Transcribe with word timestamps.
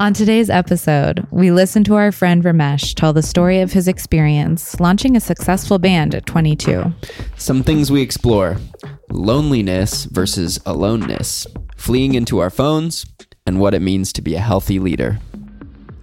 On 0.00 0.14
today's 0.14 0.48
episode, 0.48 1.26
we 1.30 1.50
listen 1.50 1.84
to 1.84 1.94
our 1.96 2.10
friend 2.10 2.42
Ramesh 2.42 2.94
tell 2.94 3.12
the 3.12 3.22
story 3.22 3.60
of 3.60 3.74
his 3.74 3.86
experience 3.86 4.80
launching 4.80 5.14
a 5.14 5.20
successful 5.20 5.78
band 5.78 6.14
at 6.14 6.24
22. 6.24 6.90
Some 7.36 7.62
things 7.62 7.92
we 7.92 8.00
explore 8.00 8.56
loneliness 9.10 10.06
versus 10.06 10.58
aloneness, 10.64 11.46
fleeing 11.76 12.14
into 12.14 12.38
our 12.38 12.48
phones, 12.48 13.04
and 13.44 13.60
what 13.60 13.74
it 13.74 13.82
means 13.82 14.10
to 14.14 14.22
be 14.22 14.34
a 14.34 14.40
healthy 14.40 14.78
leader. 14.78 15.18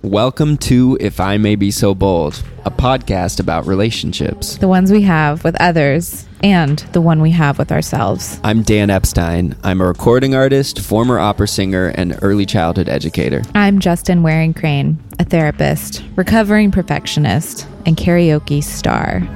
Welcome 0.04 0.58
to 0.58 0.96
If 1.02 1.20
I 1.20 1.38
May 1.38 1.56
Be 1.56 1.72
So 1.72 1.96
Bold, 1.96 2.44
a 2.66 2.70
podcast 2.70 3.40
about 3.40 3.66
relationships. 3.66 4.56
The 4.58 4.68
ones 4.68 4.92
we 4.92 5.02
have 5.02 5.44
with 5.44 5.60
others 5.60 6.28
and 6.44 6.78
the 6.94 7.02
one 7.02 7.20
we 7.20 7.32
have 7.32 7.58
with 7.58 7.72
ourselves. 7.72 8.40
I'm 8.44 8.62
Dan 8.62 8.92
Epstein. 8.92 9.56
I'm 9.64 9.82
a 9.82 9.88
recording 9.88 10.36
artist, 10.36 10.82
former 10.82 11.18
opera 11.18 11.48
singer, 11.48 11.88
and 11.96 12.16
early 12.22 12.46
childhood 12.46 12.90
educator. 12.90 13.42
I'm 13.56 13.80
Justin 13.80 14.22
Waring 14.22 14.54
Crane, 14.54 15.00
a 15.18 15.24
therapist, 15.24 16.04
recovering 16.16 16.70
perfectionist, 16.70 17.66
and 17.88 17.98
karaoke 17.98 18.64
star. 18.64 19.28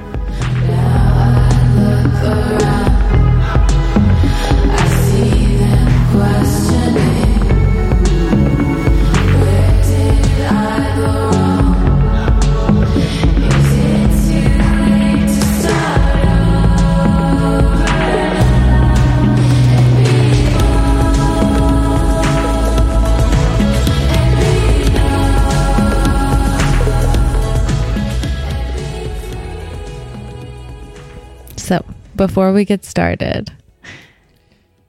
Before 32.26 32.52
we 32.52 32.64
get 32.64 32.84
started, 32.84 33.50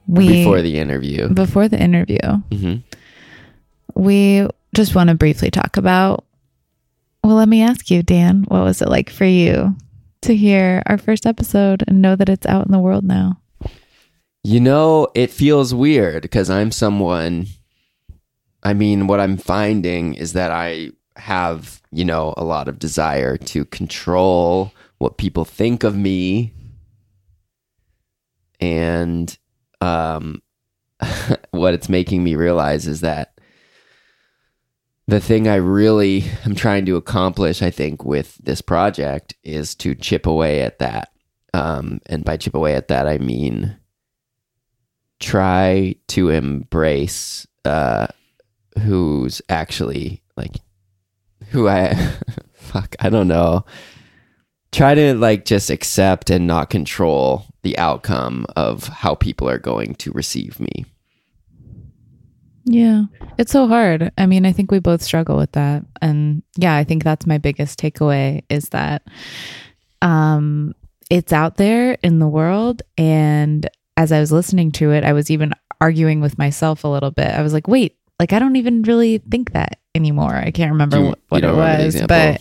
we 0.06 0.28
Before 0.28 0.62
the 0.62 0.78
interview. 0.78 1.28
before 1.28 1.66
the 1.68 1.80
interview, 1.80 2.20
Mhm. 2.50 2.82
we 3.96 4.46
just 4.74 4.94
want 4.94 5.08
to 5.10 5.14
briefly 5.16 5.50
talk 5.50 5.76
about. 5.76 6.24
Well, 7.24 7.34
let 7.36 7.48
me 7.48 7.62
ask 7.62 7.90
you, 7.90 8.02
Dan, 8.02 8.44
what 8.48 8.62
was 8.62 8.80
it 8.82 8.88
like 8.88 9.10
for 9.10 9.24
you 9.24 9.74
to 10.22 10.36
hear 10.36 10.82
our 10.86 10.98
first 10.98 11.26
episode 11.26 11.82
and 11.88 12.00
know 12.00 12.14
that 12.16 12.28
it's 12.28 12.46
out 12.46 12.66
in 12.66 12.72
the 12.72 12.78
world 12.78 13.04
now? 13.04 13.38
You 14.44 14.60
know, 14.60 15.08
it 15.14 15.30
feels 15.30 15.74
weird 15.74 16.22
because 16.22 16.50
I'm 16.50 16.70
someone. 16.70 17.46
I 18.62 18.74
mean, 18.74 19.06
what 19.08 19.20
I'm 19.20 19.38
finding 19.38 20.14
is 20.14 20.34
that 20.34 20.50
I 20.52 20.90
have, 21.16 21.80
you 21.90 22.04
know, 22.04 22.34
a 22.36 22.44
lot 22.44 22.68
of 22.68 22.78
desire 22.78 23.36
to 23.38 23.64
control 23.66 24.70
what 24.98 25.16
people 25.18 25.44
think 25.44 25.82
of 25.82 25.96
me. 25.96 26.52
And 28.64 29.36
um, 29.82 30.42
what 31.50 31.74
it's 31.74 31.88
making 31.90 32.24
me 32.24 32.34
realize 32.34 32.86
is 32.86 33.02
that 33.02 33.38
the 35.06 35.20
thing 35.20 35.46
I 35.46 35.56
really 35.56 36.24
am 36.46 36.54
trying 36.54 36.86
to 36.86 36.96
accomplish, 36.96 37.60
I 37.60 37.70
think, 37.70 38.04
with 38.04 38.38
this 38.42 38.62
project 38.62 39.34
is 39.44 39.74
to 39.76 39.94
chip 39.94 40.26
away 40.26 40.62
at 40.62 40.78
that. 40.78 41.10
Um, 41.52 42.00
and 42.06 42.24
by 42.24 42.38
chip 42.38 42.54
away 42.54 42.74
at 42.74 42.88
that, 42.88 43.06
I 43.06 43.18
mean 43.18 43.76
try 45.20 45.94
to 46.08 46.28
embrace 46.28 47.46
uh 47.64 48.06
who's 48.80 49.40
actually 49.48 50.20
like 50.36 50.56
who 51.48 51.68
I 51.68 51.94
fuck 52.52 52.96
I 52.98 53.08
don't 53.08 53.28
know 53.28 53.64
try 54.74 54.94
to 54.94 55.14
like 55.14 55.44
just 55.44 55.70
accept 55.70 56.30
and 56.30 56.46
not 56.46 56.68
control 56.70 57.46
the 57.62 57.76
outcome 57.78 58.44
of 58.56 58.86
how 58.88 59.14
people 59.14 59.48
are 59.48 59.58
going 59.58 59.94
to 59.96 60.10
receive 60.12 60.58
me 60.60 60.84
Yeah. 62.66 63.04
It's 63.38 63.52
so 63.52 63.66
hard. 63.68 64.10
I 64.16 64.24
mean, 64.26 64.46
I 64.46 64.52
think 64.52 64.70
we 64.70 64.78
both 64.78 65.02
struggle 65.02 65.36
with 65.36 65.52
that. 65.52 65.84
And 66.00 66.42
yeah, 66.56 66.74
I 66.76 66.84
think 66.84 67.04
that's 67.04 67.26
my 67.26 67.36
biggest 67.38 67.78
takeaway 67.78 68.42
is 68.48 68.70
that 68.70 69.02
um 70.02 70.74
it's 71.10 71.32
out 71.32 71.56
there 71.56 71.98
in 72.02 72.18
the 72.18 72.28
world 72.28 72.82
and 72.96 73.68
as 73.96 74.10
I 74.12 74.20
was 74.20 74.32
listening 74.32 74.72
to 74.72 74.90
it, 74.92 75.04
I 75.04 75.12
was 75.12 75.30
even 75.30 75.52
arguing 75.80 76.20
with 76.20 76.38
myself 76.38 76.84
a 76.84 76.88
little 76.88 77.10
bit. 77.12 77.28
I 77.28 77.42
was 77.42 77.52
like, 77.52 77.68
"Wait, 77.68 77.96
like 78.18 78.32
I 78.32 78.38
don't 78.38 78.56
even 78.56 78.82
really 78.82 79.18
think 79.18 79.52
that 79.52 79.78
anymore. 79.94 80.34
I 80.34 80.50
can't 80.50 80.72
remember 80.72 80.98
you- 80.98 81.04
what, 81.10 81.18
what 81.28 81.44
it 81.44 81.54
was, 81.54 82.02
but 82.08 82.40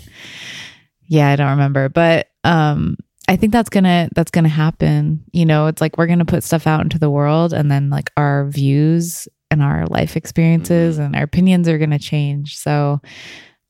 yeah, 1.14 1.30
I 1.30 1.36
don't 1.36 1.52
remember. 1.52 1.90
But 1.90 2.30
um 2.44 2.98
I 3.30 3.38
think 3.38 3.54
that's 3.54 3.70
going 3.70 3.86
to 3.86 4.10
that's 4.14 4.32
to 4.32 4.48
happen. 4.48 5.24
You 5.32 5.46
know, 5.46 5.68
it's 5.68 5.80
like 5.80 5.98
we're 5.98 6.08
going 6.08 6.20
to 6.20 6.26
put 6.26 6.44
stuff 6.44 6.68
out 6.68 6.82
into 6.82 7.00
the 7.00 7.10
world 7.10 7.54
and 7.54 7.72
then 7.72 7.90
like 7.90 8.12
our 8.18 8.50
views 8.50 9.30
and 9.50 9.62
our 9.62 9.86
life 9.86 10.18
experiences 10.18 10.96
Mm-hmm. 10.96 11.06
and 11.06 11.16
our 11.16 11.24
opinions 11.24 11.70
are 11.70 11.78
going 11.78 11.92
to 11.92 12.00
change. 12.00 12.58
So 12.58 13.00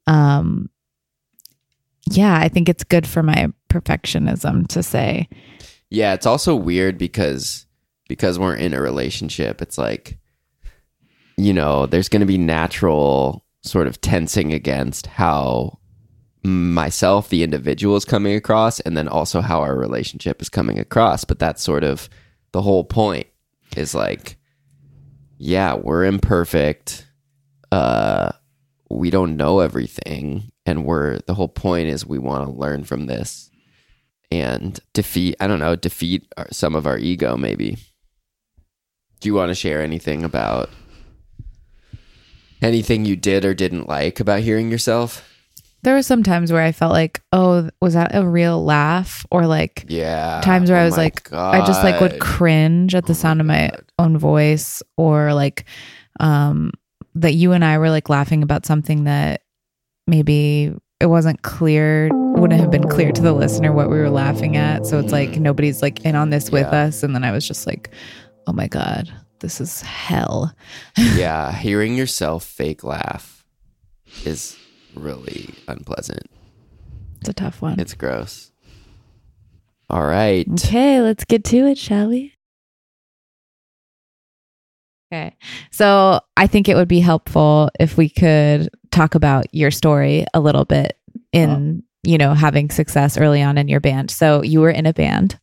um 0.08 0.70
yeah, 2.10 2.38
I 2.38 2.50
think 2.50 2.68
it's 2.68 2.84
good 2.84 3.06
for 3.08 3.24
my 3.24 3.50
perfectionism 3.70 4.68
to 4.70 4.82
say, 4.82 5.28
Yeah, 5.90 6.14
it's 6.14 6.26
also 6.26 6.56
weird 6.56 6.98
because 6.98 7.66
because 8.08 8.40
we're 8.40 8.56
in 8.56 8.74
a 8.74 8.82
relationship, 8.82 9.62
it's 9.62 9.78
like 9.78 10.18
you 11.38 11.52
know, 11.54 11.86
there's 11.88 12.10
going 12.10 12.22
to 12.22 12.26
be 12.26 12.38
natural 12.38 13.46
sort 13.64 13.88
of 13.88 14.00
tensing 14.02 14.54
against 14.54 15.08
how 15.08 15.80
myself 16.44 17.30
the 17.30 17.44
individual 17.44 17.96
is 17.96 18.06
coming 18.06 18.36
across 18.36 18.80
and 18.82 18.98
then 18.98 19.08
also 19.08 19.42
how 19.42 19.62
our 19.62 19.76
relationship 19.76 20.42
is 20.42 20.50
coming 20.50 20.78
across, 20.78 21.24
but 21.24 21.40
that's 21.40 21.64
sort 21.64 21.84
of 21.84 22.10
the 22.52 22.62
whole 22.62 22.84
point 22.84 23.28
is 23.76 23.96
like 23.96 24.38
yeah, 25.38 25.74
we're 25.76 26.06
imperfect. 26.06 27.08
Uh 27.72 28.32
we 28.90 29.10
don't 29.10 29.36
know 29.38 29.60
everything. 29.60 30.52
And 30.66 30.86
we're 30.86 31.20
the 31.20 31.34
whole 31.34 31.48
point 31.50 31.88
is 31.88 32.06
we 32.06 32.20
want 32.20 32.46
to 32.46 32.54
learn 32.54 32.84
from 32.84 33.08
this 33.08 33.50
and 34.32 34.80
defeat 34.94 35.36
i 35.40 35.46
don't 35.46 35.60
know 35.60 35.76
defeat 35.76 36.28
our, 36.38 36.48
some 36.52 36.76
of 36.76 36.88
our 36.88 36.98
ego 36.98 37.38
maybe. 37.38 37.78
Do 39.20 39.30
you 39.30 39.36
want 39.36 39.50
to 39.50 39.56
share 39.56 39.82
anything 39.82 40.24
about 40.24 40.70
anything 42.62 43.06
you 43.06 43.16
did 43.16 43.46
or 43.46 43.54
didn't 43.54 43.88
like 43.88 44.20
about 44.20 44.42
hearing 44.42 44.72
yourself 44.72 45.33
there 45.84 45.94
were 45.96 46.02
some 46.02 46.24
times 46.24 46.52
where 46.52 46.62
I 46.64 46.72
felt 46.72 46.92
like, 46.94 47.22
oh, 47.32 47.70
was 47.82 47.94
that 47.94 48.16
a 48.16 48.26
real 48.26 48.64
laugh? 48.64 49.26
Or 49.32 49.46
like 49.46 49.86
yeah 49.88 50.42
times 50.44 50.70
where 50.70 50.80
Oh 50.80 50.82
I 50.82 50.86
was 50.86 50.98
like, 50.98 51.32
I 51.34 51.62
just 51.66 51.84
like 51.84 52.00
would 52.02 52.20
cringe 52.20 52.96
at 52.96 53.06
the 53.06 53.12
Oh 53.14 53.16
sound 53.16 53.40
of 53.42 53.48
my 53.48 53.70
God. 53.70 53.84
own 54.00 54.18
voice, 54.18 54.82
or 54.98 55.34
like 55.34 55.66
um 56.20 56.72
that 57.16 57.34
you 57.34 57.52
and 57.52 57.64
I 57.64 57.78
were 57.78 57.90
like 57.90 58.10
laughing 58.10 58.42
about 58.44 58.66
something 58.66 59.04
that 59.04 59.42
maybe 60.08 60.74
it 61.00 61.06
wasn't 61.08 61.42
clear, 61.44 62.10
wouldn't 62.36 62.60
have 62.60 62.70
been 62.72 62.88
clear 62.88 63.12
to 63.12 63.22
the 63.22 63.34
listener 63.34 63.74
what 63.74 63.90
we 63.90 63.98
were 63.98 64.10
laughing 64.10 64.56
at. 64.58 64.86
So 64.86 65.00
it's 65.00 65.12
like 65.12 65.30
Mhm. 65.32 65.42
nobody's 65.42 65.82
like 65.82 66.04
in 66.06 66.16
on 66.16 66.30
this 66.30 66.52
with 66.52 66.68
Yeah. 66.72 66.86
us, 66.86 67.04
and 67.04 67.14
then 67.14 67.24
I 67.24 67.32
was 67.32 67.48
just 67.48 67.68
like, 67.68 67.90
oh 68.48 68.54
my 68.54 68.68
god, 68.68 69.14
this 69.42 69.60
is 69.62 69.82
hell. 69.82 70.54
yeah 70.98 71.52
hearing 71.52 71.96
yourself 71.96 72.44
fake 72.46 72.84
laugh 72.84 73.46
is 74.26 74.58
really 74.96 75.54
unpleasant 75.68 76.30
It's 77.22 77.30
a 77.30 77.34
tough 77.34 77.62
one. 77.62 77.80
it's 77.80 77.94
gross 77.94 78.52
all 79.90 80.06
right 80.06 80.48
Okay, 80.54 81.02
let's 81.02 81.24
get 81.26 81.44
to 81.46 81.68
it, 81.68 81.78
shall 81.78 82.08
we? 82.10 82.34
Okay. 85.12 85.36
So 85.72 86.22
I 86.36 86.48
think 86.48 86.68
it 86.68 86.76
would 86.76 86.88
be 86.88 87.00
helpful 87.00 87.70
if 87.80 87.98
we 87.98 88.10
could 88.10 88.70
talk 88.90 89.14
about 89.14 89.46
your 89.54 89.70
story 89.70 90.26
a 90.34 90.40
little 90.40 90.66
bit 90.66 90.98
in, 91.32 91.84
you 92.04 92.18
know, 92.18 92.34
having 92.34 92.72
success 92.72 93.18
early 93.18 93.42
on 93.44 93.60
in 93.60 93.68
your 93.68 93.80
band. 93.80 94.10
So 94.10 94.42
you 94.42 94.60
were 94.62 94.72
in 94.72 94.88
a 94.88 94.94
band. 94.94 95.40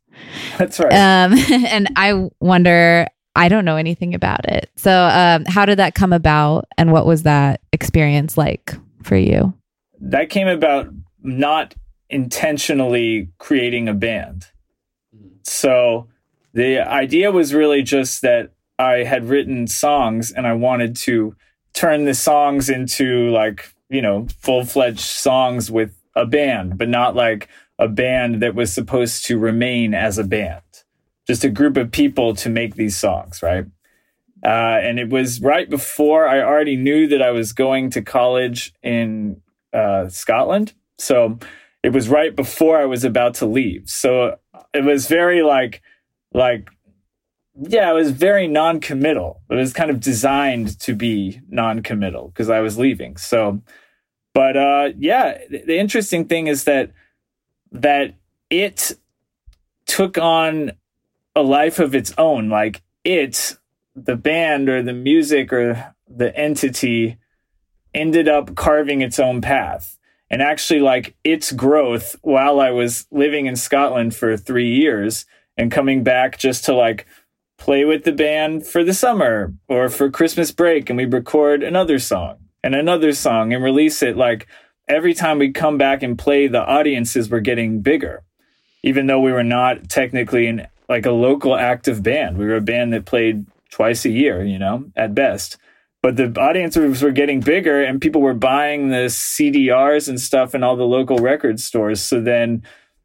That's 0.58 0.80
right. 0.80 0.92
Um, 0.92 1.34
and 1.68 1.88
I 1.94 2.28
wonder, 2.40 3.06
I 3.36 3.48
don't 3.48 3.64
know 3.64 3.76
anything 3.76 4.14
about 4.14 4.48
it. 4.48 4.70
So 4.76 4.90
um, 4.92 5.44
how 5.44 5.66
did 5.66 5.78
that 5.78 5.94
come 5.94 6.12
about 6.12 6.66
and 6.76 6.90
what 6.90 7.06
was 7.06 7.22
that 7.22 7.60
experience 7.72 8.36
like 8.36 8.74
for 9.02 9.16
you? 9.16 9.54
that 10.00 10.30
came 10.30 10.48
about 10.48 10.88
not 11.22 11.74
intentionally 12.08 13.28
creating 13.38 13.88
a 13.88 13.94
band. 13.94 14.46
So 15.44 16.08
the 16.54 16.80
idea 16.80 17.30
was 17.30 17.54
really 17.54 17.82
just 17.82 18.22
that 18.22 18.52
I 18.78 19.04
had 19.04 19.28
written 19.28 19.66
songs 19.66 20.32
and 20.32 20.46
I 20.46 20.54
wanted 20.54 20.96
to 20.96 21.36
turn 21.74 22.04
the 22.04 22.14
songs 22.14 22.68
into 22.68 23.30
like, 23.30 23.74
you 23.88 24.02
know, 24.02 24.26
full 24.38 24.64
fledged 24.64 25.00
songs 25.00 25.70
with 25.70 25.94
a 26.16 26.26
band, 26.26 26.78
but 26.78 26.88
not 26.88 27.14
like 27.14 27.48
a 27.78 27.88
band 27.88 28.42
that 28.42 28.54
was 28.54 28.72
supposed 28.72 29.26
to 29.26 29.38
remain 29.38 29.94
as 29.94 30.18
a 30.18 30.24
band. 30.24 30.62
Just 31.26 31.44
a 31.44 31.50
group 31.50 31.76
of 31.76 31.92
people 31.92 32.34
to 32.36 32.48
make 32.48 32.74
these 32.74 32.96
songs, 32.96 33.42
right? 33.42 33.66
Uh, 34.44 34.78
and 34.82 34.98
it 34.98 35.10
was 35.10 35.40
right 35.40 35.68
before 35.68 36.26
I 36.26 36.40
already 36.40 36.76
knew 36.76 37.06
that 37.08 37.22
I 37.22 37.30
was 37.30 37.52
going 37.52 37.90
to 37.90 38.02
college 38.02 38.72
in 38.82 39.40
uh, 39.72 40.08
Scotland. 40.08 40.72
So 40.98 41.38
it 41.82 41.92
was 41.92 42.08
right 42.08 42.34
before 42.34 42.78
I 42.78 42.86
was 42.86 43.04
about 43.04 43.34
to 43.34 43.46
leave. 43.46 43.88
So 43.88 44.36
it 44.72 44.84
was 44.84 45.08
very 45.08 45.42
like, 45.42 45.82
like, 46.32 46.68
yeah, 47.60 47.90
it 47.90 47.94
was 47.94 48.12
very 48.12 48.46
non-committal. 48.46 49.42
It 49.50 49.54
was 49.54 49.72
kind 49.72 49.90
of 49.90 50.00
designed 50.00 50.78
to 50.80 50.94
be 50.94 51.40
non-committal 51.48 52.28
because 52.28 52.48
I 52.48 52.60
was 52.60 52.78
leaving. 52.78 53.16
So, 53.18 53.60
but 54.32 54.56
uh, 54.56 54.90
yeah, 54.96 55.38
the 55.50 55.78
interesting 55.78 56.26
thing 56.26 56.46
is 56.46 56.64
that 56.64 56.92
that 57.72 58.14
it 58.48 58.92
took 59.86 60.16
on 60.18 60.72
a 61.34 61.42
life 61.42 61.78
of 61.78 61.94
its 61.94 62.14
own. 62.16 62.48
Like 62.48 62.82
it, 63.04 63.56
the 64.04 64.16
band 64.16 64.68
or 64.68 64.82
the 64.82 64.92
music 64.92 65.52
or 65.52 65.94
the 66.08 66.34
entity, 66.36 67.18
ended 67.94 68.28
up 68.28 68.54
carving 68.54 69.00
its 69.00 69.18
own 69.18 69.40
path. 69.40 69.98
And 70.30 70.40
actually 70.40 70.80
like 70.80 71.16
its 71.24 71.50
growth 71.50 72.14
while 72.22 72.60
I 72.60 72.70
was 72.70 73.06
living 73.10 73.46
in 73.46 73.56
Scotland 73.56 74.14
for 74.14 74.36
three 74.36 74.72
years 74.72 75.26
and 75.56 75.72
coming 75.72 76.04
back 76.04 76.38
just 76.38 76.64
to 76.66 76.74
like 76.74 77.06
play 77.58 77.84
with 77.84 78.04
the 78.04 78.12
band 78.12 78.64
for 78.64 78.84
the 78.84 78.94
summer 78.94 79.52
or 79.68 79.88
for 79.88 80.08
Christmas 80.08 80.52
break 80.52 80.88
and 80.88 80.96
we 80.96 81.04
record 81.04 81.62
another 81.64 81.98
song 81.98 82.38
and 82.62 82.76
another 82.76 83.12
song 83.12 83.52
and 83.52 83.62
release 83.62 84.02
it 84.02 84.16
like 84.16 84.46
every 84.88 85.12
time 85.12 85.38
we 85.38 85.50
come 85.50 85.76
back 85.76 86.02
and 86.02 86.18
play 86.18 86.46
the 86.46 86.64
audiences 86.64 87.28
were 87.28 87.40
getting 87.40 87.82
bigger 87.82 88.22
even 88.82 89.06
though 89.06 89.20
we 89.20 89.32
were 89.32 89.44
not 89.44 89.88
technically 89.88 90.46
in 90.46 90.66
like 90.88 91.06
a 91.06 91.12
local 91.12 91.54
active 91.54 92.02
band. 92.02 92.36
We 92.36 92.46
were 92.46 92.56
a 92.56 92.60
band 92.60 92.92
that 92.92 93.04
played 93.04 93.46
twice 93.70 94.04
a 94.04 94.10
year 94.10 94.44
you 94.44 94.58
know 94.58 94.84
at 94.96 95.14
best 95.14 95.58
but 96.02 96.16
the 96.16 96.34
audiences 96.40 97.02
were 97.02 97.10
getting 97.10 97.40
bigger 97.40 97.82
and 97.82 98.00
people 98.00 98.22
were 98.22 98.34
buying 98.34 98.88
the 98.88 99.06
CDRs 99.06 100.08
and 100.08 100.18
stuff 100.18 100.54
in 100.54 100.62
all 100.62 100.76
the 100.76 100.84
local 100.84 101.18
record 101.18 101.60
stores. 101.60 102.00
So 102.00 102.20
then 102.20 102.62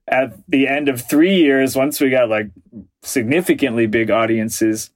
at 0.07 0.33
the 0.47 0.67
end 0.67 0.87
of 0.87 1.01
three 1.01 1.35
years, 1.35 1.75
once 1.75 1.99
we 1.99 2.09
got 2.09 2.29
like 2.29 2.51
significantly 3.03 3.85
big 3.85 4.11
audiences, 4.11 4.91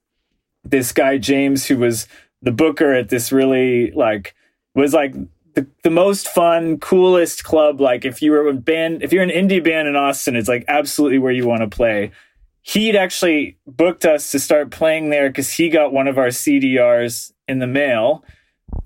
this 0.63 0.93
guy, 0.93 1.17
James, 1.17 1.65
who 1.65 1.77
was 1.77 2.07
the 2.41 2.51
booker 2.51 2.93
at 2.93 3.09
this 3.09 3.33
really 3.33 3.91
like, 3.91 4.33
was 4.75 4.93
like 4.93 5.13
the, 5.55 5.67
the 5.83 5.89
most 5.89 6.29
fun, 6.29 6.79
coolest 6.79 7.43
club. 7.43 7.81
Like 7.81 8.05
if 8.05 8.21
you 8.21 8.31
were 8.31 8.47
a 8.47 8.53
band, 8.53 9.03
if 9.03 9.11
you're 9.11 9.23
an 9.23 9.29
indie 9.29 9.63
band 9.63 9.89
in 9.89 9.97
Austin, 9.97 10.37
it's 10.37 10.47
like 10.47 10.63
absolutely 10.69 11.19
where 11.19 11.33
you 11.33 11.45
want 11.45 11.61
to 11.61 11.75
play. 11.75 12.11
He'd 12.61 12.95
actually 12.95 13.57
booked 13.65 14.05
us 14.05 14.31
to 14.31 14.39
start 14.39 14.69
playing 14.69 15.09
there 15.09 15.29
because 15.29 15.53
he 15.53 15.69
got 15.69 15.93
one 15.93 16.07
of 16.07 16.17
our 16.17 16.27
CDRs 16.27 17.31
in 17.47 17.59
the 17.59 17.67
mail 17.67 18.23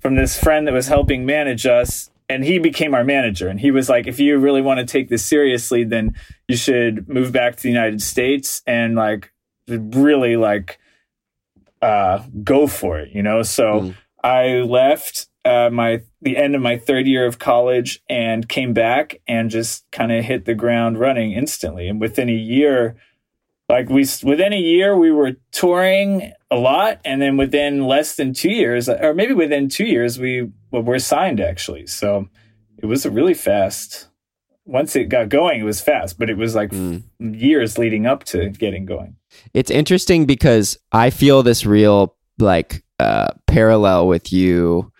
from 0.00 0.14
this 0.14 0.38
friend 0.38 0.66
that 0.66 0.72
was 0.72 0.88
helping 0.88 1.26
manage 1.26 1.66
us 1.66 2.10
and 2.28 2.44
he 2.44 2.58
became 2.58 2.94
our 2.94 3.04
manager. 3.04 3.48
And 3.48 3.60
he 3.60 3.70
was 3.70 3.88
like 3.88 4.06
if 4.06 4.18
you 4.18 4.38
really 4.38 4.62
want 4.62 4.80
to 4.80 4.86
take 4.86 5.08
this 5.08 5.24
seriously 5.24 5.84
then 5.84 6.14
you 6.48 6.56
should 6.56 7.08
move 7.08 7.32
back 7.32 7.56
to 7.56 7.62
the 7.62 7.68
united 7.68 8.00
states 8.00 8.62
and 8.66 8.94
like 8.94 9.32
really 9.68 10.36
like 10.36 10.78
uh 11.82 12.22
go 12.42 12.66
for 12.66 12.98
it 12.98 13.10
you 13.12 13.22
know? 13.22 13.42
So 13.42 13.80
mm. 13.80 13.96
i 14.22 14.46
left 14.60 15.28
uh 15.44 15.68
my 15.70 16.02
the 16.22 16.36
end 16.38 16.54
of 16.54 16.62
my 16.62 16.78
third 16.78 17.06
year 17.06 17.26
of 17.26 17.38
college 17.38 18.00
and 18.08 18.48
came 18.48 18.72
back 18.72 19.20
and 19.28 19.50
just 19.50 19.84
kind 19.92 20.10
of 20.10 20.24
hit 20.24 20.46
the 20.46 20.54
ground 20.54 20.98
running 20.98 21.32
instantly. 21.32 21.86
And 21.86 22.00
within 22.00 22.30
a 22.30 22.32
year 22.32 22.96
like 23.74 23.88
we 23.88 24.06
within 24.22 24.52
a 24.52 24.60
year 24.60 24.96
we 24.96 25.10
were 25.10 25.32
touring 25.50 26.32
a 26.48 26.56
lot 26.56 27.00
and 27.04 27.20
then 27.20 27.36
within 27.36 27.84
less 27.84 28.14
than 28.14 28.32
two 28.32 28.50
years 28.50 28.88
or 28.88 29.12
maybe 29.14 29.34
within 29.34 29.68
two 29.68 29.84
years 29.84 30.16
we 30.16 30.48
were 30.70 31.00
signed 31.00 31.40
actually 31.40 31.84
so 31.84 32.28
it 32.78 32.86
was 32.86 33.04
a 33.04 33.10
really 33.10 33.34
fast 33.34 34.06
once 34.64 34.94
it 34.94 35.08
got 35.08 35.28
going 35.28 35.60
it 35.60 35.64
was 35.64 35.80
fast 35.80 36.20
but 36.20 36.30
it 36.30 36.36
was 36.36 36.54
like 36.54 36.70
mm. 36.70 37.02
years 37.18 37.76
leading 37.76 38.06
up 38.06 38.22
to 38.22 38.48
getting 38.50 38.84
going 38.84 39.16
it's 39.54 39.72
interesting 39.72 40.24
because 40.24 40.78
i 40.92 41.10
feel 41.10 41.42
this 41.42 41.66
real 41.66 42.14
like 42.38 42.84
uh, 43.00 43.28
parallel 43.48 44.06
with 44.06 44.32
you 44.32 44.90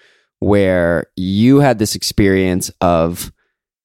where 0.41 1.06
you 1.15 1.61
had 1.61 1.79
this 1.79 1.94
experience 1.94 2.73
of 2.81 3.32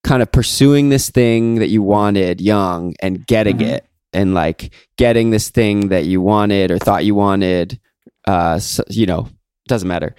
kind 0.04 0.24
of 0.24 0.32
pursuing 0.32 0.90
this 0.90 1.12
thing 1.12 1.56
that 1.56 1.70
you 1.70 1.84
wanted 1.84 2.42
young 2.42 2.96
and 3.04 3.28
getting 3.28 3.58
mm-hmm. 3.58 3.76
it 3.76 3.89
and 4.14 4.34
like 4.34 4.74
getting 4.98 5.30
this 5.30 5.50
thing 5.50 5.90
that 5.90 6.06
you 6.06 6.22
wanted 6.22 6.72
or 6.72 6.78
thought 6.78 7.06
you 7.06 7.16
wanted 7.16 7.80
uh 8.26 8.60
so, 8.60 8.84
you 8.90 9.06
know 9.06 9.28
doesn't 9.68 9.88
matter. 9.88 10.16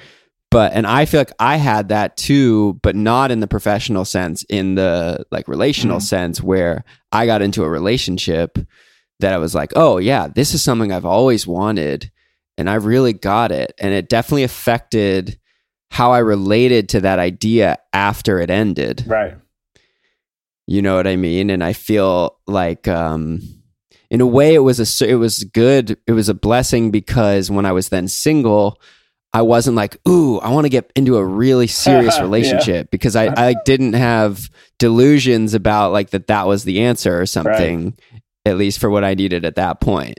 But 0.51 0.73
and 0.73 0.85
i 0.85 1.05
feel 1.05 1.21
like 1.21 1.33
i 1.39 1.57
had 1.57 1.91
that 1.91 2.17
too 2.17 2.75
but 2.83 2.97
not 2.97 3.31
in 3.31 3.39
the 3.39 3.47
professional 3.47 4.05
sense 4.05 4.45
in 4.49 4.75
the 4.75 5.25
like 5.31 5.47
relational 5.47 5.99
mm-hmm. 5.99 6.05
sense 6.05 6.43
where 6.43 6.85
i 7.13 7.25
got 7.25 7.41
into 7.41 7.63
a 7.63 7.71
relationship 7.71 8.59
that 9.21 9.33
i 9.33 9.39
was 9.39 9.55
like 9.55 9.73
oh 9.77 9.99
yeah 9.99 10.27
this 10.27 10.53
is 10.53 10.61
something 10.61 10.91
i've 10.91 11.05
always 11.05 11.47
wanted 11.47 12.11
and 12.61 12.69
i 12.69 12.75
really 12.75 13.15
got 13.15 13.53
it. 13.53 13.73
And 13.79 13.95
it 13.95 14.11
definitely 14.11 14.45
affected 14.45 15.39
how 15.91 16.13
i 16.13 16.19
related 16.19 16.91
to 16.91 17.01
that 17.01 17.19
idea 17.19 17.79
after 17.93 18.39
it 18.39 18.51
ended. 18.51 19.05
Right. 19.07 19.35
You 20.67 20.83
know 20.83 20.95
what 20.95 21.07
i 21.07 21.17
mean? 21.17 21.49
And 21.49 21.65
i 21.65 21.73
feel 21.73 22.37
like 22.47 22.87
um 22.87 23.41
in 24.11 24.21
a 24.21 24.27
way 24.27 24.55
it 24.55 24.59
was 24.59 25.01
a 25.01 25.09
it 25.09 25.15
was 25.15 25.45
good 25.45 25.97
it 26.07 26.13
was 26.13 26.29
a 26.29 26.35
blessing 26.35 26.91
because 26.91 27.51
when 27.51 27.65
i 27.65 27.73
was 27.73 27.89
then 27.89 28.09
single 28.09 28.81
i 29.33 29.41
wasn't 29.41 29.77
like 29.77 29.97
ooh 30.09 30.39
i 30.39 30.51
want 30.51 30.65
to 30.65 30.69
get 30.69 30.93
into 30.97 31.17
a 31.17 31.25
really 31.25 31.67
serious 31.69 32.21
relationship 32.21 32.87
yeah. 32.87 32.91
because 32.91 33.17
I, 33.17 33.33
I 33.37 33.55
didn't 33.65 33.95
have 33.95 34.51
delusions 34.79 35.55
about 35.55 35.93
like 35.93 36.11
that 36.11 36.27
that 36.27 36.47
was 36.47 36.65
the 36.65 36.81
answer 36.83 37.21
or 37.21 37.27
something 37.27 37.97
right. 38.13 38.23
at 38.45 38.57
least 38.57 38.81
for 38.81 38.91
what 38.91 39.05
i 39.05 39.15
needed 39.15 39.45
at 39.45 39.55
that 39.55 39.81
point 39.81 40.19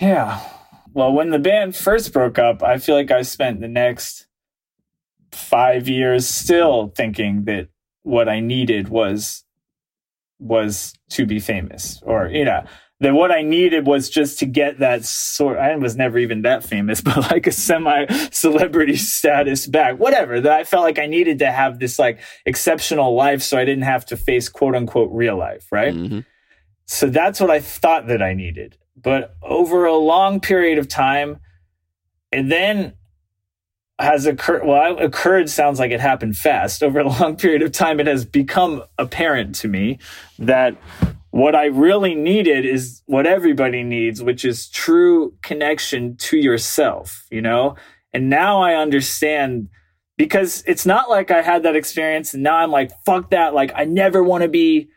yeah 0.00 0.40
well 0.92 1.12
when 1.12 1.30
the 1.30 1.38
band 1.38 1.74
first 1.74 2.12
broke 2.12 2.38
up 2.38 2.62
i 2.62 2.78
feel 2.78 2.94
like 2.94 3.10
i 3.10 3.22
spent 3.22 3.60
the 3.60 3.68
next 3.68 4.26
five 5.32 5.88
years 5.88 6.28
still 6.28 6.92
thinking 6.94 7.44
that 7.44 7.68
what 8.02 8.28
i 8.28 8.40
needed 8.40 8.88
was 8.88 9.44
was 10.38 10.92
to 11.08 11.24
be 11.24 11.38
famous 11.38 12.02
or 12.04 12.26
you 12.26 12.44
know 12.44 12.64
that 13.02 13.14
what 13.14 13.32
I 13.32 13.42
needed 13.42 13.84
was 13.84 14.08
just 14.08 14.38
to 14.38 14.46
get 14.46 14.78
that 14.78 15.04
sort. 15.04 15.58
I 15.58 15.74
was 15.74 15.96
never 15.96 16.18
even 16.18 16.42
that 16.42 16.62
famous, 16.62 17.00
but 17.02 17.30
like 17.30 17.48
a 17.48 17.52
semi 17.52 18.06
celebrity 18.30 18.96
status 18.96 19.66
back, 19.66 19.98
whatever. 19.98 20.40
That 20.40 20.52
I 20.52 20.64
felt 20.64 20.84
like 20.84 21.00
I 21.00 21.06
needed 21.06 21.40
to 21.40 21.50
have 21.50 21.80
this 21.80 21.98
like 21.98 22.20
exceptional 22.46 23.14
life, 23.14 23.42
so 23.42 23.58
I 23.58 23.64
didn't 23.64 23.84
have 23.84 24.06
to 24.06 24.16
face 24.16 24.48
quote 24.48 24.76
unquote 24.76 25.10
real 25.12 25.36
life, 25.36 25.66
right? 25.72 25.92
Mm-hmm. 25.92 26.20
So 26.86 27.08
that's 27.08 27.40
what 27.40 27.50
I 27.50 27.58
thought 27.58 28.06
that 28.06 28.22
I 28.22 28.34
needed. 28.34 28.78
But 28.96 29.34
over 29.42 29.84
a 29.84 29.96
long 29.96 30.38
period 30.38 30.78
of 30.78 30.86
time, 30.86 31.40
and 32.30 32.52
then 32.52 32.94
has 33.98 34.26
occurred. 34.26 34.64
Well, 34.64 34.98
occurred 34.98 35.50
sounds 35.50 35.80
like 35.80 35.90
it 35.90 36.00
happened 36.00 36.36
fast. 36.36 36.84
Over 36.84 37.00
a 37.00 37.08
long 37.08 37.36
period 37.44 37.62
of 37.62 37.72
time, 37.72 37.98
it 37.98 38.06
has 38.06 38.24
become 38.24 38.84
apparent 38.96 39.56
to 39.56 39.68
me 39.68 39.98
that 40.38 40.76
what 41.32 41.56
I 41.56 41.64
really 41.64 42.14
needed 42.14 42.66
is 42.66 43.02
what 43.06 43.26
everybody 43.26 43.82
needs, 43.82 44.22
which 44.22 44.44
is 44.44 44.68
true 44.68 45.34
connection 45.42 46.14
to 46.18 46.36
yourself, 46.36 47.26
you 47.30 47.40
know? 47.40 47.74
And 48.12 48.28
now 48.28 48.60
I 48.62 48.74
understand 48.74 49.68
because 50.18 50.62
it's 50.66 50.84
not 50.84 51.08
like 51.08 51.30
I 51.30 51.40
had 51.40 51.62
that 51.62 51.74
experience 51.74 52.34
and 52.34 52.42
now 52.42 52.56
I'm 52.56 52.70
like, 52.70 52.90
fuck 53.06 53.30
that. 53.30 53.54
Like, 53.54 53.72
I 53.74 53.86
never 53.86 54.22
want 54.22 54.42
to 54.42 54.48
be 54.48 54.90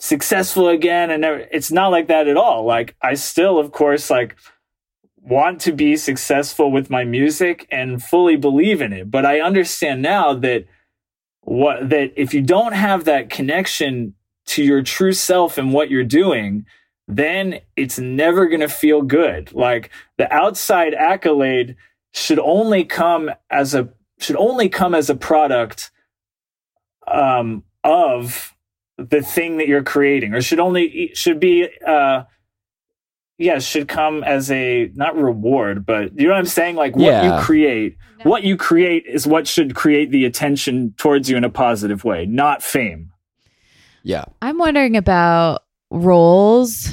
successful 0.00 0.68
again. 0.68 1.10
And 1.10 1.26
it's 1.52 1.70
not 1.70 1.88
like 1.88 2.08
that 2.08 2.26
at 2.26 2.38
all. 2.38 2.64
Like, 2.64 2.96
I 3.02 3.12
still, 3.12 3.58
of 3.58 3.70
course, 3.70 4.08
like, 4.08 4.36
want 5.18 5.60
to 5.60 5.72
be 5.72 5.98
successful 5.98 6.72
with 6.72 6.88
my 6.88 7.04
music 7.04 7.68
and 7.70 8.02
fully 8.02 8.36
believe 8.36 8.80
in 8.80 8.94
it. 8.94 9.10
But 9.10 9.26
I 9.26 9.40
understand 9.40 10.00
now 10.00 10.32
that 10.32 10.64
what, 11.42 11.90
that 11.90 12.14
if 12.16 12.32
you 12.32 12.40
don't 12.40 12.72
have 12.72 13.04
that 13.04 13.28
connection 13.28 14.14
to 14.52 14.62
your 14.62 14.82
true 14.82 15.12
self 15.12 15.56
and 15.58 15.72
what 15.72 15.90
you're 15.90 16.04
doing, 16.04 16.66
then 17.08 17.60
it's 17.76 17.98
never 17.98 18.46
going 18.46 18.60
to 18.60 18.68
feel 18.68 19.02
good. 19.02 19.52
Like 19.52 19.90
the 20.18 20.32
outside 20.32 20.94
accolade 20.94 21.76
should 22.12 22.38
only 22.38 22.84
come 22.84 23.30
as 23.50 23.74
a 23.74 23.88
should 24.18 24.36
only 24.36 24.68
come 24.68 24.94
as 24.94 25.10
a 25.10 25.14
product 25.14 25.90
um, 27.06 27.64
of 27.82 28.54
the 28.98 29.22
thing 29.22 29.56
that 29.56 29.68
you're 29.68 29.82
creating, 29.82 30.34
or 30.34 30.42
should 30.42 30.60
only 30.60 31.10
should 31.14 31.40
be 31.40 31.68
uh, 31.86 32.24
yeah 33.38 33.58
should 33.58 33.88
come 33.88 34.22
as 34.22 34.50
a 34.50 34.90
not 34.94 35.16
reward, 35.16 35.86
but 35.86 36.18
you 36.18 36.26
know 36.26 36.34
what 36.34 36.38
I'm 36.38 36.46
saying. 36.46 36.76
Like 36.76 36.94
what 36.94 37.04
yeah. 37.04 37.38
you 37.38 37.44
create, 37.44 37.96
what 38.22 38.44
you 38.44 38.56
create 38.56 39.06
is 39.06 39.26
what 39.26 39.48
should 39.48 39.74
create 39.74 40.10
the 40.10 40.24
attention 40.24 40.94
towards 40.98 41.30
you 41.30 41.36
in 41.36 41.44
a 41.44 41.50
positive 41.50 42.04
way, 42.04 42.26
not 42.26 42.62
fame. 42.62 43.11
Yeah. 44.02 44.24
I'm 44.40 44.58
wondering 44.58 44.96
about 44.96 45.62
roles 45.90 46.88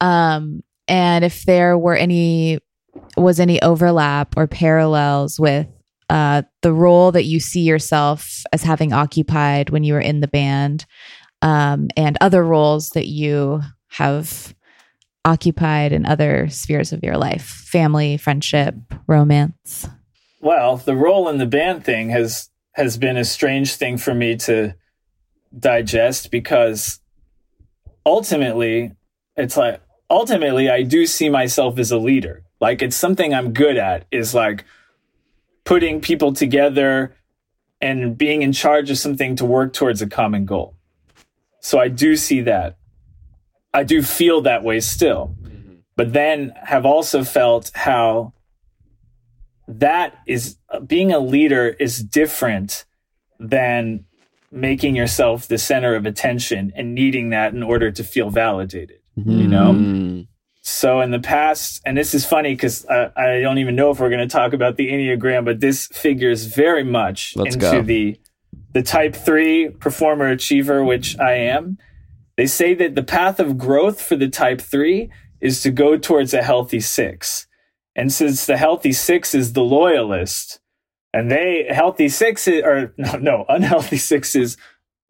um, 0.00 0.62
and 0.86 1.24
if 1.24 1.44
there 1.44 1.76
were 1.76 1.96
any 1.96 2.58
was 3.16 3.38
any 3.38 3.60
overlap 3.62 4.34
or 4.36 4.46
parallels 4.46 5.38
with 5.38 5.66
uh, 6.10 6.42
the 6.62 6.72
role 6.72 7.12
that 7.12 7.24
you 7.24 7.38
see 7.38 7.60
yourself 7.60 8.42
as 8.52 8.62
having 8.62 8.92
occupied 8.92 9.70
when 9.70 9.84
you 9.84 9.92
were 9.92 10.00
in 10.00 10.20
the 10.20 10.28
band 10.28 10.86
um, 11.42 11.88
and 11.96 12.16
other 12.20 12.42
roles 12.42 12.90
that 12.90 13.06
you 13.06 13.60
have 13.88 14.54
occupied 15.24 15.92
in 15.92 16.06
other 16.06 16.48
spheres 16.48 16.92
of 16.92 17.02
your 17.02 17.16
life 17.16 17.44
family 17.44 18.16
friendship 18.16 18.74
romance 19.06 19.86
well 20.40 20.76
the 20.76 20.96
role 20.96 21.28
in 21.28 21.38
the 21.38 21.46
band 21.46 21.84
thing 21.84 22.08
has 22.08 22.48
has 22.72 22.96
been 22.96 23.16
a 23.16 23.24
strange 23.24 23.74
thing 23.74 23.98
for 23.98 24.14
me 24.14 24.36
to 24.36 24.72
digest 25.56 26.30
because 26.30 27.00
ultimately 28.04 28.92
it's 29.36 29.56
like 29.56 29.80
ultimately 30.10 30.68
I 30.68 30.82
do 30.82 31.06
see 31.06 31.28
myself 31.28 31.78
as 31.78 31.90
a 31.90 31.98
leader. 31.98 32.44
Like 32.60 32.82
it's 32.82 32.96
something 32.96 33.32
I'm 33.32 33.52
good 33.52 33.76
at 33.76 34.06
is 34.10 34.34
like 34.34 34.64
putting 35.64 36.00
people 36.00 36.32
together 36.32 37.14
and 37.80 38.18
being 38.18 38.42
in 38.42 38.52
charge 38.52 38.90
of 38.90 38.98
something 38.98 39.36
to 39.36 39.44
work 39.44 39.72
towards 39.72 40.02
a 40.02 40.08
common 40.08 40.44
goal. 40.44 40.74
So 41.60 41.78
I 41.78 41.88
do 41.88 42.16
see 42.16 42.40
that. 42.42 42.76
I 43.72 43.84
do 43.84 44.02
feel 44.02 44.40
that 44.42 44.64
way 44.64 44.80
still. 44.80 45.36
Mm-hmm. 45.42 45.74
But 45.94 46.12
then 46.12 46.52
have 46.56 46.86
also 46.86 47.22
felt 47.22 47.70
how 47.74 48.32
that 49.68 50.16
is 50.26 50.56
being 50.86 51.12
a 51.12 51.18
leader 51.18 51.68
is 51.68 52.02
different 52.02 52.86
than 53.38 54.04
making 54.50 54.96
yourself 54.96 55.46
the 55.48 55.58
center 55.58 55.94
of 55.94 56.06
attention 56.06 56.72
and 56.74 56.94
needing 56.94 57.30
that 57.30 57.52
in 57.54 57.62
order 57.62 57.90
to 57.90 58.02
feel 58.04 58.30
validated 58.30 58.98
you 59.16 59.48
know 59.48 59.72
Mm. 59.72 60.28
so 60.62 61.00
in 61.00 61.10
the 61.10 61.18
past 61.18 61.82
and 61.84 61.96
this 61.96 62.14
is 62.14 62.24
funny 62.24 62.54
because 62.54 62.86
I, 62.86 63.10
I 63.16 63.40
don't 63.40 63.58
even 63.58 63.74
know 63.74 63.90
if 63.90 63.98
we're 64.00 64.10
going 64.10 64.26
to 64.28 64.32
talk 64.32 64.52
about 64.52 64.76
the 64.76 64.88
enneagram 64.90 65.44
but 65.44 65.60
this 65.60 65.86
figures 65.88 66.44
very 66.46 66.84
much 66.84 67.34
Let's 67.36 67.56
into 67.56 67.70
go. 67.70 67.82
the 67.82 68.16
the 68.74 68.82
type 68.82 69.16
3 69.16 69.70
performer 69.80 70.28
achiever 70.28 70.84
which 70.84 71.18
i 71.18 71.32
am 71.32 71.78
they 72.36 72.46
say 72.46 72.74
that 72.74 72.94
the 72.94 73.02
path 73.02 73.40
of 73.40 73.58
growth 73.58 74.00
for 74.00 74.14
the 74.14 74.28
type 74.28 74.60
3 74.60 75.10
is 75.40 75.62
to 75.62 75.70
go 75.72 75.96
towards 75.98 76.32
a 76.32 76.42
healthy 76.42 76.78
6 76.80 77.46
and 77.96 78.12
since 78.12 78.46
the 78.46 78.56
healthy 78.56 78.92
6 78.92 79.34
is 79.34 79.52
the 79.54 79.62
loyalist 79.64 80.60
and 81.12 81.30
they 81.30 81.66
healthy 81.70 82.08
sixes 82.08 82.62
or 82.62 82.94
no, 82.98 83.12
no 83.18 83.44
unhealthy 83.48 83.96
sixes 83.96 84.56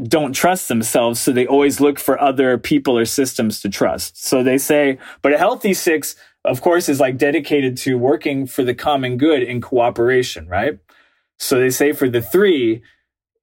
don't 0.05 0.33
trust 0.33 0.69
themselves 0.69 1.19
so 1.19 1.33
they 1.33 1.47
always 1.47 1.81
look 1.81 1.99
for 1.99 2.21
other 2.21 2.57
people 2.57 2.97
or 2.97 3.05
systems 3.05 3.61
to 3.61 3.69
trust. 3.69 4.23
So 4.25 4.43
they 4.43 4.59
say 4.59 4.99
but 5.23 5.33
a 5.33 5.39
healthy 5.39 5.75
six 5.75 6.17
of 6.45 6.61
course 6.61 6.89
is 6.89 7.01
like 7.01 7.19
dedicated 7.19 7.77
to 7.79 7.99
working 7.99 8.47
for 8.47 8.63
the 8.63 8.75
common 8.75 9.17
good 9.17 9.43
in 9.43 9.61
cooperation 9.61 10.47
right? 10.49 10.79
So 11.39 11.59
they 11.59 11.71
say 11.71 11.93
for 11.93 12.09
the 12.09 12.23
three 12.23 12.83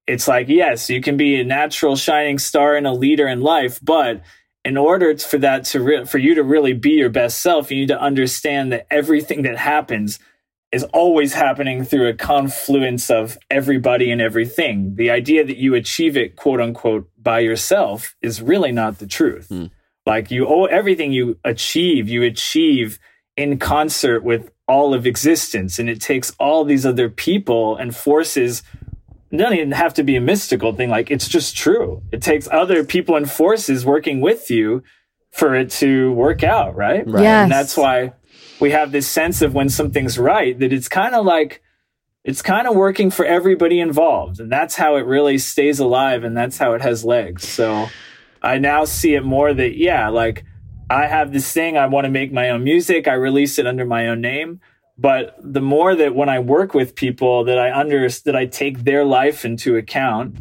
it's 0.08 0.28
like 0.28 0.48
yes 0.48 0.90
you 0.90 1.02
can 1.02 1.18
be 1.18 1.40
a 1.40 1.44
natural 1.44 1.96
shining 1.96 2.40
star 2.40 2.76
and 2.76 2.88
a 2.88 2.94
leader 2.94 3.28
in 3.28 3.42
life 3.42 3.80
but 3.82 4.22
in 4.64 4.78
order 4.78 5.16
for 5.18 5.38
that 5.38 5.64
to 5.66 5.82
re- 5.82 6.06
for 6.06 6.18
you 6.18 6.36
to 6.36 6.44
really 6.44 6.74
be 6.74 6.92
your 6.92 7.10
best 7.10 7.42
self 7.42 7.70
you 7.70 7.78
need 7.78 7.88
to 7.90 8.02
understand 8.02 8.72
that 8.72 8.88
everything 8.90 9.42
that 9.42 9.58
happens 9.58 10.20
is 10.72 10.84
always 10.86 11.34
happening 11.34 11.84
through 11.84 12.10
a 12.10 12.14
confluence 12.14 13.10
of 13.10 13.38
everybody 13.50 14.12
and 14.12 14.22
everything. 14.22 14.96
The 14.96 15.10
idea 15.10 15.46
that 15.46 15.58
you 15.58 15.74
achieve 15.74 16.18
it, 16.18 16.36
quote 16.36 16.60
unquote, 16.60 17.10
by 17.22 17.40
yourself 17.40 18.16
is 18.22 18.42
really 18.42 18.72
not 18.72 19.00
the 19.00 19.08
truth. 19.08 19.48
Hmm. 19.48 19.68
Like 20.06 20.32
you 20.32 20.48
owe 20.48 20.66
everything 20.66 21.12
you 21.12 21.40
achieve, 21.44 22.10
you 22.10 22.24
achieve 22.24 23.00
in 23.38 23.58
concert 23.58 24.24
with 24.24 24.52
all 24.68 24.94
of 24.94 25.06
existence. 25.06 25.80
And 25.80 25.90
it 25.90 26.02
takes 26.02 26.36
all 26.40 26.64
these 26.64 26.86
other 26.86 27.10
people 27.10 27.76
and 27.76 27.96
forces. 27.96 28.64
It 29.32 29.38
doesn't 29.38 29.58
even 29.58 29.72
have 29.72 29.94
to 29.96 30.04
be 30.04 30.16
a 30.16 30.22
mystical 30.22 30.74
thing. 30.74 30.90
Like 30.90 31.10
it's 31.10 31.28
just 31.28 31.56
true. 31.56 32.02
It 32.12 32.22
takes 32.22 32.48
other 32.52 32.84
people 32.84 33.16
and 33.16 33.30
forces 33.30 33.86
working 33.86 34.22
with 34.22 34.50
you 34.50 34.84
for 35.32 35.56
it 35.56 35.70
to 35.70 36.14
work 36.14 36.44
out, 36.44 36.76
right? 36.76 37.06
Right. 37.08 37.24
Yes. 37.24 37.44
And 37.44 37.52
that's 37.52 37.76
why 37.76 38.14
we 38.60 38.72
have 38.72 38.92
this 38.92 39.08
sense 39.08 39.42
of 39.42 39.54
when 39.54 39.70
something's 39.70 40.18
right 40.18 40.58
that 40.60 40.72
it's 40.72 40.90
kind 40.90 41.16
of 41.16 41.26
like 41.26 41.62
it's 42.24 42.42
kind 42.42 42.68
of 42.68 42.76
working 42.76 43.12
for 43.12 43.26
everybody 43.26 43.80
involved 43.80 44.40
and 44.40 44.52
that's 44.52 44.76
how 44.76 44.96
it 44.96 45.06
really 45.06 45.38
stays 45.38 45.80
alive 45.80 46.24
and 46.24 46.36
that's 46.36 46.58
how 46.58 46.74
it 46.74 46.82
has 46.82 47.06
legs. 47.06 47.48
So 47.48 47.88
i 48.46 48.60
now 48.60 48.86
see 48.86 49.16
it 49.16 49.24
more 49.24 49.54
that 49.54 49.76
yeah 49.76 50.08
like 50.08 50.46
i 50.90 51.08
have 51.08 51.34
this 51.34 51.52
thing 51.52 51.78
i 51.78 51.86
want 51.88 52.06
to 52.06 52.12
make 52.12 52.32
my 52.32 52.50
own 52.52 52.64
music 52.64 53.08
i 53.08 53.14
release 53.14 53.58
it 53.58 53.66
under 53.66 53.86
my 53.86 54.08
own 54.08 54.22
name 54.22 54.62
but 54.98 55.36
the 55.42 55.62
more 55.62 55.96
that 55.96 56.16
when 56.16 56.30
i 56.30 56.40
work 56.40 56.74
with 56.74 56.96
people 56.96 57.44
that 57.44 57.58
i 57.58 57.78
under 57.78 58.08
that 58.08 58.36
i 58.36 58.46
take 58.46 58.84
their 58.84 59.04
life 59.04 59.44
into 59.44 59.76
account 59.76 60.38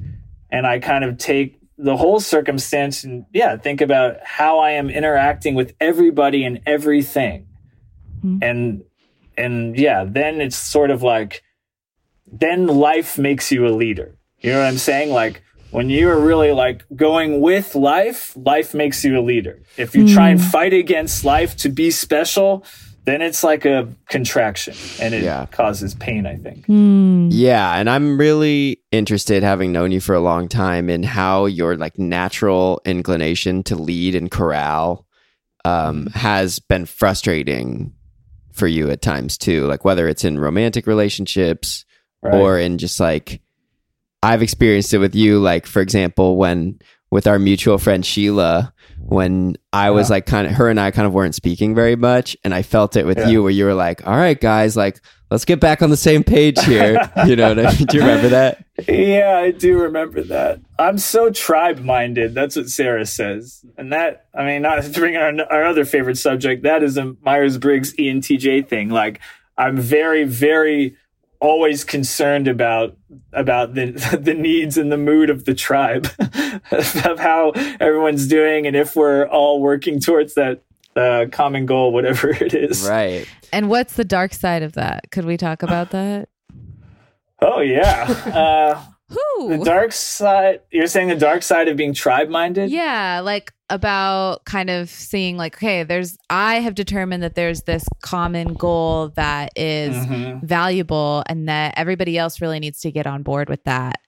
and 0.50 0.66
i 0.66 0.78
kind 0.78 1.02
of 1.02 1.16
take 1.16 1.58
the 1.78 1.96
whole 1.96 2.20
circumstance 2.20 3.02
and 3.02 3.24
yeah 3.32 3.56
think 3.56 3.80
about 3.80 4.16
how 4.22 4.58
i 4.58 4.70
am 4.70 4.90
interacting 4.90 5.54
with 5.54 5.74
everybody 5.80 6.44
and 6.44 6.60
everything 6.66 7.46
Mm-hmm. 8.24 8.42
and 8.42 8.84
and 9.36 9.78
yeah 9.78 10.04
then 10.04 10.40
it's 10.40 10.56
sort 10.56 10.90
of 10.90 11.02
like 11.02 11.42
then 12.26 12.66
life 12.66 13.18
makes 13.18 13.52
you 13.52 13.66
a 13.66 13.70
leader. 13.70 14.16
You 14.40 14.52
know 14.52 14.60
what 14.60 14.68
i'm 14.68 14.78
saying? 14.78 15.10
Like 15.10 15.42
when 15.70 15.90
you 15.90 16.08
are 16.08 16.18
really 16.20 16.52
like 16.52 16.84
going 16.94 17.40
with 17.40 17.74
life 17.74 18.32
life 18.36 18.74
makes 18.74 19.04
you 19.04 19.18
a 19.18 19.22
leader. 19.22 19.60
If 19.76 19.94
you 19.94 20.12
try 20.12 20.30
and 20.30 20.40
mm. 20.40 20.50
fight 20.50 20.72
against 20.72 21.24
life 21.24 21.56
to 21.58 21.68
be 21.68 21.90
special 21.90 22.64
then 23.04 23.20
it's 23.20 23.44
like 23.44 23.66
a 23.66 23.86
contraction 24.08 24.74
and 24.98 25.12
it 25.14 25.22
Yeah. 25.24 25.44
causes 25.46 25.94
pain 25.94 26.26
i 26.26 26.36
think. 26.36 26.66
Mm. 26.66 27.28
Yeah, 27.30 27.74
and 27.76 27.90
I'm 27.90 28.18
really 28.18 28.80
interested, 28.92 29.42
having 29.42 29.72
known 29.72 29.92
you 29.92 30.00
for 30.00 30.14
a 30.14 30.20
long 30.20 30.48
time, 30.48 30.88
in 30.88 31.02
how 31.02 31.46
your 31.46 31.76
like 31.76 31.98
natural 31.98 32.80
inclination 32.84 33.62
to 33.64 33.76
lead 33.76 34.14
and 34.14 34.30
corral 34.30 35.06
um, 35.64 36.06
mm-hmm. 36.06 36.18
has 36.18 36.58
been 36.58 36.86
frustrating 36.86 37.92
for 38.54 38.66
you 38.66 38.90
at 38.90 39.02
times 39.02 39.36
too. 39.36 39.66
Like 39.66 39.84
whether 39.84 40.08
it's 40.08 40.24
in 40.24 40.38
romantic 40.38 40.86
relationships 40.86 41.84
right? 42.22 42.34
or 42.34 42.58
in 42.58 42.78
just 42.78 42.98
like 42.98 43.42
I've 44.24 44.42
experienced 44.42 44.94
it 44.94 44.98
with 44.98 45.14
you. 45.14 45.38
Like 45.38 45.66
for 45.66 45.80
example, 45.82 46.36
when 46.36 46.78
with 47.10 47.26
our 47.26 47.38
mutual 47.38 47.78
friend 47.78 48.04
Sheila, 48.04 48.72
when 48.98 49.54
I 49.72 49.90
was 49.90 50.08
Yeah. 50.08 50.14
like 50.14 50.26
kind 50.26 50.46
of 50.46 50.54
her 50.54 50.68
and 50.68 50.80
I 50.80 50.90
kind 50.90 51.06
of 51.06 51.12
weren't 51.12 51.34
speaking 51.34 51.74
very 51.74 51.94
much, 51.96 52.36
and 52.42 52.54
I 52.54 52.62
felt 52.62 52.96
it 52.96 53.06
with 53.06 53.18
Yeah. 53.18 53.28
you 53.28 53.42
where 53.42 53.52
you 53.52 53.64
were 53.66 53.74
like, 53.74 54.04
"All 54.06 54.16
right, 54.16 54.40
guys, 54.40 54.76
like 54.76 54.98
let's 55.30 55.44
get 55.44 55.60
back 55.60 55.82
on 55.82 55.90
the 55.90 55.96
same 55.96 56.24
page 56.24 56.60
here." 56.64 56.98
you 57.26 57.36
know, 57.36 57.48
what 57.54 57.58
I 57.66 57.72
mean? 57.76 57.86
do 57.86 57.96
you 57.98 58.02
remember 58.02 58.28
that? 58.30 58.64
Yeah, 58.88 59.36
I 59.38 59.50
do 59.52 59.78
remember 59.78 60.22
that. 60.22 60.60
I'm 60.78 60.98
so 60.98 61.30
tribe 61.30 61.78
minded. 61.80 62.34
That's 62.34 62.56
what 62.56 62.68
Sarah 62.68 63.06
says. 63.06 63.64
And 63.78 63.92
that, 63.92 64.26
I 64.34 64.44
mean, 64.44 64.62
not 64.62 64.82
to 64.82 64.90
bring 64.90 65.16
our, 65.16 65.32
our 65.52 65.64
other 65.64 65.84
favorite 65.84 66.16
subject, 66.18 66.62
that 66.64 66.82
is 66.82 66.96
a 66.96 67.14
Myers 67.22 67.56
Briggs 67.58 67.94
ENTJ 67.96 68.66
thing. 68.68 68.88
Like, 68.88 69.20
I'm 69.56 69.76
very, 69.76 70.24
very 70.24 70.96
always 71.44 71.84
concerned 71.84 72.48
about 72.48 72.96
about 73.32 73.74
the 73.74 73.92
the 74.20 74.34
needs 74.34 74.78
and 74.78 74.90
the 74.90 74.96
mood 74.96 75.28
of 75.30 75.44
the 75.44 75.54
tribe 75.54 76.08
of 76.70 77.18
how 77.18 77.50
everyone's 77.80 78.26
doing 78.26 78.66
and 78.66 78.74
if 78.74 78.96
we're 78.96 79.26
all 79.28 79.60
working 79.60 80.00
towards 80.00 80.34
that 80.34 80.62
uh, 80.96 81.26
common 81.30 81.66
goal 81.66 81.92
whatever 81.92 82.30
it 82.30 82.54
is 82.54 82.88
Right. 82.88 83.26
And 83.52 83.68
what's 83.68 83.94
the 83.94 84.04
dark 84.04 84.32
side 84.34 84.62
of 84.62 84.72
that? 84.72 85.10
Could 85.12 85.24
we 85.26 85.36
talk 85.36 85.62
about 85.62 85.90
that? 85.90 86.28
oh 87.40 87.60
yeah 87.60 88.04
uh, 88.42 88.82
Who? 89.08 89.58
the 89.58 89.64
dark 89.64 89.92
side 89.92 90.60
you're 90.70 90.86
saying 90.86 91.08
the 91.08 91.14
dark 91.16 91.42
side 91.42 91.68
of 91.68 91.76
being 91.76 91.92
tribe 91.94 92.28
minded 92.28 92.70
Yeah, 92.70 93.20
like 93.20 93.52
about 93.70 94.44
kind 94.44 94.68
of 94.70 94.90
seeing 94.90 95.36
like, 95.36 95.56
okay, 95.56 95.82
there's 95.84 96.16
I 96.28 96.56
have 96.60 96.74
determined 96.74 97.22
that 97.22 97.34
there's 97.34 97.62
this 97.62 97.84
common 98.02 98.54
goal 98.54 99.08
that 99.16 99.52
is 99.56 99.94
Mhm. 99.94 100.42
valuable 100.42 101.22
and 101.28 101.48
that 101.48 101.74
everybody 101.76 102.18
else 102.18 102.40
really 102.42 102.60
needs 102.60 102.80
to 102.80 102.92
get 102.92 103.06
on 103.06 103.22
board 103.22 103.48
with 103.48 103.64
that. 103.64 104.00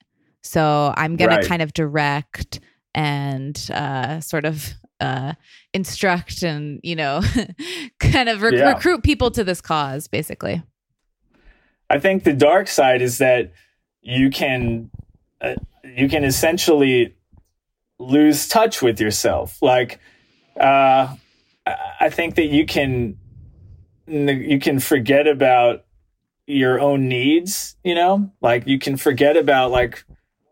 So 0.43 0.93
I'm 0.97 1.17
gonna 1.17 1.37
Right. 1.37 1.47
kind 1.47 1.63
of 1.63 1.73
direct 1.73 2.61
and 2.95 3.57
uh 3.73 4.21
sort 4.21 4.45
of 4.45 4.73
uh 5.01 5.33
instruct 5.75 6.43
and 6.43 6.81
you 6.83 6.95
know 6.97 7.21
kind 7.99 8.29
of 8.29 8.43
rec- 8.43 8.53
Yeah. 8.55 8.69
recruit 8.73 9.03
people 9.03 9.31
to 9.33 9.43
this 9.43 9.61
cause 9.61 10.07
basically. 10.07 10.63
I 11.91 11.99
think 11.99 12.25
the 12.25 12.33
dark 12.33 12.69
side 12.69 13.01
is 13.03 13.19
that 13.19 13.53
you 14.03 14.31
can 14.31 14.91
uh, 15.41 15.55
you 15.85 16.09
can 16.09 16.25
essentially 16.25 17.16
lose 17.99 18.49
touch 18.49 18.83
with 18.83 19.01
yourself. 19.01 19.61
Like 19.63 20.01
uh, 20.59 21.15
I 22.01 22.11
think 22.11 22.37
that 22.37 22.47
you 22.47 22.67
can 22.67 23.19
you 24.07 24.59
can 24.61 24.79
forget 24.79 25.27
about 25.27 25.85
your 26.47 26.81
own 26.81 27.09
needs. 27.09 27.77
You 27.85 27.95
know, 27.95 28.31
like 28.41 28.67
you 28.67 28.79
can 28.79 28.97
forget 28.97 29.37
about 29.37 29.71
like 29.71 30.05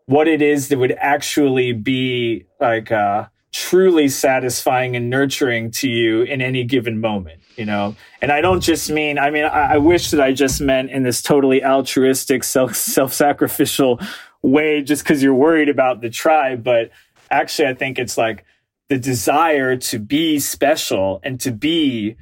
what 0.05 0.27
it 0.27 0.41
is 0.41 0.67
that 0.69 0.77
would 0.77 0.95
actually 0.99 1.73
be 1.73 2.45
like 2.59 2.91
uh, 2.91 3.27
truly 3.51 4.07
satisfying 4.09 4.95
and 4.95 5.09
nurturing 5.09 5.71
to 5.71 5.89
you 5.89 6.21
in 6.23 6.41
any 6.41 6.63
given 6.63 6.99
moment. 6.99 7.41
you 7.55 7.65
know 7.65 7.95
and 8.21 8.31
i 8.31 8.41
don't 8.41 8.61
just 8.61 8.89
mean 8.91 9.17
i 9.17 9.29
mean 9.29 9.45
i, 9.45 9.75
I 9.75 9.77
wish 9.77 10.11
that 10.11 10.21
i 10.21 10.33
just 10.33 10.59
meant 10.59 10.91
in 10.91 11.03
this 11.03 11.21
totally 11.21 11.63
altruistic 11.63 12.43
self 12.43 12.75
self-sacrificial 12.75 13.99
way 14.41 14.81
just 14.81 15.03
because 15.03 15.23
you're 15.23 15.33
worried 15.33 15.69
about 15.69 16.01
the 16.01 16.09
tribe 16.09 16.63
but 16.63 16.91
actually 17.31 17.67
i 17.67 17.73
think 17.73 17.99
it's 17.99 18.17
like 18.17 18.45
the 18.89 18.97
desire 18.97 19.75
to 19.75 19.99
be 19.99 20.39
special 20.39 21.19
and 21.23 21.39
to 21.39 21.51
be 21.51 22.15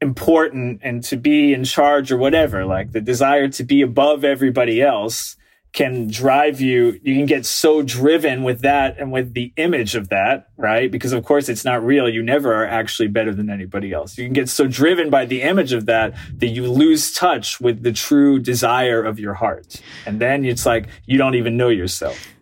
important 0.00 0.80
and 0.82 1.02
to 1.02 1.16
be 1.16 1.54
in 1.54 1.64
charge 1.64 2.12
or 2.12 2.18
whatever 2.18 2.64
like 2.64 2.92
the 2.92 3.00
desire 3.00 3.48
to 3.48 3.64
be 3.64 3.80
above 3.80 4.24
everybody 4.24 4.82
else 4.82 5.36
can 5.72 6.06
drive 6.08 6.60
you 6.60 7.00
you 7.02 7.14
can 7.14 7.26
get 7.26 7.44
so 7.44 7.82
driven 7.82 8.42
with 8.42 8.60
that 8.60 8.98
and 8.98 9.10
with 9.10 9.34
the 9.34 9.52
image 9.56 9.94
of 9.94 10.08
that 10.08 10.48
right? 10.56 10.90
Because 10.90 11.12
of 11.12 11.24
course 11.24 11.48
it's 11.48 11.64
not 11.64 11.84
real. 11.84 12.08
You 12.08 12.22
never 12.22 12.54
are 12.54 12.66
actually 12.66 13.08
better 13.08 13.34
than 13.34 13.50
anybody 13.50 13.92
else. 13.92 14.16
You 14.16 14.24
can 14.24 14.32
get 14.32 14.48
so 14.48 14.66
driven 14.66 15.10
by 15.10 15.26
the 15.26 15.42
image 15.42 15.72
of 15.72 15.86
that 15.86 16.14
that 16.36 16.46
you 16.46 16.70
lose 16.70 17.12
touch 17.12 17.60
with 17.60 17.82
the 17.82 17.92
true 17.92 18.38
desire 18.38 19.02
of 19.02 19.18
your 19.18 19.34
heart. 19.34 19.82
And 20.06 20.20
then 20.20 20.44
it's 20.44 20.64
like 20.64 20.86
you 21.06 21.18
don't 21.18 21.34
even 21.34 21.56
know 21.56 21.68
yourself 21.68 22.33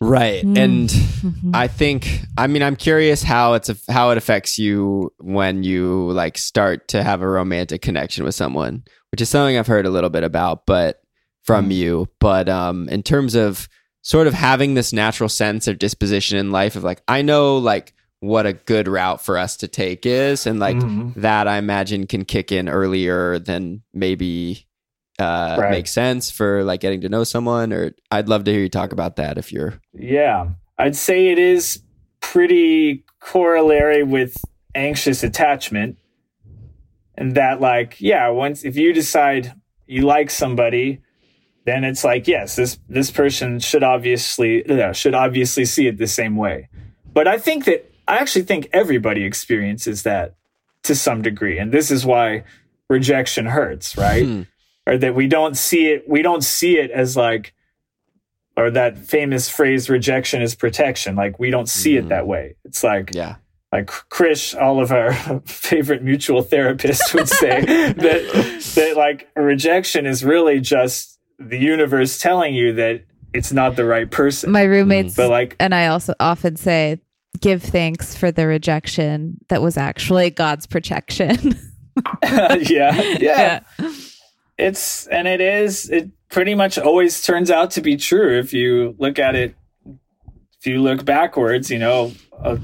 right 0.00 0.44
and 0.44 0.94
i 1.54 1.66
think 1.66 2.20
i 2.36 2.46
mean 2.46 2.62
i'm 2.62 2.76
curious 2.76 3.22
how 3.22 3.54
it's 3.54 3.70
how 3.88 4.10
it 4.10 4.18
affects 4.18 4.58
you 4.58 5.12
when 5.18 5.62
you 5.62 6.10
like 6.12 6.38
start 6.38 6.86
to 6.88 7.02
have 7.02 7.20
a 7.20 7.28
romantic 7.28 7.82
connection 7.82 8.24
with 8.24 8.34
someone 8.34 8.84
which 9.10 9.20
is 9.20 9.28
something 9.28 9.58
i've 9.58 9.66
heard 9.66 9.86
a 9.86 9.90
little 9.90 10.10
bit 10.10 10.22
about 10.22 10.66
but 10.66 11.02
from 11.48 11.70
you. 11.70 12.06
But 12.20 12.46
um, 12.50 12.90
in 12.90 13.02
terms 13.02 13.34
of 13.34 13.70
sort 14.02 14.26
of 14.26 14.34
having 14.34 14.74
this 14.74 14.92
natural 14.92 15.30
sense 15.30 15.66
of 15.66 15.78
disposition 15.78 16.36
in 16.36 16.50
life 16.50 16.76
of 16.76 16.84
like, 16.84 17.02
I 17.08 17.22
know 17.22 17.56
like 17.56 17.94
what 18.20 18.44
a 18.44 18.52
good 18.52 18.86
route 18.86 19.24
for 19.24 19.38
us 19.38 19.56
to 19.58 19.68
take 19.68 20.04
is, 20.04 20.46
and 20.46 20.60
like 20.60 20.76
mm-hmm. 20.76 21.18
that 21.20 21.48
I 21.48 21.56
imagine 21.56 22.06
can 22.06 22.26
kick 22.26 22.52
in 22.52 22.68
earlier 22.68 23.38
than 23.38 23.82
maybe 23.94 24.67
uh, 25.18 25.56
right. 25.58 25.70
makes 25.70 25.90
sense 25.90 26.30
for 26.30 26.64
like 26.64 26.80
getting 26.80 27.00
to 27.02 27.08
know 27.08 27.24
someone. 27.24 27.72
Or 27.72 27.92
I'd 28.10 28.28
love 28.28 28.44
to 28.44 28.52
hear 28.52 28.60
you 28.60 28.68
talk 28.68 28.92
about 28.92 29.16
that 29.16 29.38
if 29.38 29.52
you're. 29.52 29.80
Yeah, 29.92 30.50
I'd 30.78 30.96
say 30.96 31.28
it 31.28 31.38
is 31.38 31.82
pretty 32.20 33.04
corollary 33.20 34.02
with 34.02 34.36
anxious 34.74 35.22
attachment 35.22 35.98
and 37.18 37.34
that 37.34 37.60
like 37.60 38.00
yeah 38.00 38.28
once 38.28 38.64
if 38.64 38.76
you 38.76 38.92
decide 38.92 39.52
you 39.86 40.02
like 40.02 40.30
somebody 40.30 41.00
then 41.64 41.84
it's 41.84 42.04
like 42.04 42.28
yes 42.28 42.56
this 42.56 42.78
this 42.88 43.10
person 43.10 43.58
should 43.58 43.82
obviously 43.82 44.64
should 44.92 45.14
obviously 45.14 45.64
see 45.64 45.86
it 45.86 45.98
the 45.98 46.06
same 46.06 46.36
way 46.36 46.68
but 47.12 47.26
i 47.26 47.36
think 47.36 47.64
that 47.64 47.90
i 48.06 48.16
actually 48.18 48.44
think 48.44 48.68
everybody 48.72 49.24
experiences 49.24 50.04
that 50.04 50.36
to 50.82 50.94
some 50.94 51.20
degree 51.20 51.58
and 51.58 51.72
this 51.72 51.90
is 51.90 52.06
why 52.06 52.44
rejection 52.88 53.46
hurts 53.46 53.96
right 53.96 54.24
hmm. 54.24 54.42
Or 54.88 54.96
that 54.98 55.14
we 55.14 55.26
don't 55.28 55.56
see 55.56 55.88
it 55.88 56.08
we 56.08 56.22
don't 56.22 56.42
see 56.42 56.78
it 56.78 56.90
as 56.90 57.16
like 57.16 57.52
or 58.56 58.70
that 58.70 58.98
famous 58.98 59.48
phrase 59.48 59.90
rejection 59.90 60.40
is 60.40 60.54
protection 60.54 61.14
like 61.14 61.38
we 61.38 61.50
don't 61.50 61.68
see 61.68 61.94
mm. 61.94 61.98
it 61.98 62.08
that 62.08 62.24
hmm. 62.24 62.30
way 62.30 62.56
it's 62.64 62.82
like 62.82 63.14
yeah 63.14 63.36
like 63.72 63.86
Krish, 63.86 64.58
all 64.60 64.80
of 64.80 64.90
our 64.90 65.12
favorite 65.44 66.02
mutual 66.02 66.42
therapists 66.42 67.12
would 67.14 67.28
say 67.28 67.60
that 67.64 68.72
that 68.74 68.96
like 68.96 69.28
rejection 69.36 70.06
is 70.06 70.24
really 70.24 70.60
just 70.60 71.18
the 71.38 71.58
universe 71.58 72.18
telling 72.18 72.54
you 72.54 72.72
that 72.74 73.04
it's 73.34 73.52
not 73.52 73.76
the 73.76 73.84
right 73.84 74.10
person. 74.10 74.50
My 74.50 74.62
roommates, 74.62 75.14
but 75.14 75.28
like, 75.28 75.54
and 75.60 75.74
I 75.74 75.88
also 75.88 76.14
often 76.18 76.56
say, 76.56 77.00
give 77.40 77.62
thanks 77.62 78.16
for 78.16 78.32
the 78.32 78.46
rejection 78.46 79.38
that 79.48 79.60
was 79.60 79.76
actually 79.76 80.30
God's 80.30 80.66
protection. 80.66 81.54
yeah, 82.22 82.54
yeah, 82.54 83.02
yeah. 83.20 83.60
It's 84.58 85.06
and 85.06 85.28
it 85.28 85.40
is. 85.40 85.88
It 85.90 86.10
pretty 86.30 86.54
much 86.54 86.78
always 86.78 87.22
turns 87.22 87.50
out 87.50 87.70
to 87.72 87.80
be 87.80 87.96
true 87.96 88.38
if 88.38 88.52
you 88.52 88.94
look 88.98 89.18
at 89.18 89.34
it. 89.34 89.54
If 90.60 90.66
you 90.66 90.82
look 90.82 91.04
backwards, 91.04 91.70
you 91.70 91.78
know, 91.78 92.12
uh, 92.42 92.56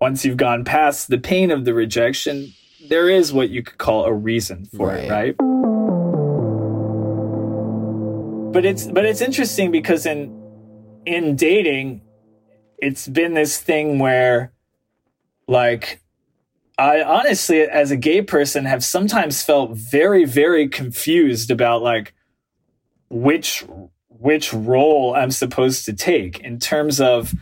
once 0.00 0.24
you've 0.24 0.36
gone 0.36 0.64
past 0.64 1.08
the 1.08 1.18
pain 1.18 1.50
of 1.50 1.64
the 1.64 1.72
rejection, 1.72 2.52
there 2.88 3.08
is 3.08 3.32
what 3.32 3.48
you 3.48 3.62
could 3.62 3.78
call 3.78 4.04
a 4.04 4.12
reason 4.12 4.66
for 4.66 4.88
right. 4.88 5.04
it, 5.04 5.10
right? 5.10 5.36
but 8.52 8.66
it's 8.66 8.86
but 8.86 9.04
it's 9.04 9.20
interesting 9.20 9.70
because 9.70 10.04
in 10.04 10.30
in 11.06 11.34
dating 11.34 12.02
it's 12.78 13.08
been 13.08 13.34
this 13.34 13.58
thing 13.58 13.98
where 13.98 14.52
like 15.48 16.01
I 16.78 17.02
honestly 17.02 17.60
as 17.62 17.90
a 17.90 17.96
gay 17.96 18.22
person 18.22 18.64
have 18.64 18.82
sometimes 18.82 19.42
felt 19.42 19.72
very 19.72 20.24
very 20.24 20.68
confused 20.68 21.50
about 21.50 21.82
like 21.82 22.14
which 23.10 23.64
which 24.08 24.52
role 24.52 25.14
I'm 25.14 25.30
supposed 25.30 25.84
to 25.86 25.92
take 25.92 26.40
in 26.40 26.58
terms 26.58 27.00
of 27.00 27.34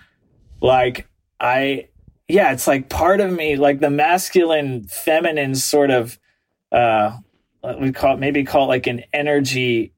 like 0.61 1.09
I 1.39 1.89
yeah 2.29 2.53
it's 2.53 2.67
like 2.67 2.89
part 2.89 3.21
of 3.21 3.33
me 3.33 3.57
like 3.57 3.81
the 3.81 3.91
masculine 3.91 4.85
feminine 4.85 5.55
sort 5.55 5.91
of 5.91 6.19
uh 6.73 7.17
we 7.81 7.93
call 7.93 8.15
it 8.15 8.21
maybe 8.21 8.45
call 8.45 8.65
it 8.65 8.69
like 8.69 8.87
an 8.87 9.05
energy 9.13 9.93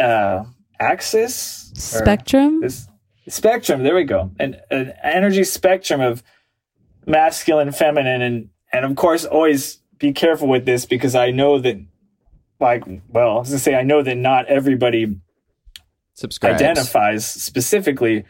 uh, 0.00 0.44
axis 0.80 1.70
spectrum. 1.74 2.60
This 2.60 2.88
spectrum. 3.28 3.82
There 3.82 3.94
we 3.94 4.04
go. 4.04 4.30
An, 4.38 4.56
an 4.70 4.92
energy 5.02 5.44
spectrum 5.44 6.00
of 6.00 6.22
masculine, 7.06 7.72
feminine, 7.72 8.22
and 8.22 8.48
and 8.72 8.84
of 8.84 8.96
course, 8.96 9.24
always 9.24 9.78
be 9.98 10.12
careful 10.12 10.48
with 10.48 10.64
this 10.64 10.84
because 10.84 11.14
I 11.14 11.30
know 11.30 11.58
that, 11.58 11.80
like, 12.60 12.84
well, 13.08 13.36
I 13.36 13.38
was 13.40 13.48
gonna 13.48 13.58
say 13.58 13.74
I 13.74 13.82
know 13.82 14.02
that 14.02 14.16
not 14.16 14.46
everybody 14.46 15.16
Subscribes. 16.14 16.60
identifies 16.60 17.26
specifically 17.26 18.24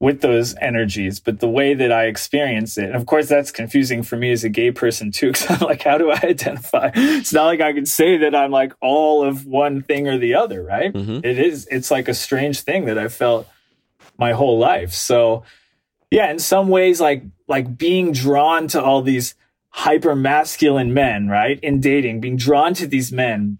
with 0.00 0.22
those 0.22 0.56
energies, 0.62 1.20
but 1.20 1.40
the 1.40 1.48
way 1.48 1.74
that 1.74 1.92
I 1.92 2.06
experience 2.06 2.78
it, 2.78 2.86
and 2.86 2.96
of 2.96 3.04
course, 3.04 3.28
that's 3.28 3.50
confusing 3.50 4.02
for 4.02 4.16
me 4.16 4.32
as 4.32 4.44
a 4.44 4.48
gay 4.48 4.70
person 4.72 5.12
too, 5.12 5.26
because 5.32 5.50
I'm 5.50 5.66
like, 5.66 5.82
how 5.82 5.98
do 5.98 6.10
I 6.10 6.18
identify? 6.22 6.90
It's 6.94 7.32
not 7.32 7.44
like 7.44 7.60
I 7.60 7.72
could 7.74 7.86
say 7.86 8.16
that 8.18 8.34
I'm 8.34 8.50
like 8.50 8.72
all 8.80 9.22
of 9.22 9.46
one 9.46 9.82
thing 9.82 10.08
or 10.08 10.16
the 10.16 10.34
other, 10.34 10.62
right? 10.62 10.92
Mm-hmm. 10.92 11.20
It 11.22 11.38
is, 11.38 11.68
it's 11.70 11.90
like 11.90 12.08
a 12.08 12.14
strange 12.14 12.62
thing 12.62 12.86
that 12.86 12.98
I've 12.98 13.12
felt 13.12 13.46
my 14.18 14.32
whole 14.32 14.58
life. 14.58 14.92
So, 14.92 15.44
yeah, 16.10 16.30
in 16.30 16.38
some 16.38 16.68
ways, 16.68 17.00
like, 17.00 17.22
like 17.46 17.76
being 17.76 18.12
drawn 18.12 18.68
to 18.68 18.82
all 18.82 19.02
these 19.02 19.34
hyper 19.70 20.14
masculine 20.14 20.92
men, 20.92 21.28
right? 21.28 21.58
In 21.62 21.80
dating, 21.80 22.20
being 22.20 22.36
drawn 22.36 22.74
to 22.74 22.86
these 22.86 23.12
men, 23.12 23.58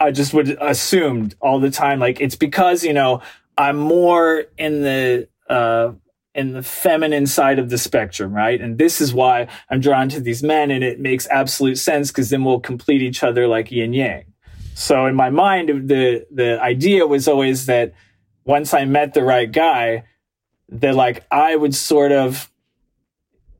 I 0.00 0.10
just 0.10 0.34
would 0.34 0.56
assumed 0.60 1.36
all 1.40 1.60
the 1.60 1.70
time, 1.70 2.00
like, 2.00 2.20
it's 2.20 2.36
because, 2.36 2.82
you 2.82 2.92
know, 2.92 3.22
I'm 3.56 3.76
more 3.76 4.44
in 4.58 4.82
the 4.82 5.28
uh, 5.48 5.92
in 6.34 6.52
the 6.52 6.62
feminine 6.62 7.26
side 7.26 7.58
of 7.58 7.68
the 7.68 7.76
spectrum, 7.76 8.32
right? 8.32 8.60
And 8.60 8.78
this 8.78 9.00
is 9.00 9.12
why 9.12 9.48
I'm 9.68 9.80
drawn 9.80 10.08
to 10.10 10.20
these 10.20 10.42
men, 10.42 10.70
and 10.70 10.82
it 10.82 10.98
makes 10.98 11.26
absolute 11.28 11.76
sense 11.76 12.10
because 12.10 12.30
then 12.30 12.44
we'll 12.44 12.60
complete 12.60 13.02
each 13.02 13.22
other 13.22 13.46
like 13.46 13.70
yin 13.70 13.92
yang. 13.92 14.24
So 14.74 15.06
in 15.06 15.14
my 15.14 15.30
mind, 15.30 15.88
the 15.88 16.26
the 16.30 16.60
idea 16.60 17.06
was 17.06 17.28
always 17.28 17.66
that 17.66 17.92
once 18.44 18.72
I 18.72 18.84
met 18.84 19.14
the 19.14 19.22
right 19.22 19.50
guy, 19.50 20.04
that 20.70 20.94
like 20.94 21.24
I 21.30 21.54
would 21.54 21.74
sort 21.74 22.12
of 22.12 22.50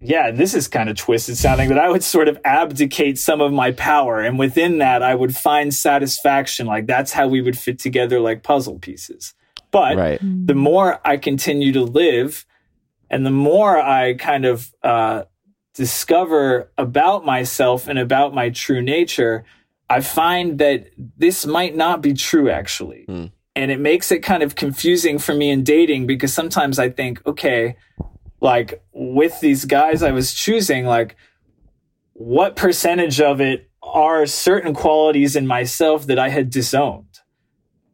yeah, 0.05 0.33
this 0.33 0.55
is 0.55 0.67
kind 0.67 0.91
of 0.91 0.97
twisted 0.97 1.37
sounding, 1.37 1.69
but 1.69 1.79
I 1.79 1.89
would 1.89 2.03
sort 2.03 2.29
of 2.29 2.39
abdicate 2.45 3.19
some 3.19 3.41
of 3.41 3.53
my 3.53 3.71
power. 3.73 4.21
And 4.21 4.39
within 4.39 4.79
that, 4.79 5.03
I 5.03 5.15
would 5.15 5.37
find 5.37 5.73
satisfaction. 5.73 6.67
Like 6.67 6.87
that's 6.87 7.13
how 7.13 7.29
we 7.29 7.41
would 7.41 7.57
fit 7.57 7.79
together 7.79 8.19
like 8.19 8.43
puzzle 8.43 8.79
pieces. 8.79 9.35
But 9.71 9.97
right. 9.97 10.21
the 10.21 10.55
more 10.55 11.01
I 11.07 11.17
continue 11.17 11.73
to 11.73 11.85
live 11.85 12.45
and 13.11 13.25
the 13.25 13.31
more 13.31 13.79
I 13.81 14.15
kind 14.15 14.45
of 14.45 14.75
uh, 14.83 15.23
discover 15.75 16.71
about 16.77 17.25
myself 17.25 17.87
and 17.87 17.99
about 17.99 18.35
my 18.35 18.51
true 18.51 18.83
nature, 18.83 19.45
I 19.89 20.01
find 20.01 20.59
that 20.59 20.89
this 21.17 21.47
might 21.47 21.77
not 21.77 22.03
be 22.03 22.13
true 22.13 22.51
actually. 22.51 23.05
Mm. 23.09 23.31
And 23.55 23.71
it 23.71 23.79
makes 23.79 24.11
it 24.11 24.21
kind 24.21 24.43
of 24.43 24.57
confusing 24.57 25.19
for 25.19 25.35
me 25.35 25.51
in 25.51 25.63
dating 25.63 26.07
because 26.07 26.33
sometimes 26.33 26.79
I 26.79 26.89
think, 26.89 27.25
okay, 27.27 27.77
like 28.43 28.85
with 28.93 29.41
these 29.41 29.65
guys 29.65 30.03
I 30.03 30.11
was 30.11 30.35
choosing, 30.35 30.85
like 30.85 31.17
what 32.13 32.57
percentage 32.57 33.23
of 33.23 33.41
it 33.41 33.71
are 33.83 34.27
certain 34.27 34.75
qualities 34.75 35.35
in 35.35 35.47
myself 35.47 36.07
that 36.09 36.19
I 36.19 36.29
had 36.29 36.51
disowned? 36.51 37.13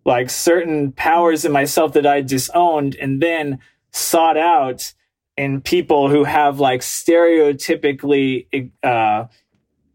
like 0.09 0.31
certain 0.31 0.91
powers 0.93 1.45
in 1.45 1.53
myself 1.53 1.93
that 1.93 2.07
I 2.07 2.23
disowned 2.23 2.97
and 2.97 3.21
then 3.21 3.59
sought 3.93 4.39
out 4.39 4.95
in 5.37 5.61
people 5.61 6.09
who 6.09 6.25
have 6.25 6.59
like 6.59 6.81
stereotypically 6.81 8.73
uh 8.83 9.27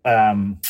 um 0.06 0.62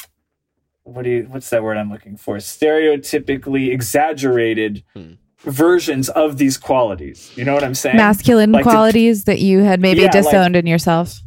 what 0.83 1.03
do 1.03 1.09
you 1.09 1.23
what's 1.29 1.49
that 1.49 1.61
word 1.61 1.75
I'm 1.75 1.91
looking 1.91 2.15
for? 2.15 2.37
Stereotypically 2.37 3.69
exaggerated 3.69 4.85
hmm. 4.93 5.15
Versions 5.43 6.09
of 6.09 6.37
these 6.37 6.57
qualities. 6.57 7.31
You 7.35 7.45
know 7.45 7.53
what 7.53 7.63
I'm 7.63 7.75
saying? 7.75 7.97
Masculine 7.97 8.51
like 8.51 8.63
qualities 8.63 9.23
the, 9.25 9.33
that 9.33 9.39
you 9.39 9.59
had 9.59 9.79
maybe 9.81 10.01
yeah, 10.01 10.11
disowned 10.11 10.55
like, 10.55 10.61
in 10.63 10.67
yourself. 10.67 11.19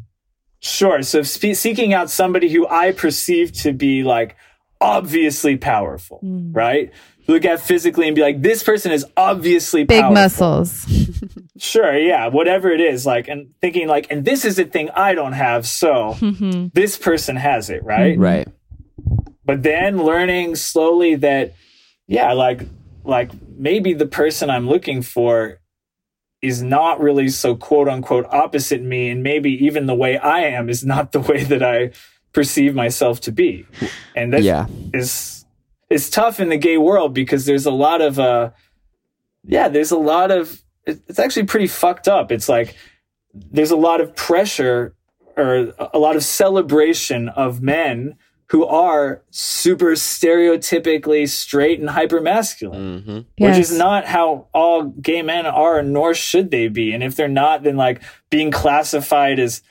Sure. 0.60 1.02
So 1.02 1.22
spe- 1.22 1.54
seeking 1.54 1.92
out 1.92 2.10
somebody 2.10 2.48
who 2.48 2.66
I 2.68 2.92
perceive 2.92 3.52
to 3.62 3.72
be 3.72 4.02
like 4.02 4.36
obviously 4.80 5.56
powerful, 5.56 6.20
Mm. 6.24 6.54
right? 6.54 6.90
Look 7.28 7.44
at 7.44 7.60
physically 7.60 8.06
and 8.06 8.14
be 8.14 8.22
like, 8.22 8.40
this 8.40 8.62
person 8.62 8.92
is 8.92 9.04
obviously 9.16 9.84
Big 9.84 10.00
powerful. 10.00 10.14
muscles. 10.14 10.86
Sure, 11.58 11.96
yeah, 11.96 12.26
whatever 12.26 12.70
it 12.70 12.82
is, 12.82 13.06
like, 13.06 13.28
and 13.28 13.48
thinking 13.62 13.88
like, 13.88 14.08
and 14.10 14.26
this 14.26 14.44
is 14.44 14.58
a 14.58 14.64
thing 14.64 14.90
I 14.94 15.14
don't 15.14 15.32
have, 15.32 15.66
so 15.66 16.14
Mhm. 16.20 16.70
this 16.74 16.98
person 16.98 17.34
has 17.36 17.70
it, 17.70 17.82
right? 17.82 18.18
Right. 18.18 18.46
But 19.42 19.62
then 19.62 20.02
learning 20.02 20.56
slowly 20.56 21.14
that, 21.14 21.54
yeah, 22.06 22.34
like, 22.34 22.60
like 23.06 23.30
maybe 23.56 23.94
the 23.94 24.06
person 24.06 24.50
I'm 24.50 24.68
looking 24.68 25.02
for 25.02 25.60
is 26.42 26.62
not 26.62 27.00
really 27.00 27.28
so 27.28 27.56
quote 27.56 27.88
unquote 27.88 28.26
opposite 28.30 28.82
me, 28.82 29.08
and 29.10 29.22
maybe 29.22 29.50
even 29.64 29.86
the 29.86 29.94
way 29.94 30.18
I 30.18 30.40
am 30.40 30.68
is 30.68 30.84
not 30.84 31.12
the 31.12 31.20
way 31.20 31.44
that 31.44 31.62
I 31.62 31.92
perceive 32.32 32.74
myself 32.74 33.20
to 33.22 33.32
be, 33.32 33.66
and 34.14 34.32
that 34.32 34.40
is 34.40 34.46
Yeah. 34.46 34.66
is 35.88 36.10
tough 36.10 36.38
in 36.40 36.48
the 36.50 36.58
gay 36.58 36.76
world 36.76 37.14
because 37.14 37.46
there's 37.46 37.64
a 37.66 37.70
lot 37.70 38.00
of 38.02 38.18
uh 38.18 38.50
yeah 39.44 39.68
there's 39.68 39.92
a 39.92 39.98
lot 39.98 40.30
of 40.30 40.60
it's 40.84 41.18
actually 41.18 41.46
pretty 41.46 41.66
fucked 41.68 42.08
up 42.08 42.30
it's 42.32 42.48
like 42.48 42.76
there's 43.34 43.70
a 43.70 43.76
lot 43.76 44.00
of 44.00 44.14
pressure 44.16 44.94
or 45.36 45.72
a 45.92 45.98
lot 45.98 46.16
of 46.16 46.24
celebration 46.24 47.28
of 47.30 47.62
men 47.62 48.16
who 48.48 48.64
are 48.64 49.22
super 49.30 49.92
stereotypically 49.92 51.28
straight 51.28 51.80
and 51.80 51.90
hyper 51.90 52.20
masculine 52.20 53.02
hmm 53.02 53.18
which 53.38 53.56
is 53.58 53.76
not 53.76 54.04
how 54.06 54.46
all 54.54 54.84
gay 54.84 55.22
men 55.22 55.46
are 55.46 55.82
nor 55.82 56.14
should 56.14 56.50
they 56.50 56.68
be. 56.68 56.92
And 56.92 57.02
if 57.02 57.16
they're 57.16 57.28
not 57.28 57.62
then 57.62 57.76
like 57.76 58.02
being 58.30 58.50
classified 58.50 59.38
as 59.38 59.62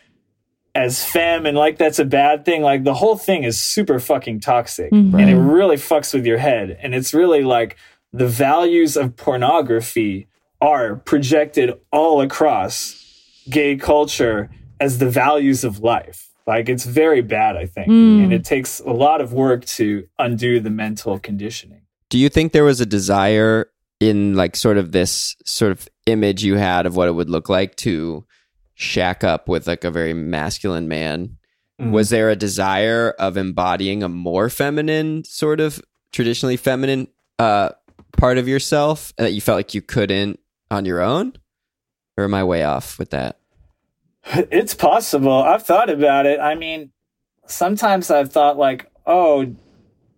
as 0.75 1.05
femme 1.05 1.45
and 1.45 1.57
like 1.57 1.77
that's 1.77 1.99
a 1.99 2.05
bad 2.05 2.43
thing 2.43 2.61
like 2.61 2.83
the 2.83 2.93
whole 2.93 3.17
thing 3.17 3.43
is 3.43 3.61
super 3.61 3.99
fucking 3.99 4.41
toxic. 4.41 4.91
Mhm. 4.91 5.19
and 5.19 5.29
it 5.29 5.37
really 5.37 5.77
fucks 5.77 6.13
with 6.13 6.25
your 6.25 6.37
head. 6.37 6.77
And 6.81 6.93
it's 6.93 7.13
really 7.13 7.43
like 7.43 7.77
the 8.11 8.27
values 8.27 8.95
of 8.97 9.15
pornography 9.15 10.27
are 10.61 10.95
projected 10.97 11.73
all 11.91 12.21
across 12.21 13.01
gay 13.49 13.75
culture 13.77 14.49
as 14.79 14.97
the 14.99 15.09
values 15.09 15.63
of 15.63 15.79
life 15.79 16.29
like 16.47 16.69
it's 16.69 16.85
very 16.85 17.21
bad 17.21 17.55
i 17.57 17.65
think 17.65 17.87
Mm. 17.87 18.23
and 18.23 18.33
it 18.33 18.43
takes 18.45 18.79
a 18.81 18.91
lot 18.91 19.21
of 19.21 19.33
work 19.33 19.65
to 19.65 20.07
undo 20.19 20.59
the 20.59 20.69
mental 20.69 21.19
conditioning 21.19 21.81
Do 22.09 22.17
you 22.19 22.29
think 22.29 22.51
there 22.51 22.63
was 22.63 22.79
a 22.81 22.85
desire 22.85 23.69
in 23.99 24.35
like 24.35 24.55
sort 24.55 24.77
of 24.77 24.91
this 24.91 25.35
sort 25.45 25.71
of 25.71 25.87
image 26.05 26.43
you 26.43 26.55
had 26.57 26.85
of 26.85 26.95
what 26.95 27.07
it 27.07 27.13
would 27.13 27.29
look 27.29 27.49
like 27.49 27.75
to 27.77 28.25
shack 28.75 29.23
up 29.23 29.47
with 29.47 29.67
like 29.67 29.83
a 29.83 29.91
very 29.91 30.13
masculine 30.13 30.87
man? 30.87 31.37
Mhm. 31.81 31.91
Was 31.91 32.09
there 32.09 32.29
a 32.29 32.35
desire 32.35 33.11
of 33.19 33.37
embodying 33.37 34.03
a 34.03 34.09
more 34.09 34.49
feminine 34.49 35.23
sort 35.25 35.59
of 35.59 35.81
traditionally 36.11 36.57
feminine 36.57 37.07
uh 37.39 37.69
part 38.17 38.37
of 38.37 38.47
yourself 38.47 39.11
that 39.17 39.33
you 39.33 39.41
felt 39.41 39.57
like 39.57 39.73
you 39.73 39.81
couldn't 39.81 40.39
on 40.69 40.85
your 40.85 41.01
own? 41.01 41.33
Or 42.17 42.23
am 42.25 42.33
I 42.33 42.43
way 42.43 42.63
off 42.63 42.97
with 42.99 43.09
that? 43.09 43.39
It's 44.51 44.73
possible. 44.73 45.43
I've 45.43 45.63
thought 45.63 45.89
about 45.89 46.25
it. 46.25 46.39
I 46.39 46.55
mean, 46.55 46.91
sometimes 47.47 48.09
I've 48.09 48.31
thought 48.31 48.57
like, 48.57 48.91
oh, 49.05 49.55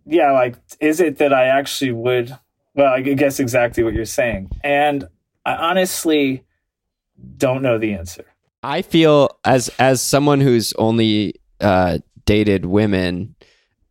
yeah, 0.06 0.32
like, 0.32 0.56
is 0.80 1.00
it 1.00 1.17
that 1.17 1.34
I 1.34 1.48
actually 1.48 1.91
would? 1.91 2.36
Well, 2.74 2.93
I 2.93 3.02
guess 3.02 3.39
exactly 3.39 3.84
what 3.84 3.93
you're 3.93 4.06
saying. 4.06 4.50
And 4.63 5.08
I 5.46 5.56
honestly 5.56 6.46
don't 7.38 7.62
know 7.62 7.78
the 7.78 7.93
answer. 7.93 8.26
I 8.63 8.82
feel 8.82 9.38
as 9.43 9.70
as 9.80 10.02
someone 10.02 10.41
who's 10.41 10.74
only 10.74 11.36
uh, 11.60 12.00
dated 12.26 12.65
women, 12.65 13.36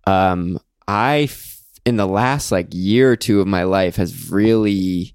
um, 0.07 0.59
I 0.87 1.23
f- 1.23 1.63
in 1.85 1.97
the 1.97 2.07
last 2.07 2.53
like 2.53 2.69
year 2.71 3.11
or 3.11 3.17
two 3.17 3.41
of 3.41 3.47
my 3.47 3.65
life 3.65 3.97
has 3.97 4.31
really 4.31 5.15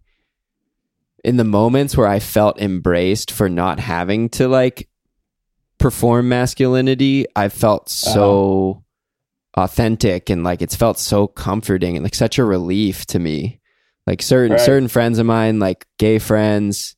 in 1.24 1.38
the 1.38 1.44
moments 1.44 1.96
where 1.96 2.08
I 2.08 2.20
felt 2.20 2.60
embraced 2.60 3.32
for 3.32 3.48
not 3.50 3.80
having 3.80 4.30
to 4.30 4.48
like 4.48 4.90
perform 5.82 6.30
masculinity, 6.30 7.26
I 7.36 7.50
felt 7.50 7.90
so 7.90 8.84
authentic 9.58 10.30
and 10.30 10.44
like 10.44 10.62
it's 10.62 10.76
felt 10.76 10.98
so 10.98 11.28
comforting 11.28 11.98
and 11.98 12.04
like 12.04 12.16
such 12.16 12.38
a 12.40 12.46
relief 12.46 13.06
to 13.08 13.20
me. 13.20 13.60
Like 14.08 14.22
certain 14.22 14.54
Right. 14.54 14.62
certain 14.62 14.88
friends 14.88 15.20
of 15.20 15.26
mine, 15.26 15.60
like 15.60 15.86
gay 16.00 16.20
friends, 16.20 16.96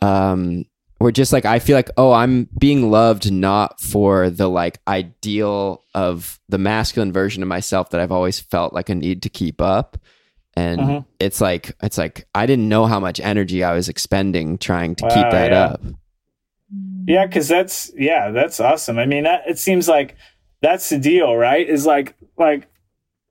um, 0.00 0.64
were 1.00 1.12
just 1.12 1.32
like 1.32 1.44
I 1.44 1.58
feel 1.58 1.76
like 1.76 1.90
oh 1.96 2.12
I'm 2.12 2.48
being 2.58 2.90
loved 2.90 3.30
not 3.32 3.80
for 3.80 4.30
the 4.30 4.48
like 4.48 4.78
ideal 4.86 5.82
of 5.94 6.38
the 6.48 6.58
masculine 6.58 7.12
version 7.12 7.42
of 7.42 7.48
myself 7.48 7.90
that 7.90 8.00
I've 8.00 8.12
always 8.12 8.38
felt 8.40 8.72
like 8.72 8.88
a 8.88 8.94
need 8.94 9.22
to 9.22 9.28
keep 9.28 9.60
up 9.60 9.98
and 10.54 10.80
Mhm. 10.80 11.04
it's 11.18 11.40
like 11.40 11.74
it's 11.82 11.98
like 11.98 12.26
I 12.34 12.46
didn't 12.46 12.68
know 12.68 12.86
how 12.86 13.00
much 13.00 13.18
energy 13.20 13.64
I 13.64 13.74
was 13.74 13.88
expending 13.88 14.58
trying 14.58 14.94
to 14.96 15.04
Wow, 15.04 15.10
keep 15.10 15.30
that 15.30 15.50
yeah. 15.50 15.60
up 15.64 15.82
Yeah, 17.06 17.26
because 17.26 17.48
that's 17.48 17.90
yeah, 17.96 18.30
that's 18.30 18.60
awesome. 18.60 18.98
I 18.98 19.06
mean, 19.06 19.24
that, 19.24 19.42
it 19.46 19.58
seems 19.58 19.88
like 19.88 20.16
that's 20.60 20.88
the 20.88 20.98
deal, 20.98 21.36
right? 21.36 21.68
Is 21.68 21.86
like 21.86 22.14
like 22.36 22.68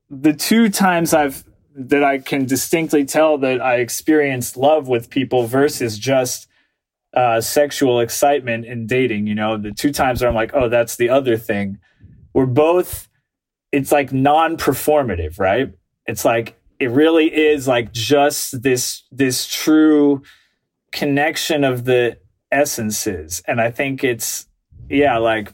the 0.09 0.33
two 0.33 0.69
times 0.69 1.13
I've 1.13 1.43
that 1.75 2.03
I 2.03 2.17
can 2.19 2.45
distinctly 2.45 3.05
tell 3.05 3.37
that 3.39 3.61
I 3.61 3.75
experienced 3.77 4.57
love 4.57 4.87
with 4.87 5.09
people 5.09 5.47
versus 5.47 5.97
just 5.97 6.47
uh, 7.13 7.39
sexual 7.39 7.99
excitement 8.01 8.65
in 8.65 8.87
dating. 8.87 9.27
You 9.27 9.35
know, 9.35 9.57
the 9.57 9.71
two 9.71 9.91
times 9.91 10.21
where 10.21 10.29
I'm 10.29 10.35
like, 10.35 10.51
oh, 10.53 10.69
that's 10.69 10.97
the 10.97 11.09
other 11.09 11.37
thing. 11.37 11.77
We're 12.33 12.45
both. 12.45 13.07
It's 13.71 13.91
like 13.91 14.11
non-performative, 14.11 15.39
right? 15.39 15.71
It's 16.05 16.25
like 16.25 16.59
it 16.79 16.89
really 16.89 17.33
is 17.33 17.67
like 17.67 17.93
just 17.93 18.63
this 18.63 19.03
this 19.11 19.47
true 19.47 20.23
connection 20.91 21.63
of 21.63 21.85
the 21.85 22.17
essences. 22.51 23.41
And 23.47 23.61
i 23.61 23.71
think 23.71 24.03
it's 24.03 24.47
yeah 24.89 25.17
like 25.17 25.53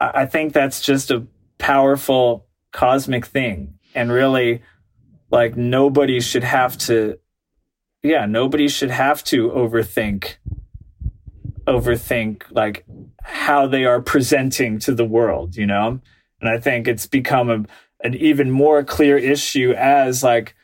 i 0.00 0.26
think 0.26 0.52
that's 0.52 0.80
just 0.80 1.10
a 1.10 1.26
powerful 1.58 2.46
cosmic 2.72 3.26
thing. 3.26 3.78
And 3.94 4.12
really 4.12 4.62
like 5.30 5.56
nobody 5.56 6.20
should 6.20 6.44
have 6.44 6.76
to 6.78 7.18
yeah 8.02 8.26
nobody 8.26 8.68
should 8.68 8.90
have 8.90 9.24
to 9.24 9.50
overthink 9.50 10.36
overthink 11.66 12.42
like 12.50 12.84
how 13.22 13.66
they 13.66 13.84
are 13.84 14.00
presenting 14.00 14.78
to 14.78 14.94
the 14.94 15.04
world 15.04 15.56
you 15.56 15.66
know? 15.66 16.00
And 16.40 16.50
i 16.50 16.58
think 16.58 16.86
it's 16.86 17.06
become 17.06 17.50
a, 17.50 17.64
an 18.04 18.14
even 18.14 18.50
more 18.50 18.84
clear 18.84 19.16
issue 19.16 19.72
as 19.72 20.22
like 20.22 20.54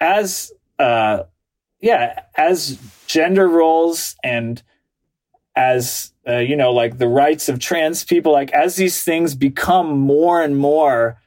as 0.00 0.52
uh 0.78 1.24
yeah 1.80 2.20
as 2.36 2.78
gender 3.06 3.48
roles 3.48 4.16
and 4.22 4.62
as 5.56 6.12
uh, 6.28 6.36
you 6.38 6.56
know 6.56 6.72
like 6.72 6.98
the 6.98 7.08
rights 7.08 7.48
of 7.48 7.58
trans 7.58 8.04
people 8.04 8.32
like 8.32 8.50
as 8.52 8.76
these 8.76 9.02
things 9.02 9.34
become 9.34 9.98
more 9.98 10.42
and 10.42 10.56
more 10.56 11.20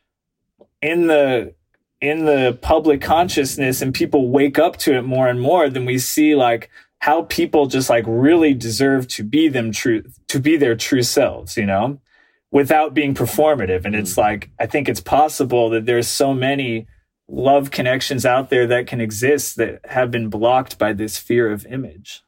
in 0.82 1.08
the 1.08 1.54
in 2.02 2.26
the 2.26 2.58
public 2.62 3.02
consciousness 3.02 3.82
and 3.82 3.94
people 3.94 4.30
wake 4.30 4.60
up 4.60 4.78
to 4.78 4.96
it 4.96 5.04
more 5.04 5.28
and 5.28 5.42
more 5.42 5.70
then 5.70 5.86
we 5.86 5.98
see 5.98 6.36
like 6.36 6.70
how 7.00 7.24
people 7.24 7.66
just 7.66 7.90
like 7.90 8.06
really 8.08 8.54
deserve 8.54 9.08
to 9.08 9.24
be 9.24 9.48
them 9.48 9.72
true 9.72 10.04
to 10.28 10.40
be 10.40 10.56
their 10.56 10.76
true 10.76 11.04
selves 11.04 11.58
you 11.58 11.66
know 11.66 12.00
without 12.54 12.94
being 12.94 13.16
performative. 13.16 13.84
And 13.84 13.96
it's 13.96 14.18
like 14.18 14.50
i 14.60 14.66
think 14.66 14.88
it's 14.88 15.02
possible 15.02 15.70
that 15.72 15.86
there's 15.86 16.08
so 16.08 16.34
many 16.34 16.88
love 17.28 17.72
connections 17.72 18.26
out 18.26 18.50
there 18.50 18.68
that 18.68 18.86
can 18.88 19.00
exist 19.02 19.56
that 19.58 19.80
have 19.86 20.12
been 20.12 20.30
blocked 20.30 20.78
by 20.78 20.94
this 20.94 21.18
fear 21.18 21.52
of 21.52 21.66
image 21.68 22.22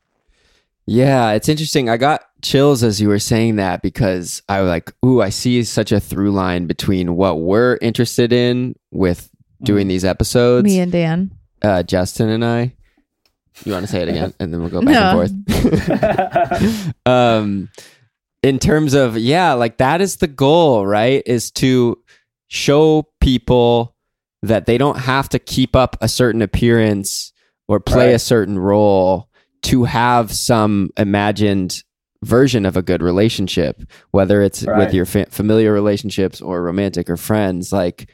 Yeah, 0.88 1.32
it's 1.32 1.50
interesting. 1.50 1.90
I 1.90 1.98
got 1.98 2.22
chills 2.42 2.84
as 2.84 3.02
you 3.02 3.08
were 3.10 3.20
saying 3.20 3.56
that 3.58 3.82
because 3.82 4.42
I 4.48 4.62
was 4.62 4.70
like, 4.70 4.94
ooh, 5.04 5.22
I 5.22 5.30
see 5.30 5.64
such 5.64 5.92
a 5.92 6.00
through 6.00 6.32
line 6.32 6.68
between 6.68 7.16
what 7.16 7.40
we're 7.42 7.78
interested 7.82 8.32
in 8.32 8.76
with 8.92 9.30
doing 9.64 9.88
these 9.88 10.06
episodes, 10.06 10.66
Me 10.66 10.80
and 10.80 10.92
Dan. 10.92 11.32
uh, 11.64 11.82
Justin 11.84 12.30
and 12.30 12.46
I. 12.46 12.74
You 13.64 13.72
want 13.72 13.86
to 13.86 13.92
say 13.92 14.02
it 14.04 14.10
again, 14.10 14.34
and 14.40 14.54
then 14.54 14.62
we'll 14.62 14.70
go 14.70 14.82
back 14.82 14.94
No. 14.94 15.22
and 15.22 15.94
forth. 15.96 16.96
um, 17.06 17.70
in 18.44 18.60
terms 18.60 18.94
of 18.94 19.18
yeah, 19.18 19.54
like 19.54 19.78
that 19.78 20.02
is 20.02 20.18
the 20.18 20.28
goal, 20.28 20.86
right? 20.86 21.24
Is 21.26 21.50
to 21.52 21.98
show 22.48 23.08
people 23.22 23.95
that 24.48 24.66
they 24.66 24.78
don't 24.78 25.00
have 25.00 25.30
to 25.30 25.40
keep 25.40 25.76
up 25.76 25.98
a 26.02 26.08
certain 26.08 26.42
appearance 26.42 27.34
or 27.68 27.80
play 27.80 28.14
a 28.14 28.20
certain 28.20 28.60
role 28.60 29.30
to 29.64 29.86
have 29.86 30.32
some 30.32 30.90
imagined 30.98 31.84
version 32.24 32.66
of 32.66 32.78
a 32.78 32.82
good 32.82 33.02
relationship, 33.02 33.82
whether 34.12 34.42
it's 34.42 34.64
Right. 34.64 34.80
with 34.80 34.94
your 34.94 35.06
fa- 35.06 35.28
familiar 35.30 35.74
relationships 35.74 36.42
or 36.42 36.62
romantic 36.64 37.10
or 37.10 37.18
friends. 37.18 37.72
Like 37.72 38.10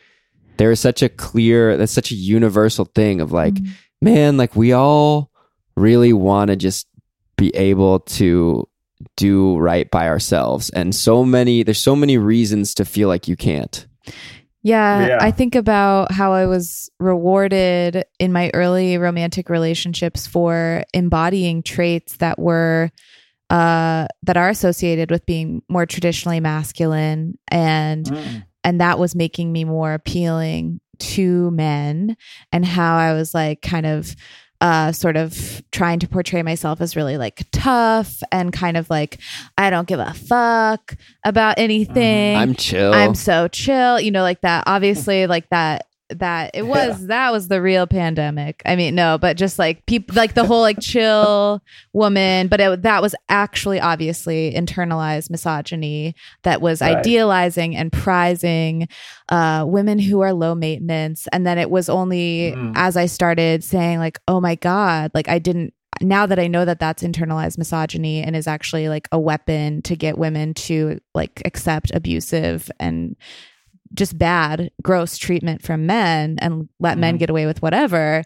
there 0.57 0.71
is 0.71 0.79
such 0.79 1.01
a 1.01 1.09
clear, 1.09 1.77
that's 1.77 1.91
such 1.91 2.11
a 2.11 2.15
universal 2.15 2.85
thing 2.85 3.21
of 3.21 3.31
like, 3.31 3.53
mm-hmm. 3.55 3.71
man, 4.01 4.37
like 4.37 4.55
we 4.55 4.73
all 4.73 5.31
really 5.75 6.13
want 6.13 6.49
to 6.49 6.55
just 6.55 6.87
be 7.37 7.55
able 7.55 7.99
to 8.01 8.67
do 9.17 9.57
right 9.57 9.89
by 9.89 10.07
ourselves 10.07 10.69
and 10.71 10.93
so 10.93 11.25
many 11.25 11.63
there's 11.63 11.81
so 11.81 11.95
many 11.95 12.19
reasons 12.19 12.75
to 12.75 12.85
feel 12.85 13.07
like 13.07 13.27
you 13.27 13.35
can't 13.35 13.87
Yeah, 14.63 15.07
Yeah. 15.07 15.17
I 15.19 15.31
think 15.31 15.55
about 15.55 16.11
how 16.11 16.33
I 16.33 16.45
was 16.45 16.89
rewarded 16.99 18.03
in 18.19 18.31
my 18.31 18.51
early 18.53 18.97
romantic 18.97 19.49
relationships 19.49 20.27
for 20.27 20.83
embodying 20.93 21.63
traits 21.63 22.17
that 22.17 22.37
were 22.39 22.91
uh 23.49 24.07
that 24.23 24.37
are 24.37 24.49
associated 24.49 25.11
with 25.11 25.25
being 25.25 25.61
more 25.67 25.85
traditionally 25.85 26.39
masculine 26.39 27.37
and 27.49 28.05
Mm. 28.05 28.43
and 28.63 28.79
that 28.79 28.97
was 28.99 29.13
making 29.15 29.51
me 29.51 29.63
more 29.65 29.93
appealing 29.93 30.79
to 30.99 31.51
men 31.51 32.15
and 32.53 32.63
how 32.65 32.95
I 32.97 33.13
was 33.13 33.33
like 33.33 33.61
kind 33.61 33.85
of 33.85 34.15
uh 34.61 34.91
sort 34.91 35.17
of 35.17 35.61
trying 35.71 35.99
to 35.99 36.07
portray 36.07 36.43
myself 36.43 36.79
as 36.81 36.95
really 36.95 37.17
like 37.17 37.43
tough 37.51 38.21
and 38.31 38.53
kind 38.53 38.77
of 38.77 38.89
like 38.89 39.19
I 39.57 39.69
don't 39.69 39.87
give 39.87 39.99
a 39.99 40.13
fuck 40.13 40.95
about 41.25 41.57
anything. 41.57 42.37
i'm 42.37 42.53
chill 42.55 42.93
I'm 42.93 43.15
so 43.15 43.47
chill, 43.47 43.99
you 43.99 44.11
know, 44.11 44.21
like 44.21 44.41
that. 44.41 44.63
Obviously, 44.67 45.27
like 45.27 45.49
that. 45.49 45.85
That 46.19 46.51
it 46.53 46.63
was 46.63 47.07
that 47.07 47.31
was 47.31 47.47
the 47.47 47.61
real 47.61 47.87
pandemic. 47.87 48.61
I 48.65 48.75
mean, 48.75 48.95
no, 48.95 49.17
but 49.17 49.37
just 49.37 49.57
like 49.59 49.85
people, 49.85 50.15
like 50.15 50.33
the 50.33 50.43
whole 50.45 50.61
like 50.61 50.79
chill 50.79 51.61
woman. 51.93 52.47
But 52.47 52.59
it, 52.59 52.81
that 52.83 53.01
was 53.01 53.15
actually 53.29 53.79
obviously 53.79 54.53
internalized 54.53 55.29
misogyny 55.29 56.15
that 56.43 56.61
was 56.61 56.81
Right. 56.81 56.97
idealizing 56.97 57.75
and 57.75 57.91
prizing 57.91 58.87
uh, 59.29 59.63
women 59.67 59.99
who 59.99 60.21
are 60.21 60.33
low 60.33 60.55
maintenance. 60.55 61.27
And 61.31 61.45
then 61.47 61.57
it 61.57 61.69
was 61.69 61.89
only 61.89 62.53
Mm. 62.55 62.73
as 62.75 62.97
I 62.97 63.05
started 63.05 63.63
saying 63.63 63.99
like, 63.99 64.19
oh 64.27 64.41
my 64.41 64.55
god, 64.55 65.11
like 65.13 65.29
I 65.29 65.39
didn't 65.39 65.73
now 66.01 66.25
that 66.25 66.39
I 66.39 66.47
know 66.47 66.65
that 66.65 66.79
that's 66.79 67.03
internalized 67.03 67.57
misogyny 67.59 68.23
and 68.23 68.35
is 68.35 68.47
actually 68.47 68.89
like 68.89 69.07
a 69.11 69.19
weapon 69.19 69.81
to 69.83 69.95
get 69.95 70.17
women 70.17 70.53
to 70.55 70.99
like 71.13 71.41
accept 71.45 71.91
abusive 71.93 72.71
and 72.79 73.15
just 73.93 74.17
bad, 74.17 74.71
gross 74.81 75.17
treatment 75.17 75.61
from 75.61 75.85
men 75.85 76.37
and 76.39 76.69
let 76.79 76.97
men 76.97 77.15
Mhm. 77.15 77.19
get 77.19 77.29
away 77.29 77.45
with 77.45 77.61
whatever, 77.61 78.23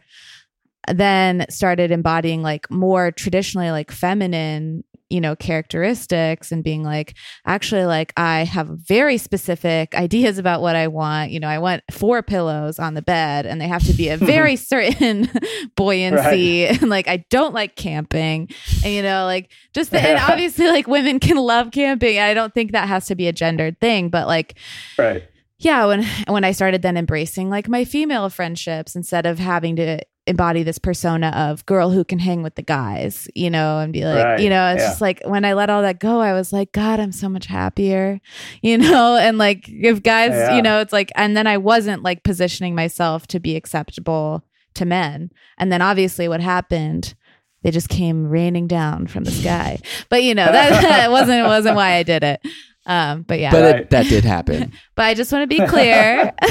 then 0.93 1.45
started 1.49 1.91
embodying 1.91 2.41
like 2.43 2.69
more 2.69 3.11
traditionally 3.11 3.71
like 3.71 3.89
feminine 3.91 4.83
you 5.09 5.21
know 5.21 5.35
characteristics 5.35 6.51
and 6.51 6.63
being 6.63 6.83
like 6.83 7.13
actually 7.45 7.85
like 7.85 8.11
i 8.17 8.43
have 8.43 8.67
very 8.69 9.17
specific 9.19 9.93
ideas 10.07 10.39
about 10.39 10.61
what 10.61 10.75
i 10.75 10.87
want 10.87 11.29
you 11.29 11.39
know 11.39 11.47
i 11.47 11.59
want 11.59 11.83
four 11.91 12.23
pillows 12.23 12.79
on 12.79 12.95
the 12.95 13.03
bed 13.03 13.45
and 13.45 13.61
they 13.61 13.67
have 13.67 13.83
to 13.83 13.93
be 13.93 14.09
a 14.09 14.17
very 14.33 14.55
certain 14.55 15.29
buoyancy 15.75 16.65
and 16.65 16.89
like 16.89 17.07
i 17.07 17.17
don't 17.29 17.53
like 17.53 17.75
camping 17.75 18.49
and 18.83 18.93
you 18.93 19.03
know 19.03 19.25
like 19.25 19.51
just 19.75 19.91
the, 19.91 19.99
and 20.01 20.19
obviously 20.19 20.67
like 20.67 20.87
women 20.87 21.19
can 21.19 21.37
love 21.37 21.69
camping 21.71 22.17
i 22.19 22.33
don't 22.33 22.53
think 22.55 22.71
that 22.71 22.87
has 22.87 23.05
to 23.05 23.15
be 23.15 23.27
a 23.27 23.33
gendered 23.33 23.79
thing 23.79 24.09
but 24.09 24.25
like 24.27 24.57
Right. 24.97 25.23
Yeah 25.59 25.85
when 25.85 26.03
when 26.27 26.43
i 26.43 26.51
started 26.51 26.81
then 26.81 26.97
embracing 26.97 27.49
like 27.49 27.67
my 27.67 27.85
female 27.85 28.29
friendships 28.29 28.95
instead 28.95 29.25
of 29.25 29.39
having 29.39 29.75
to 29.75 29.99
embody 30.27 30.63
this 30.63 30.79
persona 30.79 31.27
of 31.35 31.63
girl 31.67 31.91
who 31.91 32.03
can 32.03 32.17
hang 32.17 32.41
with 32.41 32.55
the 32.55 32.63
guys 32.63 33.27
you 33.35 33.47
know 33.49 33.77
and 33.77 33.93
be 33.93 34.03
like 34.03 34.25
Right, 34.25 34.39
you 34.39 34.49
know 34.49 34.73
it's 34.73 34.81
yeah. 34.81 34.87
just 34.89 34.99
like 35.01 35.21
when 35.25 35.45
i 35.45 35.53
let 35.53 35.69
all 35.69 35.83
that 35.83 35.99
go 35.99 36.19
i 36.19 36.33
was 36.33 36.51
like 36.51 36.71
god 36.71 36.99
i'm 36.99 37.11
so 37.11 37.29
much 37.29 37.45
happier 37.45 38.19
you 38.63 38.77
know 38.79 39.17
and 39.17 39.37
like 39.37 39.69
if 39.69 40.01
guys 40.01 40.31
Yeah. 40.31 40.55
you 40.55 40.61
know 40.63 40.79
it's 40.81 40.91
like 40.93 41.11
and 41.15 41.37
then 41.37 41.45
i 41.45 41.57
wasn't 41.57 42.01
like 42.01 42.23
positioning 42.23 42.73
myself 42.73 43.27
to 43.27 43.39
be 43.39 43.55
acceptable 43.55 44.43
to 44.73 44.83
men 44.85 45.29
and 45.59 45.71
then 45.71 45.81
obviously 45.83 46.27
what 46.27 46.41
happened 46.41 47.13
they 47.61 47.69
just 47.71 47.89
came 47.89 48.27
raining 48.27 48.65
down 48.67 49.05
from 49.05 49.25
the 49.25 49.31
sky 49.31 49.79
but 50.09 50.23
you 50.23 50.33
know 50.33 50.45
that, 50.45 50.81
that 50.81 51.11
wasn't 51.11 51.45
wasn't 51.45 51.75
why 51.75 51.93
i 51.93 52.03
did 52.03 52.23
it 52.23 52.41
um 52.85 53.23
but 53.23 53.39
yeah 53.39 53.51
but 53.51 53.61
Right. 53.63 53.75
it, 53.81 53.89
that 53.89 54.05
did 54.07 54.23
happen 54.25 54.71
but 54.95 55.03
I 55.03 55.13
just 55.13 55.31
want 55.31 55.43
to 55.43 55.47
be 55.47 55.65
clear. 55.67 56.33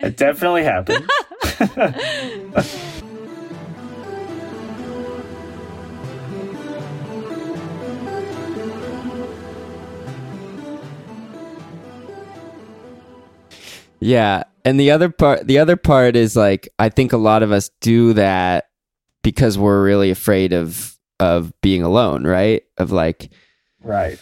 It 0.00 0.18
definitely 0.18 0.64
happened. 0.64 1.08
Yeah, 14.00 14.44
and 14.64 14.78
the 14.78 14.90
other 14.90 15.08
part 15.08 15.46
the 15.46 15.58
other 15.58 15.76
part 15.76 16.16
is 16.16 16.36
like 16.36 16.68
I 16.78 16.88
think 16.88 17.12
a 17.12 17.16
lot 17.16 17.42
of 17.42 17.52
us 17.52 17.70
do 17.80 18.12
that 18.14 18.66
because 19.22 19.56
we're 19.56 19.82
really 19.82 20.10
afraid 20.10 20.52
of 20.52 20.96
of 21.20 21.52
being 21.62 21.82
alone, 21.82 22.24
right? 22.26 22.62
Of 22.76 22.92
like 22.92 23.30
right. 23.82 24.18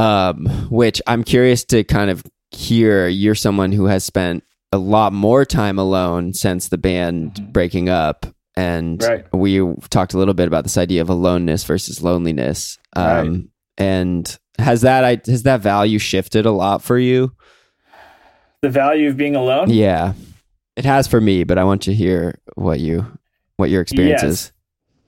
Um 0.00 0.46
which 0.70 1.00
I'm 1.06 1.22
curious 1.24 1.64
to 1.66 1.84
kind 1.84 2.10
of 2.10 2.24
hear 2.50 3.06
you're 3.08 3.34
someone 3.34 3.70
who 3.72 3.84
has 3.86 4.02
spent 4.04 4.42
a 4.72 4.78
lot 4.78 5.12
more 5.12 5.44
time 5.44 5.78
alone 5.78 6.32
since 6.32 6.68
the 6.68 6.78
band 6.78 7.52
breaking 7.52 7.88
up 7.88 8.26
and 8.56 9.02
Right. 9.02 9.24
we 9.32 9.60
talked 9.90 10.14
a 10.14 10.18
little 10.18 10.34
bit 10.34 10.48
about 10.48 10.64
this 10.64 10.76
idea 10.78 11.02
of 11.02 11.08
aloneness 11.08 11.64
versus 11.64 12.02
loneliness. 12.02 12.78
Um 12.96 13.04
Right. 13.32 13.42
and 13.78 14.38
has 14.58 14.80
that 14.82 15.04
I 15.04 15.20
has 15.26 15.42
that 15.44 15.60
value 15.60 15.98
shifted 15.98 16.46
a 16.46 16.50
lot 16.50 16.82
for 16.82 16.98
you? 16.98 17.32
The 18.62 18.68
value 18.70 19.08
of 19.08 19.16
being 19.16 19.36
alone. 19.36 19.70
Yeah, 19.70 20.12
it 20.76 20.84
has 20.84 21.06
for 21.08 21.20
me, 21.20 21.44
but 21.44 21.56
I 21.58 21.64
want 21.64 21.82
to 21.82 21.94
hear 21.94 22.38
what 22.56 22.78
you 22.80 23.06
what 23.56 23.70
your 23.70 23.80
experience 23.82 24.22
Yes. 24.22 24.32
is. 24.32 24.52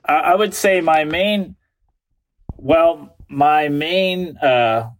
I, 0.07 0.15
I 0.15 0.35
would 0.37 0.55
say 0.55 0.81
my 0.81 1.05
main, 1.05 1.57
well, 2.57 3.17
my 3.33 3.69
main, 3.69 4.37
uh, 4.39 4.91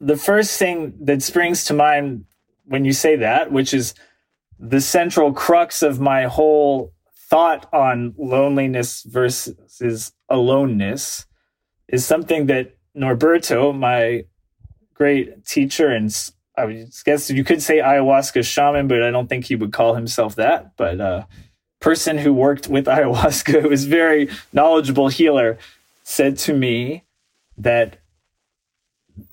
the 0.00 0.16
first 0.16 0.58
thing 0.58 0.94
that 1.00 1.22
springs 1.22 1.64
to 1.64 1.74
mind 1.74 2.24
when 2.64 2.84
you 2.84 2.92
say 2.92 3.16
that, 3.16 3.50
which 3.50 3.74
is 3.74 3.94
the 4.58 4.80
central 4.80 5.32
crux 5.32 5.82
of 5.82 5.98
my 5.98 6.24
whole 6.24 6.92
thought 7.28 7.68
on 7.72 8.14
loneliness 8.16 9.02
versus 9.02 10.12
aloneness, 10.28 11.26
is 11.88 12.06
something 12.06 12.46
that 12.46 12.76
Norberto, 12.96 13.76
my 13.76 14.24
great 14.94 15.44
teacher 15.44 15.88
and 15.88 16.14
I 16.56 16.86
guess 17.04 17.30
you 17.30 17.44
could 17.44 17.62
say 17.62 17.78
ayahuasca 17.78 18.44
shaman, 18.44 18.86
but 18.86 19.02
I 19.02 19.10
don't 19.10 19.26
think 19.26 19.46
he 19.46 19.56
would 19.56 19.72
call 19.72 19.94
himself 19.94 20.36
that. 20.36 20.76
But 20.76 21.00
uh, 21.00 21.24
person 21.80 22.18
who 22.18 22.32
worked 22.32 22.68
with 22.68 22.84
ayahuasca, 22.96 23.62
who 23.62 23.68
was 23.70 23.84
very 23.84 24.28
knowledgeable 24.52 25.08
healer, 25.08 25.58
said 26.04 26.36
to 26.38 26.52
me 26.54 27.04
that 27.62 27.98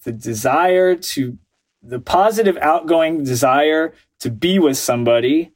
the 0.04 0.12
desire 0.12 0.96
to, 0.96 1.38
the 1.82 2.00
positive 2.00 2.58
outgoing 2.58 3.24
desire 3.24 3.94
to 4.20 4.30
be 4.30 4.60
with 4.60 4.78
somebody 4.78 5.54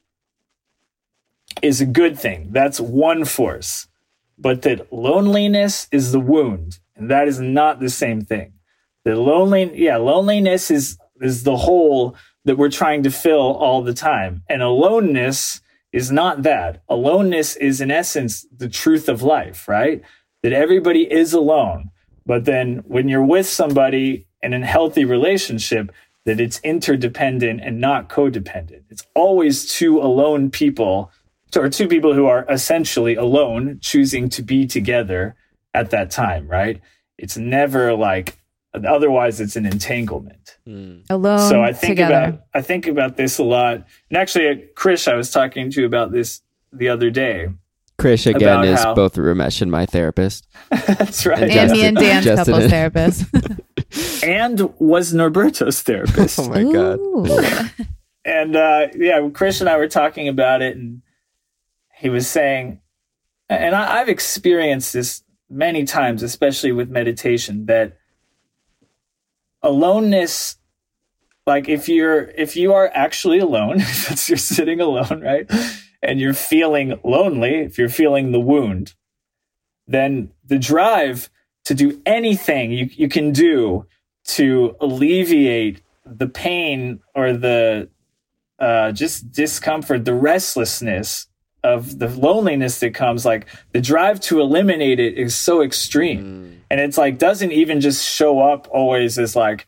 is 1.62 1.80
a 1.80 1.86
good 1.86 2.18
thing. 2.18 2.48
That's 2.50 2.80
one 2.80 3.24
force. 3.24 3.86
But 4.36 4.62
that 4.62 4.92
loneliness 4.92 5.86
is 5.92 6.10
the 6.12 6.20
wound, 6.20 6.80
and 6.96 7.10
that 7.10 7.28
is 7.28 7.38
not 7.38 7.78
the 7.78 7.88
same 7.88 8.22
thing. 8.22 8.54
The 9.04 9.14
lonely, 9.16 9.70
yeah, 9.80 9.96
loneliness 9.96 10.70
is 10.70 10.98
is 11.20 11.44
the 11.44 11.56
hole 11.56 12.16
that 12.44 12.58
we're 12.58 12.70
trying 12.70 13.04
to 13.04 13.10
fill 13.10 13.54
all 13.56 13.82
the 13.82 13.94
time, 13.94 14.42
and 14.48 14.60
aloneness 14.60 15.60
is 15.92 16.10
not 16.10 16.42
that. 16.42 16.82
Aloneness 16.88 17.54
is, 17.56 17.80
in 17.80 17.92
essence, 17.92 18.44
the 18.54 18.68
truth 18.68 19.08
of 19.08 19.22
life, 19.22 19.68
right? 19.68 20.02
That 20.42 20.52
everybody 20.52 21.10
is 21.10 21.32
alone. 21.32 21.90
But 22.26 22.44
then 22.44 22.82
when 22.86 23.08
you're 23.08 23.24
with 23.24 23.46
somebody 23.46 24.26
in 24.42 24.54
a 24.54 24.64
healthy 24.64 25.04
relationship, 25.04 25.92
that 26.24 26.40
it's 26.40 26.58
interdependent 26.60 27.60
and 27.60 27.80
not 27.80 28.08
codependent. 28.08 28.82
It's 28.88 29.06
always 29.14 29.70
two 29.70 30.00
alone 30.00 30.50
people, 30.50 31.10
or 31.54 31.68
two 31.68 31.86
people 31.86 32.14
who 32.14 32.26
are 32.26 32.46
essentially 32.48 33.14
alone, 33.14 33.78
choosing 33.82 34.30
to 34.30 34.42
be 34.42 34.66
together 34.66 35.36
at 35.74 35.90
that 35.90 36.10
time, 36.10 36.48
right? 36.48 36.80
It's 37.18 37.36
never 37.36 37.94
like, 37.94 38.38
otherwise, 38.72 39.40
it's 39.40 39.56
an 39.56 39.66
entanglement 39.66 40.44
Alone 41.10 41.38
so 41.38 41.62
I 41.62 41.72
think 41.72 41.92
together. 41.92 42.14
about 42.14 42.40
I 42.54 42.62
think 42.62 42.86
about 42.86 43.16
this 43.16 43.38
a 43.38 43.44
lot. 43.44 43.86
And 44.08 44.16
actually, 44.16 44.48
uh, 44.48 44.54
Krish, 44.74 45.10
I 45.10 45.14
was 45.14 45.30
talking 45.30 45.70
to 45.70 45.80
you 45.80 45.86
about 45.86 46.10
this 46.10 46.40
the 46.72 46.88
other 46.88 47.10
day. 47.10 47.48
Krish 48.04 48.26
again 48.32 48.64
is 48.64 48.80
how- 48.82 48.94
both 48.94 49.14
Ramesh 49.14 49.62
and 49.62 49.70
my 49.70 49.86
therapist. 49.86 50.46
That's 50.70 51.24
right. 51.24 51.42
and 51.42 51.52
Justin- 51.52 51.78
me 51.78 51.84
and 51.86 51.96
Dan's 51.96 52.24
Justin- 52.24 52.54
couples 52.54 52.70
therapist. 52.70 53.24
And 54.24 54.60
was 54.78 55.12
Norberto's 55.12 55.82
therapist. 55.82 56.38
Oh 56.42 56.48
my 56.48 56.62
god. 56.64 57.70
And 58.24 58.56
uh, 58.56 58.88
yeah, 58.96 59.20
Krish 59.30 59.60
and 59.60 59.68
I 59.68 59.76
were 59.76 59.86
talking 59.88 60.28
about 60.28 60.62
it, 60.62 60.76
and 60.76 61.02
he 61.94 62.08
was 62.08 62.26
saying, 62.26 62.80
and 63.48 63.74
I, 63.74 64.00
I've 64.00 64.08
experienced 64.08 64.92
this 64.94 65.22
many 65.50 65.84
times, 65.84 66.22
especially 66.22 66.72
with 66.72 66.88
meditation, 66.88 67.66
that 67.66 67.98
aloneness, 69.62 70.56
like 71.46 71.68
if 71.68 71.88
you're 71.88 72.22
if 72.30 72.56
you 72.56 72.72
are 72.72 72.90
actually 72.94 73.38
alone, 73.38 73.76
if 73.80 74.28
you're 74.28 74.38
sitting 74.38 74.80
alone, 74.80 75.20
right, 75.22 75.48
and 76.04 76.20
you're 76.20 76.34
feeling 76.34 76.98
lonely, 77.02 77.56
if 77.56 77.78
you're 77.78 77.88
feeling 77.88 78.32
the 78.32 78.40
wound, 78.40 78.94
then 79.86 80.30
the 80.44 80.58
drive 80.58 81.30
to 81.64 81.74
do 81.74 82.00
anything 82.06 82.72
you, 82.72 82.88
you 82.92 83.08
can 83.08 83.32
do 83.32 83.86
to 84.24 84.76
alleviate 84.80 85.82
the 86.04 86.26
pain 86.26 87.00
or 87.14 87.32
the 87.32 87.88
uh, 88.58 88.92
just 88.92 89.32
discomfort, 89.32 90.04
the 90.04 90.14
restlessness 90.14 91.26
of 91.62 91.98
the 91.98 92.08
loneliness 92.08 92.80
that 92.80 92.94
comes, 92.94 93.24
like 93.24 93.46
the 93.72 93.80
drive 93.80 94.20
to 94.20 94.40
eliminate 94.40 95.00
it 95.00 95.18
is 95.18 95.34
so 95.34 95.62
extreme. 95.62 96.20
Mm. 96.22 96.56
And 96.70 96.80
it's 96.80 96.98
like, 96.98 97.18
doesn't 97.18 97.52
even 97.52 97.80
just 97.80 98.06
show 98.06 98.40
up 98.40 98.68
always 98.70 99.18
as 99.18 99.34
like, 99.34 99.66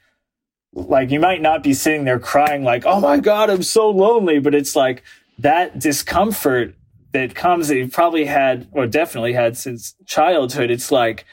like 0.75 1.11
you 1.11 1.19
might 1.19 1.41
not 1.41 1.63
be 1.63 1.73
sitting 1.73 2.05
there 2.05 2.19
crying 2.19 2.65
like, 2.65 2.85
oh 2.85 3.01
my 3.01 3.19
God, 3.19 3.49
I'm 3.49 3.63
so 3.63 3.89
lonely. 3.89 4.39
But 4.39 4.55
it's 4.55 4.77
like 4.77 5.03
that 5.39 5.79
discomfort 5.79 6.75
that 7.13 7.35
comes 7.35 7.69
that 7.69 7.77
you've 7.77 7.93
probably 7.93 8.27
had 8.27 8.69
or 8.73 8.87
definitely 8.87 9.33
had 9.33 9.57
since 9.57 9.95
childhood. 10.07 10.71
It's 10.71 10.91
like, 10.91 11.25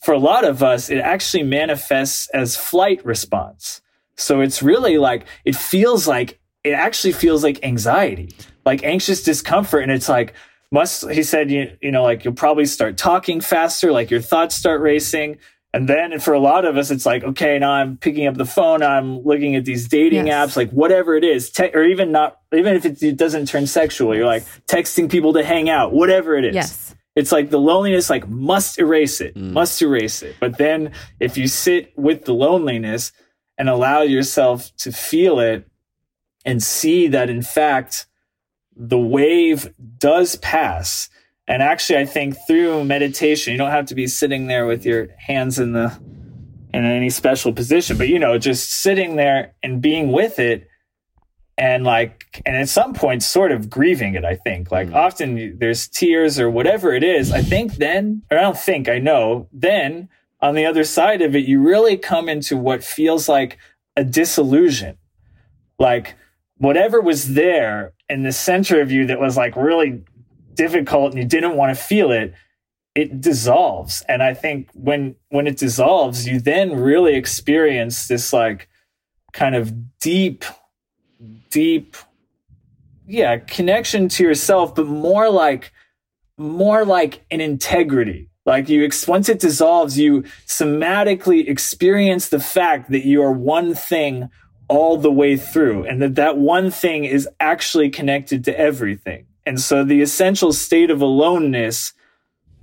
for 0.00 0.12
a 0.12 0.18
lot 0.18 0.44
of 0.44 0.62
us, 0.62 0.90
it 0.90 0.98
actually 0.98 1.42
manifests 1.42 2.28
as 2.30 2.56
flight 2.56 3.04
response. 3.04 3.80
So 4.16 4.40
it's 4.40 4.62
really 4.62 4.98
like, 4.98 5.26
it 5.44 5.56
feels 5.56 6.06
like, 6.06 6.38
it 6.64 6.72
actually 6.72 7.12
feels 7.12 7.42
like 7.42 7.62
anxiety, 7.64 8.30
like 8.64 8.84
anxious 8.84 9.22
discomfort. 9.22 9.82
And 9.82 9.92
it's 9.92 10.08
like, 10.08 10.34
must, 10.70 11.10
he 11.10 11.22
said, 11.22 11.50
you, 11.50 11.76
you 11.80 11.90
know, 11.90 12.02
like 12.02 12.24
you'll 12.24 12.34
probably 12.34 12.66
start 12.66 12.96
talking 12.96 13.40
faster, 13.40 13.92
like 13.92 14.10
your 14.10 14.20
thoughts 14.20 14.54
start 14.54 14.80
racing. 14.80 15.38
And 15.72 15.88
then 15.88 16.18
for 16.18 16.34
a 16.34 16.40
lot 16.40 16.64
of 16.64 16.76
us, 16.76 16.90
it's 16.90 17.06
like, 17.06 17.22
okay, 17.22 17.58
now 17.58 17.70
I'm 17.70 17.96
picking 17.96 18.26
up 18.26 18.34
the 18.34 18.44
phone, 18.44 18.82
I'm 18.82 19.20
looking 19.20 19.54
at 19.54 19.64
these 19.64 19.86
dating 19.86 20.26
Yes. 20.26 20.52
apps, 20.52 20.56
like 20.56 20.70
whatever 20.70 21.14
it 21.14 21.22
is, 21.22 21.48
te- 21.50 21.70
or 21.74 21.84
even 21.84 22.10
not, 22.10 22.38
even 22.52 22.74
if 22.74 22.84
it, 22.84 23.00
it 23.02 23.16
doesn't 23.16 23.46
turn 23.46 23.66
sexual, 23.68 24.14
you're 24.16 24.26
like 24.26 24.44
texting 24.66 25.08
people 25.08 25.32
to 25.34 25.44
hang 25.44 25.70
out, 25.70 25.92
whatever 25.92 26.34
it 26.36 26.44
is 26.44 26.54
Yes. 26.56 26.94
it's 27.14 27.30
like 27.30 27.50
the 27.50 27.60
loneliness 27.60 28.10
like 28.10 28.28
must 28.28 28.78
erase 28.78 29.20
it 29.20 29.34
mm. 29.36 29.52
must 29.52 29.80
erase 29.82 30.22
it 30.22 30.36
but 30.40 30.58
then 30.58 30.92
if 31.20 31.36
you 31.36 31.46
sit 31.48 31.92
with 31.96 32.24
the 32.24 32.32
loneliness 32.34 33.12
and 33.58 33.68
allow 33.68 34.02
yourself 34.02 34.74
to 34.76 34.90
feel 34.92 35.38
it 35.40 35.68
and 36.44 36.62
see 36.62 37.08
that 37.08 37.28
in 37.30 37.42
fact 37.42 38.06
the 38.76 38.98
wave 38.98 39.72
does 39.98 40.36
pass 40.36 41.08
and 41.50 41.62
actually 41.62 41.98
i 41.98 42.06
think 42.06 42.34
through 42.46 42.82
meditation 42.84 43.52
you 43.52 43.58
don't 43.58 43.70
have 43.70 43.86
to 43.86 43.94
be 43.94 44.06
sitting 44.06 44.46
there 44.46 44.64
with 44.64 44.86
your 44.86 45.08
hands 45.18 45.58
in 45.58 45.72
the 45.72 45.92
in 46.72 46.84
any 46.84 47.10
special 47.10 47.52
position 47.52 47.98
but 47.98 48.08
you 48.08 48.18
know 48.18 48.38
just 48.38 48.70
sitting 48.70 49.16
there 49.16 49.52
and 49.62 49.82
being 49.82 50.12
with 50.12 50.38
it 50.38 50.70
and 51.60 51.84
like 51.84 52.40
and 52.46 52.56
at 52.56 52.68
some 52.68 52.94
point 52.94 53.22
sort 53.22 53.52
of 53.52 53.68
grieving 53.68 54.14
it 54.14 54.24
i 54.24 54.34
think. 54.34 54.72
Like 54.72 54.88
mm. 54.88 54.94
often 54.94 55.58
there's 55.58 55.86
tears 55.86 56.40
or 56.40 56.50
whatever 56.50 56.94
it 56.94 57.04
is. 57.04 57.30
I 57.30 57.42
think 57.42 57.74
then 57.74 58.22
or 58.30 58.38
i 58.38 58.40
don't 58.40 58.58
think 58.58 58.88
i 58.88 58.98
know 58.98 59.46
then 59.52 60.08
on 60.40 60.54
the 60.54 60.64
other 60.64 60.84
side 60.84 61.20
of 61.20 61.36
it 61.36 61.44
you 61.44 61.60
really 61.60 61.96
come 61.98 62.28
into 62.28 62.56
what 62.56 62.82
feels 62.82 63.28
like 63.28 63.58
a 63.94 64.02
disillusion. 64.02 64.96
Like 65.78 66.14
whatever 66.56 67.00
was 67.00 67.34
there 67.34 67.92
in 68.08 68.22
the 68.22 68.32
center 68.32 68.80
of 68.80 68.90
you 68.90 69.06
that 69.06 69.20
was 69.20 69.36
like 69.36 69.54
really 69.54 70.02
difficult 70.54 71.12
and 71.12 71.22
you 71.22 71.28
didn't 71.28 71.56
want 71.56 71.76
to 71.76 71.82
feel 71.82 72.10
it 72.10 72.34
it 72.94 73.20
dissolves. 73.20 74.02
And 74.08 74.22
i 74.22 74.34
think 74.34 74.68
when 74.74 75.14
when 75.28 75.46
it 75.46 75.56
dissolves 75.56 76.26
you 76.26 76.40
then 76.40 76.74
really 76.76 77.14
experience 77.14 78.08
this 78.08 78.32
like 78.32 78.68
kind 79.32 79.54
of 79.54 79.98
deep 79.98 80.44
deep 81.50 81.96
yeah 83.06 83.36
connection 83.36 84.08
to 84.08 84.24
yourself 84.24 84.74
but 84.74 84.86
more 84.86 85.30
like 85.30 85.72
more 86.40 86.84
like 86.84 87.24
an 87.30 87.40
integrity. 87.40 88.28
Like 88.46 88.68
you 88.68 88.88
once 89.06 89.28
it 89.28 89.38
dissolves 89.38 89.98
you 89.98 90.22
somatically 90.46 91.46
experience 91.46 92.30
the 92.30 92.40
fact 92.40 92.90
that 92.90 93.04
you 93.04 93.22
are 93.22 93.30
one 93.30 93.74
thing 93.74 94.30
all 94.66 94.96
the 94.96 95.12
way 95.12 95.36
through 95.36 95.84
and 95.84 96.00
that 96.00 96.14
that 96.14 96.38
one 96.38 96.70
thing 96.70 97.04
is 97.04 97.28
actually 97.38 97.90
connected 97.90 98.44
to 98.44 98.58
everything 98.58 99.26
and 99.46 99.60
so 99.60 99.84
the 99.84 100.02
essential 100.02 100.52
state 100.52 100.90
of 100.90 101.00
aloneness 101.00 101.92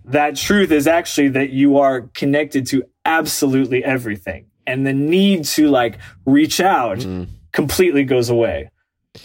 that 0.06 0.36
truth 0.36 0.72
is 0.72 0.88
actually 0.88 1.28
that 1.30 1.50
you 1.50 1.78
are 1.78 2.02
connected 2.14 2.66
to 2.68 2.84
absolutely 3.06 3.84
everything 3.84 4.46
and 4.66 4.86
the 4.86 4.94
need 4.94 5.44
to 5.44 5.70
like 5.70 5.98
reach 6.26 6.60
out 6.60 7.00
mm. 7.00 7.28
completely 7.52 8.04
goes 8.04 8.30
away 8.30 8.70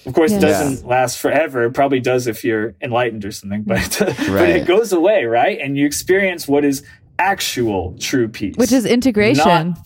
of 0.06 0.14
course, 0.14 0.32
it 0.32 0.40
doesn't 0.40 0.86
last 0.86 1.18
forever. 1.18 1.64
It 1.64 1.72
probably 1.72 2.00
does 2.00 2.26
if 2.26 2.44
you're 2.44 2.74
enlightened 2.80 3.24
or 3.24 3.30
something, 3.30 3.62
but 3.62 3.96
but 3.98 4.48
it 4.48 4.66
goes 4.66 4.92
away, 4.92 5.24
right? 5.24 5.58
And 5.60 5.76
you 5.76 5.86
experience 5.86 6.48
what 6.48 6.64
is 6.64 6.82
actual 7.18 7.96
true 7.98 8.28
peace, 8.28 8.56
Which 8.56 8.72
is 8.72 8.84
integration. 8.84 9.44
Not, 9.44 9.78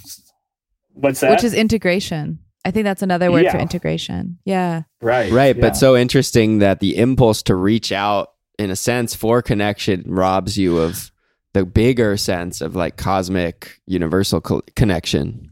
what's 0.93 1.21
that? 1.21 1.31
which 1.33 1.45
is 1.45 1.55
integration. 1.55 2.39
I 2.67 2.71
think 2.73 2.85
that's 2.85 3.03
another 3.03 3.31
word 3.33 3.47
for 3.51 3.59
integration. 3.59 4.39
Yeah. 4.45 4.83
right, 5.01 5.31
Right, 5.33 5.55
yeah. 5.57 5.61
but 5.63 5.77
so 5.77 5.97
interesting 5.97 6.59
that 6.59 6.81
the 6.81 6.97
impulse 6.97 7.43
to 7.45 7.55
reach 7.55 7.93
out 7.93 8.33
in 8.59 8.71
a 8.71 8.77
sense 8.77 9.15
for 9.15 9.41
connection 9.43 10.03
robs 10.07 10.59
you 10.59 10.79
of 10.79 11.11
the 11.55 11.65
bigger 11.65 12.17
sense 12.17 12.61
of 12.61 12.75
like 12.77 12.97
cosmic 12.97 13.81
universal 13.87 14.41
co- 14.41 14.63
connection. 14.75 15.51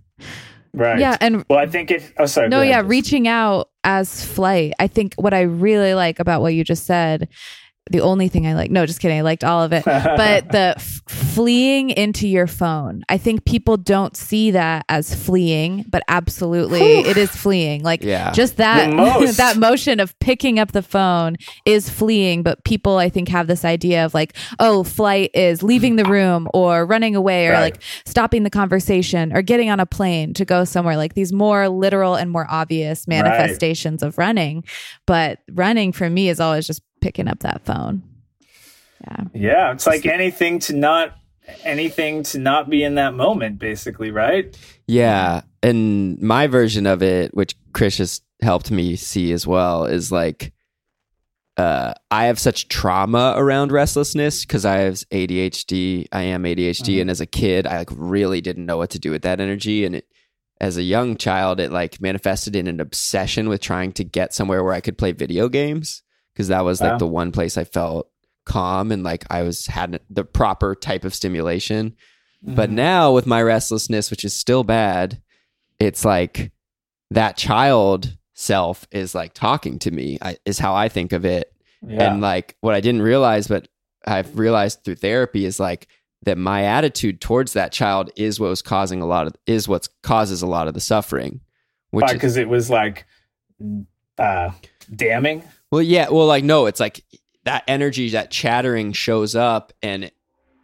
right, 0.75 0.99
Yeah. 0.99 1.17
And 1.21 1.45
Well, 1.49 1.59
I 1.61 1.67
think 1.67 1.91
it. 1.91 2.13
Oh, 2.19 2.27
sorry. 2.27 2.49
no, 2.49 2.59
go 2.59 2.63
ahead, 2.63 2.71
yeah, 2.75 2.83
reaching 2.85 3.29
out 3.29 3.71
as 3.85 4.25
flight. 4.25 4.73
I 4.79 4.87
think 4.89 5.15
what 5.15 5.33
I 5.33 5.43
really 5.43 5.95
like 5.95 6.19
about 6.19 6.41
what 6.43 6.53
you 6.55 6.65
just 6.65 6.85
said, 6.85 7.29
the 7.91 8.01
only 8.01 8.29
thing 8.29 8.47
I 8.47 8.55
like, 8.55 8.71
no, 8.71 8.87
just 8.87 9.01
kidding, 9.01 9.19
I 9.19 9.21
liked 9.23 9.45
all 9.45 9.63
of 9.63 9.73
it, 9.73 9.85
but 9.85 10.51
the 10.53 10.75
f- 10.77 11.03
fleeing 11.07 11.91
into 11.91 12.27
your 12.27 12.47
phone. 12.47 13.03
I 13.09 13.19
think 13.19 13.45
people 13.45 13.77
don't 13.77 14.17
see 14.17 14.53
that 14.53 14.85
as 14.89 15.15
fleeing, 15.15 15.85
but 15.91 16.03
absolutely 16.09 16.81
it 16.81 17.17
is 17.17 17.31
fleeing. 17.31 17.83
Like 17.83 18.03
Yeah. 18.03 18.31
just 18.33 18.57
that 18.57 18.91
that 19.37 19.57
motion 19.59 20.01
of 20.01 20.19
picking 20.21 20.59
up 20.59 20.73
the 20.73 20.83
phone 20.83 21.37
is 21.67 21.91
fleeing, 21.91 22.43
but 22.43 22.65
people 22.65 22.97
I 22.97 23.09
think 23.11 23.29
have 23.29 23.47
this 23.49 23.65
idea 23.65 24.05
of 24.07 24.15
like, 24.15 24.35
oh, 24.59 24.83
flight 24.85 25.31
is 25.35 25.63
leaving 25.63 25.97
the 25.97 26.05
room 26.05 26.49
or 26.55 26.87
running 26.87 27.15
away 27.17 27.49
or 27.49 27.53
Right. 27.53 27.61
like 27.75 27.83
stopping 28.07 28.45
the 28.45 28.51
conversation 28.51 29.33
or 29.37 29.43
getting 29.43 29.69
on 29.71 29.81
a 29.81 29.87
plane 29.87 30.33
to 30.35 30.45
go 30.45 30.65
somewhere 30.65 30.97
like 30.97 31.15
these 31.15 31.33
more 31.33 31.69
literal 31.69 32.15
and 32.15 32.31
more 32.31 32.47
obvious 32.49 33.07
manifestations 33.07 34.03
of 34.03 34.17
running 34.19 34.65
but 35.07 35.41
running 35.53 35.93
for 35.93 36.09
me 36.09 36.29
is 36.29 36.41
always 36.41 36.67
just 36.67 36.81
picking 37.05 37.29
up 37.29 37.41
that 37.41 37.63
phone 37.67 38.03
yeah 39.03 39.25
Yeah, 39.35 39.73
it's 39.73 39.87
like 39.87 40.07
anything 40.07 40.59
to 40.61 40.73
not 40.73 41.19
anything 41.63 42.23
to 42.23 42.39
not 42.39 42.71
be 42.71 42.83
in 42.83 42.95
that 42.95 43.15
moment, 43.15 43.59
basically, 43.59 44.11
right? 44.11 44.57
Yeah. 44.87 45.43
And 45.63 46.21
my 46.23 46.47
version 46.47 46.87
of 46.87 47.03
it, 47.03 47.35
which 47.35 47.55
Krish 47.73 47.99
has 47.99 48.23
helped 48.41 48.71
me 48.71 48.97
see 48.97 49.33
as 49.33 49.47
well, 49.47 49.85
is 49.85 50.11
like 50.11 50.53
uh, 51.57 51.95
I 52.11 52.25
have 52.25 52.39
such 52.39 52.69
trauma 52.69 53.35
around 53.37 53.73
restlessness 53.73 54.45
because 54.45 54.65
I 54.65 54.79
have 54.79 54.95
ADHD. 55.11 56.07
I 56.11 56.23
am 56.23 56.45
ADHD, 56.45 57.01
and 57.01 57.11
as 57.11 57.21
a 57.21 57.27
kid, 57.27 57.67
I 57.67 57.79
like 57.79 57.91
really 57.93 58.41
didn't 58.41 58.67
know 58.67 58.77
what 58.77 58.91
to 58.91 58.99
do 58.99 59.11
with 59.11 59.23
that 59.23 59.41
energy. 59.41 59.85
And 59.85 59.97
it, 59.97 60.07
as 60.61 60.77
a 60.77 60.83
young 60.83 61.17
child, 61.17 61.61
it 61.61 61.71
like 61.71 62.01
manifested 62.01 62.57
in 62.57 62.67
an 62.67 62.81
obsession 62.81 63.49
with 63.49 63.61
trying 63.61 63.93
to 63.93 64.05
get 64.05 64.35
somewhere 64.35 64.65
where 64.65 64.73
I 64.73 64.81
could 64.81 64.99
play 64.99 65.13
video 65.13 65.49
games 65.49 66.04
because 66.35 66.49
that 66.49 66.65
was 66.65 66.81
like 66.81 66.93
Wow. 66.93 66.99
the 66.99 67.07
one 67.07 67.33
place 67.33 67.57
I 67.57 67.65
felt 67.65 68.11
calm 68.45 68.93
and 68.93 69.03
like 69.03 69.25
I 69.31 69.43
was 69.43 69.67
had 69.67 70.01
the 70.11 70.25
proper 70.25 70.75
type 70.75 71.05
of 71.05 71.15
stimulation. 71.15 71.97
But 72.47 72.71
now 72.71 73.11
with 73.11 73.27
my 73.27 73.41
restlessness, 73.41 74.11
which 74.11 74.23
is 74.23 74.35
still 74.35 74.65
bad, 74.65 75.23
it's 75.79 76.05
like 76.05 76.53
that 77.11 77.39
child 77.39 78.19
self 78.35 78.87
is 78.91 79.15
like 79.15 79.33
talking 79.33 79.79
to 79.79 79.91
me, 79.91 80.19
I, 80.21 80.37
is 80.45 80.59
how 80.59 80.75
I 80.75 80.91
think 80.91 81.13
of 81.13 81.25
it. 81.25 81.51
Yeah. 81.87 82.13
And 82.13 82.21
like 82.21 82.57
what 82.61 82.75
I 82.75 82.83
didn't 82.83 83.01
realize, 83.01 83.47
but 83.47 83.69
I've 84.07 84.39
realized 84.39 84.85
through 84.85 84.97
therapy 84.97 85.47
is 85.47 85.59
like 85.59 85.89
that 86.25 86.37
my 86.37 86.65
attitude 86.65 87.23
towards 87.23 87.55
that 87.55 87.73
child 87.73 88.11
is 88.15 88.39
what 88.39 88.51
was 88.51 88.61
causing 88.61 89.01
a 89.01 89.07
lot 89.07 89.27
of, 89.27 89.35
is 89.47 89.67
what 89.67 89.89
causes 90.03 90.43
a 90.43 90.47
lot 90.47 90.69
of 90.69 90.75
the 90.75 90.81
suffering. 90.81 91.41
Which 91.93 92.13
because 92.13 92.37
it 92.37 92.49
was 92.49 92.69
like 92.69 93.07
uh 94.19 94.51
damning. 94.95 95.45
Well, 95.75 95.83
yeah, 95.83 96.09
well, 96.09 96.27
like, 96.27 96.45
no, 96.45 96.67
it's 96.67 96.81
like 96.81 97.05
that 97.45 97.65
energy, 97.69 98.11
that 98.11 98.31
chattering 98.31 98.93
shows 98.93 99.35
up 99.37 99.73
and 99.83 100.11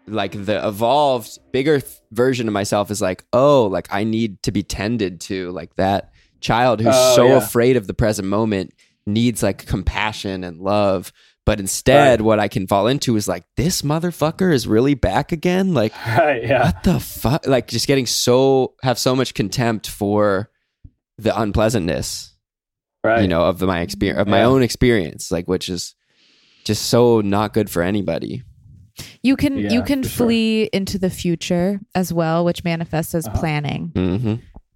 like 0.07 0.33
the 0.33 0.67
evolved 0.67 1.39
bigger 1.53 1.81
th- 1.81 1.93
version 2.11 2.49
of 2.49 2.55
myself 2.55 2.91
is 2.91 3.01
like, 3.03 3.25
oh, 3.33 3.67
like 3.67 3.89
I 3.91 4.05
need 4.05 4.43
to 4.45 4.53
be 4.53 4.63
tended 4.63 5.21
to 5.23 5.51
like 5.53 5.75
that 5.77 6.13
child 6.41 6.81
who's 6.81 6.95
Oh, 6.97 7.17
so 7.17 7.27
yeah. 7.27 7.37
afraid 7.37 7.77
of 7.77 7.87
the 7.87 7.95
present 7.95 8.27
moment 8.27 8.73
needs 9.07 9.43
like 9.43 9.67
compassion 9.67 10.43
and 10.43 10.59
love. 10.61 11.13
But 11.47 11.61
instead, 11.61 12.21
Right. 12.21 12.25
what 12.25 12.39
I 12.41 12.49
can 12.49 12.67
fall 12.67 12.87
into 12.87 13.17
is 13.17 13.27
like, 13.29 13.45
this 13.57 13.83
motherfucker 13.83 14.53
is 14.53 14.67
really 14.67 14.95
back 14.95 15.33
again. 15.33 15.75
Like, 15.75 15.93
Right, 16.07 16.43
yeah. 16.45 16.65
what 16.65 16.83
the 16.83 16.99
fuck? 17.01 17.47
Like, 17.47 17.67
just 17.69 17.87
getting 17.87 18.07
so, 18.07 18.75
have 18.83 18.99
so 18.99 19.15
much 19.17 19.35
contempt 19.35 19.89
for 19.89 20.51
the 21.19 21.39
unpleasantness 21.39 22.35
Right. 23.03 23.23
you 23.23 23.29
know 23.29 23.43
of 23.43 23.59
the, 23.59 23.67
my 23.67 23.81
experience 23.81 24.21
of 24.21 24.29
my 24.29 24.41
Yeah. 24.41 24.47
own 24.47 24.63
experience 24.63 25.31
like 25.31 25.49
which 25.49 25.69
is 25.71 25.95
just 26.65 26.87
so 26.87 27.21
not 27.23 27.55
good 27.55 27.71
for 27.71 27.83
anybody 27.83 28.43
You 29.23 29.37
can 29.37 29.57
Yeah, 29.59 29.71
you 29.71 29.83
can 29.83 30.03
for 30.03 30.09
sure. 30.09 30.27
flee 30.27 30.69
into 30.73 30.99
the 30.99 31.09
future 31.11 31.81
as 31.95 32.13
well, 32.13 32.45
which 32.45 32.65
manifests 32.65 33.15
as 33.15 33.27
Uh-huh. 33.27 33.39
planning. 33.39 33.93
hmm 33.95 34.35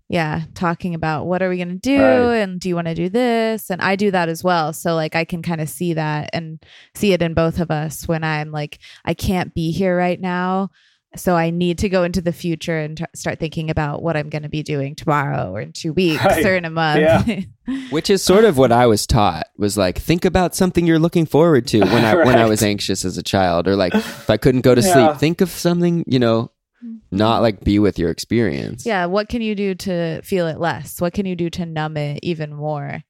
Yeah, 0.08 0.42
talking 0.54 0.94
about 0.94 1.26
what 1.26 1.42
are 1.42 1.48
we 1.48 1.56
going 1.56 1.68
to 1.80 1.88
do 1.96 2.00
Right. 2.02 2.38
and 2.42 2.60
do 2.60 2.68
you 2.68 2.74
want 2.74 2.86
to 2.88 2.94
do 2.94 3.08
this? 3.08 3.70
And 3.70 3.80
I 3.82 3.96
do 3.96 4.10
that 4.10 4.28
as 4.28 4.44
well. 4.44 4.72
So 4.72 4.94
like 4.94 5.14
I 5.16 5.24
can 5.24 5.42
kind 5.42 5.60
of 5.60 5.68
see 5.68 5.94
that 5.94 6.30
and 6.32 6.62
see 6.94 7.12
it 7.12 7.22
in 7.22 7.34
both 7.34 7.58
of 7.60 7.70
us 7.70 8.06
when 8.08 8.22
I'm 8.24 8.50
like 8.52 8.78
I 9.04 9.12
can't 9.14 9.52
be 9.54 9.72
here 9.72 9.96
right 9.96 10.20
now. 10.20 10.70
So 11.16 11.36
I 11.36 11.50
need 11.50 11.78
to 11.78 11.88
go 11.88 12.02
into 12.04 12.20
the 12.20 12.32
future 12.32 12.78
and 12.78 12.96
t- 12.98 13.04
start 13.14 13.38
thinking 13.38 13.70
about 13.70 14.02
what 14.02 14.16
I'm 14.16 14.28
going 14.28 14.42
to 14.42 14.48
be 14.48 14.62
doing 14.62 14.94
tomorrow 14.94 15.52
or 15.52 15.60
in 15.60 15.72
2 15.72 15.92
weeks 15.92 16.24
Right. 16.24 16.44
or 16.44 16.56
in 16.56 16.64
a 16.64 16.70
month. 16.70 17.00
Yeah. 17.00 17.40
Which 17.90 18.10
is 18.10 18.22
sort 18.22 18.44
of 18.44 18.58
what 18.58 18.72
I 18.72 18.86
was 18.86 19.06
taught 19.06 19.46
was 19.56 19.76
like 19.78 19.98
think 19.98 20.24
about 20.24 20.54
something 20.54 20.86
you're 20.86 20.98
looking 20.98 21.26
forward 21.26 21.66
to 21.68 21.80
when 21.80 22.04
I 22.04 22.14
when 22.24 22.36
I 22.38 22.46
was 22.46 22.62
anxious 22.62 23.04
as 23.04 23.16
a 23.18 23.22
child 23.22 23.66
or 23.68 23.76
like 23.76 23.94
if 23.94 24.28
I 24.28 24.36
couldn't 24.36 24.62
go 24.62 24.74
to 24.74 24.80
Yeah. 24.82 24.92
sleep 25.08 25.20
think 25.20 25.40
of 25.40 25.48
something 25.50 26.04
you 26.06 26.18
know 26.18 26.50
mm-hmm. 26.84 26.96
not 27.10 27.40
like 27.42 27.62
be 27.64 27.78
with 27.78 27.98
your 27.98 28.10
experience. 28.10 28.84
yeah, 28.84 29.06
what 29.06 29.28
can 29.28 29.40
you 29.42 29.54
do 29.54 29.74
to 29.74 30.20
feel 30.22 30.46
it 30.46 30.58
less? 30.60 31.00
What 31.00 31.14
can 31.14 31.26
you 31.26 31.36
do 31.36 31.48
to 31.50 31.64
numb 31.66 31.96
it 31.96 32.20
even 32.22 32.52
more? 32.54 33.02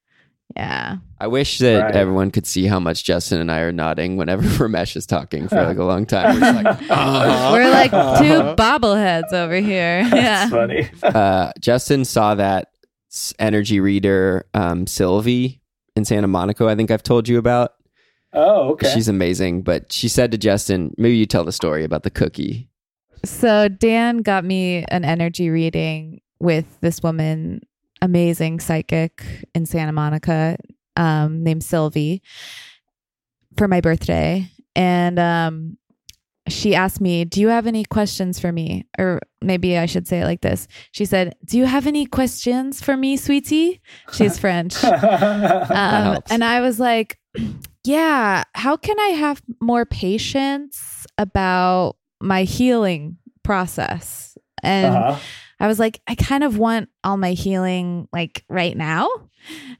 Yeah. 0.56 0.98
I 1.18 1.26
wish 1.26 1.58
that 1.58 1.82
Right. 1.82 1.96
everyone 1.96 2.30
could 2.30 2.46
see 2.46 2.66
how 2.66 2.78
much 2.78 3.02
Justin 3.04 3.40
and 3.40 3.50
I 3.50 3.60
are 3.60 3.72
nodding 3.72 4.16
whenever 4.16 4.42
Ramesh 4.68 4.94
is 4.96 5.06
talking 5.06 5.48
for 5.48 5.62
like 5.64 5.78
a 5.78 5.84
long 5.84 6.06
time. 6.06 6.40
We're 6.40 6.52
like, 6.62 6.66
uh-huh. 6.90 7.50
We're 7.52 7.70
like 7.70 7.90
two 7.90 8.62
bobbleheads 8.62 9.32
over 9.32 9.56
here. 9.56 10.02
Yeah. 10.12 10.48
Funny. 10.48 10.88
uh, 11.02 11.52
Justin 11.60 12.04
saw 12.04 12.34
that 12.36 12.68
energy 13.38 13.80
reader 13.80 14.46
um, 14.54 14.86
Sylvie 14.86 15.60
in 15.96 16.04
Santa 16.04 16.28
Monica. 16.28 16.66
I 16.66 16.74
think 16.76 16.90
I've 16.90 17.02
told 17.02 17.28
you 17.28 17.38
about. 17.38 17.72
Oh, 18.32 18.70
okay. 18.72 18.92
She's 18.92 19.06
amazing, 19.08 19.62
but 19.62 19.92
she 19.92 20.08
said 20.08 20.32
to 20.32 20.38
Justin, 20.38 20.92
"Maybe 20.98 21.16
you 21.16 21.24
tell 21.24 21.44
the 21.44 21.52
story 21.52 21.84
about 21.84 22.02
the 22.02 22.10
cookie." 22.10 22.68
So 23.24 23.68
Dan 23.68 24.18
got 24.18 24.44
me 24.44 24.84
an 24.88 25.04
energy 25.04 25.50
reading 25.50 26.20
with 26.40 26.66
this 26.80 27.00
woman, 27.00 27.60
amazing 28.04 28.60
psychic 28.60 29.24
in 29.54 29.64
Santa 29.64 29.92
Monica, 29.92 30.56
um, 30.96 31.42
named 31.42 31.64
Sylvie, 31.64 32.22
for 33.56 33.66
my 33.66 33.80
birthday. 33.80 34.46
And 34.76 35.18
um, 35.18 35.78
she 36.48 36.74
asked 36.74 37.00
me, 37.00 37.24
Do 37.24 37.40
you 37.40 37.48
have 37.48 37.66
any 37.66 37.84
questions 37.84 38.38
for 38.38 38.52
me? 38.52 38.86
Or 38.98 39.20
maybe 39.40 39.78
I 39.78 39.86
should 39.86 40.06
say 40.06 40.20
it 40.20 40.26
like 40.26 40.42
this. 40.42 40.68
She 40.92 41.06
said, 41.06 41.34
Do 41.44 41.56
you 41.56 41.64
have 41.64 41.86
any 41.86 42.04
questions 42.04 42.82
for 42.82 42.96
me, 42.96 43.16
sweetie? 43.16 43.80
She's 44.12 44.38
French. 44.38 44.76
Um, 44.84 46.18
and 46.30 46.44
I 46.44 46.60
was 46.60 46.78
like, 46.78 47.18
yeah, 47.84 48.44
how 48.54 48.76
can 48.76 48.98
I 48.98 49.08
have 49.08 49.42
more 49.60 49.84
patience 49.84 51.06
about 51.18 51.96
my 52.20 52.44
healing 52.44 53.16
process? 53.42 54.36
And 54.62 54.94
uh-huh. 54.94 55.18
I 55.64 55.66
was 55.66 55.78
like, 55.78 56.02
I 56.06 56.14
kind 56.14 56.44
of 56.44 56.58
want 56.58 56.90
all 57.04 57.16
my 57.16 57.32
healing 57.32 58.06
like 58.12 58.44
right 58.50 58.76
now. 58.76 59.08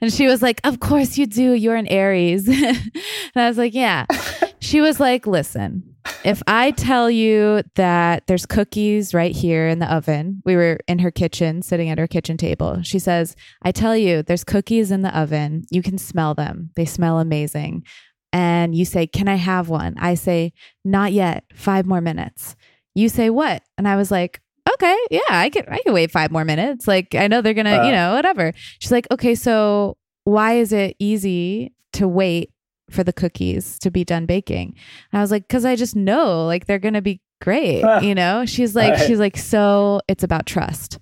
And 0.01 0.11
she 0.11 0.27
was 0.27 0.41
like, 0.41 0.63
Of 0.65 0.81
course 0.81 1.19
you 1.19 1.27
do. 1.27 1.53
You're 1.53 1.77
an 1.77 1.89
Aries. 1.89 2.49
and 2.49 2.91
I 3.37 3.47
was 3.47 3.59
like, 3.59 3.75
Yeah. 3.75 4.07
She 4.61 4.81
was 4.81 4.99
like, 4.99 5.27
Listen, 5.27 5.95
if 6.25 6.43
I 6.47 6.71
tell 6.71 7.11
you 7.11 7.61
that 7.75 8.27
there's 8.27 8.47
cookies 8.47 9.13
right 9.13 9.37
here 9.37 9.69
in 9.69 9.79
the 9.79 9.95
oven, 9.95 10.41
we 10.47 10.57
were 10.57 10.81
in 10.89 11.01
her 11.01 11.11
kitchen, 11.11 11.61
sitting 11.61 11.91
at 11.91 11.99
her 11.99 12.07
kitchen 12.07 12.39
table. 12.39 12.81
She 12.83 12.99
says, 12.99 13.37
I 13.61 13.71
tell 13.71 13.95
you, 13.95 14.23
there's 14.23 14.43
cookies 14.43 14.91
in 14.91 15.03
the 15.03 15.15
oven. 15.15 15.65
You 15.71 15.83
can 15.83 15.99
smell 15.99 16.33
them, 16.33 16.71
they 16.77 16.87
smell 16.87 17.19
amazing. 17.19 17.85
And 18.33 18.75
you 18.75 18.87
say, 18.87 19.07
Can 19.07 19.29
I 19.29 19.35
have 19.35 19.69
one? 19.69 19.97
I 19.99 20.15
say, 20.15 20.55
Not 20.83 21.13
yet. 21.13 21.45
Five 21.55 21.85
more 21.85 22.01
minutes. 22.01 22.57
You 22.95 23.11
say, 23.11 23.29
What? 23.29 23.63
And 23.77 23.87
I 23.87 23.97
was 23.97 24.11
like, 24.11 24.41
Okay, 24.73 24.97
yeah, 25.11 25.21
I 25.31 25.51
can 25.51 25.65
I 25.69 25.79
can 25.85 25.93
wait 25.93 26.11
five 26.11 26.31
more 26.31 26.45
minutes. 26.45 26.89
Like 26.89 27.15
I 27.15 27.29
know 27.29 27.43
they're 27.43 27.55
gonna, 27.55 27.79
Uh. 27.83 27.87
you 27.87 27.93
know, 27.93 28.15
whatever. 28.15 28.53
She's 28.79 28.91
like, 28.93 29.07
Okay, 29.11 29.35
so 29.35 29.97
why 30.25 30.55
is 30.55 30.73
it 30.73 30.97
easy 30.99 31.73
to 31.95 32.09
wait 32.09 32.51
for 32.91 33.05
the 33.05 33.13
cookies 33.13 33.79
to 33.81 33.91
be 33.91 34.05
done 34.05 34.27
baking? 34.27 34.75
And 35.13 35.19
I 35.19 35.23
was 35.23 35.31
like, 35.31 35.43
Because 35.47 35.65
I 35.65 35.77
just 35.77 35.95
know 35.95 36.47
like 36.47 36.67
they're 36.67 36.79
gonna 36.79 37.03
be 37.03 37.21
great. 37.43 37.85
you 38.03 38.15
know? 38.15 38.47
She's 38.47 38.75
like, 38.75 38.95
Right. 38.95 39.07
she's 39.07 39.19
like, 39.19 39.37
so 39.37 40.01
it's 40.09 40.25
about 40.25 40.47
trust. 40.47 40.99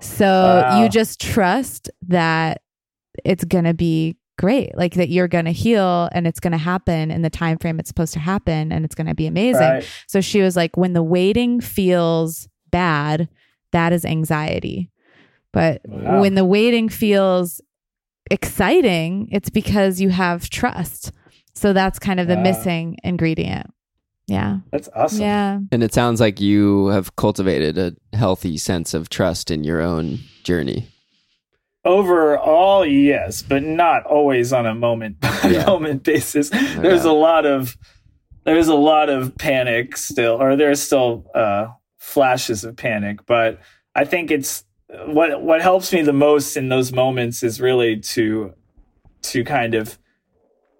So 0.00 0.24
Wow. 0.26 0.82
you 0.82 0.88
just 0.88 1.20
trust 1.20 1.90
that 2.08 2.62
it's 3.24 3.44
gonna 3.44 3.74
be 3.74 4.16
great 4.38 4.76
like 4.76 4.92
that 4.94 5.08
you're 5.08 5.28
gonna 5.28 5.50
heal 5.52 6.10
and 6.12 6.26
it's 6.26 6.40
gonna 6.40 6.58
happen 6.58 7.10
in 7.10 7.22
the 7.22 7.30
time 7.30 7.56
frame 7.56 7.80
it's 7.80 7.88
supposed 7.88 8.12
to 8.12 8.18
happen 8.18 8.70
and 8.70 8.84
it's 8.84 8.94
gonna 8.94 9.14
be 9.14 9.26
amazing 9.26 9.62
Right. 9.62 9.88
so 10.06 10.20
she 10.20 10.42
was 10.42 10.54
like 10.54 10.76
when 10.76 10.92
the 10.92 11.02
waiting 11.02 11.58
feels 11.62 12.46
bad 12.70 13.28
that 13.72 13.92
is 13.92 14.04
anxiety 14.04 14.90
but 15.52 15.80
Wow. 15.86 16.20
when 16.20 16.34
the 16.34 16.44
waiting 16.44 16.88
feels 16.88 17.60
exciting 18.30 19.28
it's 19.32 19.50
because 19.50 20.00
you 20.00 20.08
have 20.10 20.50
trust 20.50 21.12
so 21.54 21.72
that's 21.72 21.98
kind 21.98 22.20
of 22.20 22.26
the 22.26 22.36
Wow. 22.36 22.42
missing 22.42 22.96
ingredient 23.04 23.70
yeah 24.26 24.58
That's 24.72 24.88
awesome. 24.94 25.20
yeah 25.20 25.58
And 25.70 25.82
it 25.82 25.94
sounds 25.94 26.20
like 26.20 26.40
you 26.40 26.88
have 26.88 27.14
cultivated 27.16 27.78
a 27.78 27.94
healthy 28.16 28.56
sense 28.58 28.92
of 28.94 29.08
trust 29.08 29.50
in 29.50 29.62
your 29.64 29.80
own 29.80 30.18
journey. 30.42 30.88
Overall, 31.84 32.84
yes, 32.84 33.42
but 33.42 33.62
not 33.62 34.04
always 34.06 34.52
on 34.52 34.66
a 34.66 34.74
moment 34.74 35.20
by 35.20 35.38
Yeah. 35.48 35.66
moment 35.66 36.02
basis. 36.02 36.50
There's 36.50 37.04
a 37.04 37.12
lot 37.12 37.46
of 37.46 37.76
there's 38.42 38.66
a 38.66 38.74
lot 38.74 39.08
of 39.08 39.36
panic 39.38 39.96
still, 39.96 40.40
or 40.42 40.56
there's 40.56 40.82
still 40.82 41.30
uh, 41.34 41.68
flashes 42.06 42.64
of 42.64 42.76
panic. 42.76 43.26
But 43.26 43.58
I 43.94 44.04
think 44.04 44.30
it's 44.30 44.64
what 45.06 45.42
what 45.42 45.60
helps 45.60 45.92
me 45.92 46.02
the 46.02 46.12
most 46.12 46.56
in 46.56 46.68
those 46.68 46.92
moments 46.92 47.42
is 47.42 47.60
really 47.60 47.98
to 47.98 48.54
to 49.22 49.44
kind 49.44 49.74
of 49.74 49.98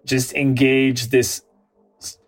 just 0.05 0.33
engage 0.35 1.09
this 1.09 1.43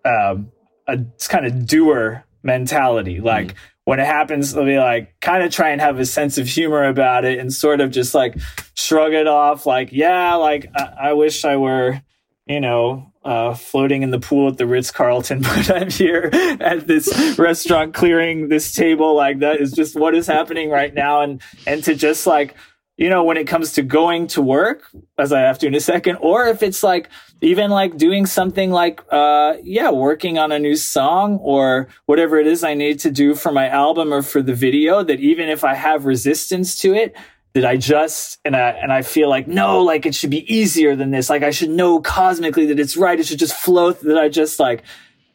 um, 0.04 0.50
a 0.88 0.98
kind 1.28 1.46
of 1.46 1.66
doer 1.66 2.24
mentality. 2.42 3.20
Like 3.20 3.54
when 3.84 4.00
it 4.00 4.06
happens, 4.06 4.56
I'll 4.56 4.64
be 4.64 4.78
like, 4.78 5.14
kind 5.20 5.44
of 5.44 5.52
try 5.52 5.70
and 5.70 5.80
have 5.80 5.98
a 6.00 6.04
sense 6.04 6.36
of 6.36 6.48
humor 6.48 6.84
about 6.84 7.24
it 7.24 7.38
and 7.38 7.52
sort 7.52 7.80
of 7.80 7.90
just 7.90 8.14
like 8.14 8.36
shrug 8.74 9.12
it 9.12 9.28
off. 9.28 9.64
Like, 9.64 9.92
yeah, 9.92 10.34
like 10.34 10.70
I, 10.74 10.94
I 11.00 11.12
wish 11.12 11.44
I 11.44 11.56
were, 11.56 12.02
you 12.48 12.60
know, 12.60 13.12
uh, 13.24 13.54
floating 13.54 14.02
in 14.02 14.10
the 14.10 14.18
pool 14.18 14.48
at 14.48 14.56
the 14.56 14.66
Ritz 14.66 14.90
Carlton, 14.90 15.42
but 15.42 15.70
I'm 15.70 15.90
here 15.90 16.30
at 16.32 16.86
this 16.86 17.38
restaurant 17.38 17.94
clearing 17.94 18.48
this 18.48 18.72
table. 18.72 19.14
Like 19.14 19.40
that 19.40 19.60
is 19.60 19.72
just 19.72 19.94
what 19.94 20.14
is 20.14 20.26
happening 20.26 20.70
right 20.70 20.92
now. 20.92 21.20
And, 21.20 21.42
and 21.66 21.84
to 21.84 21.94
just 21.94 22.26
like, 22.26 22.54
you 22.96 23.08
know, 23.08 23.22
when 23.22 23.36
it 23.36 23.46
comes 23.46 23.74
to 23.74 23.82
going 23.82 24.26
to 24.28 24.42
work, 24.42 24.82
as 25.18 25.32
I 25.32 25.40
have 25.42 25.58
to 25.60 25.68
in 25.68 25.74
a 25.74 25.80
second, 25.80 26.16
or 26.16 26.48
if 26.48 26.64
it's 26.64 26.82
like 26.82 27.08
even 27.40 27.70
like 27.70 27.96
doing 27.96 28.26
something 28.26 28.72
like, 28.72 29.04
uh, 29.12 29.54
yeah, 29.62 29.90
working 29.90 30.38
on 30.38 30.50
a 30.50 30.58
new 30.58 30.74
song 30.74 31.38
or 31.40 31.86
whatever 32.06 32.38
it 32.38 32.48
is 32.48 32.64
I 32.64 32.74
need 32.74 32.98
to 33.00 33.10
do 33.12 33.36
for 33.36 33.52
my 33.52 33.68
album 33.68 34.12
or 34.12 34.22
for 34.22 34.42
the 34.42 34.54
video, 34.54 35.04
that 35.04 35.20
even 35.20 35.48
if 35.48 35.62
I 35.62 35.74
have 35.74 36.06
resistance 36.06 36.80
to 36.80 36.92
it, 36.92 37.14
that 37.54 37.64
I 37.64 37.76
just 37.76 38.38
and 38.44 38.54
I 38.54 38.70
and 38.70 38.92
I 38.92 39.02
feel 39.02 39.28
like 39.28 39.48
no, 39.48 39.82
like 39.82 40.06
it 40.06 40.14
should 40.14 40.30
be 40.30 40.52
easier 40.52 40.94
than 40.96 41.10
this. 41.10 41.30
Like 41.30 41.42
I 41.42 41.50
should 41.50 41.70
know 41.70 42.00
cosmically 42.00 42.66
that 42.66 42.78
it's 42.78 42.96
right. 42.96 43.18
It 43.18 43.26
should 43.26 43.38
just 43.38 43.54
flow. 43.54 43.92
That 43.92 44.18
I 44.18 44.28
just 44.28 44.60
like 44.60 44.82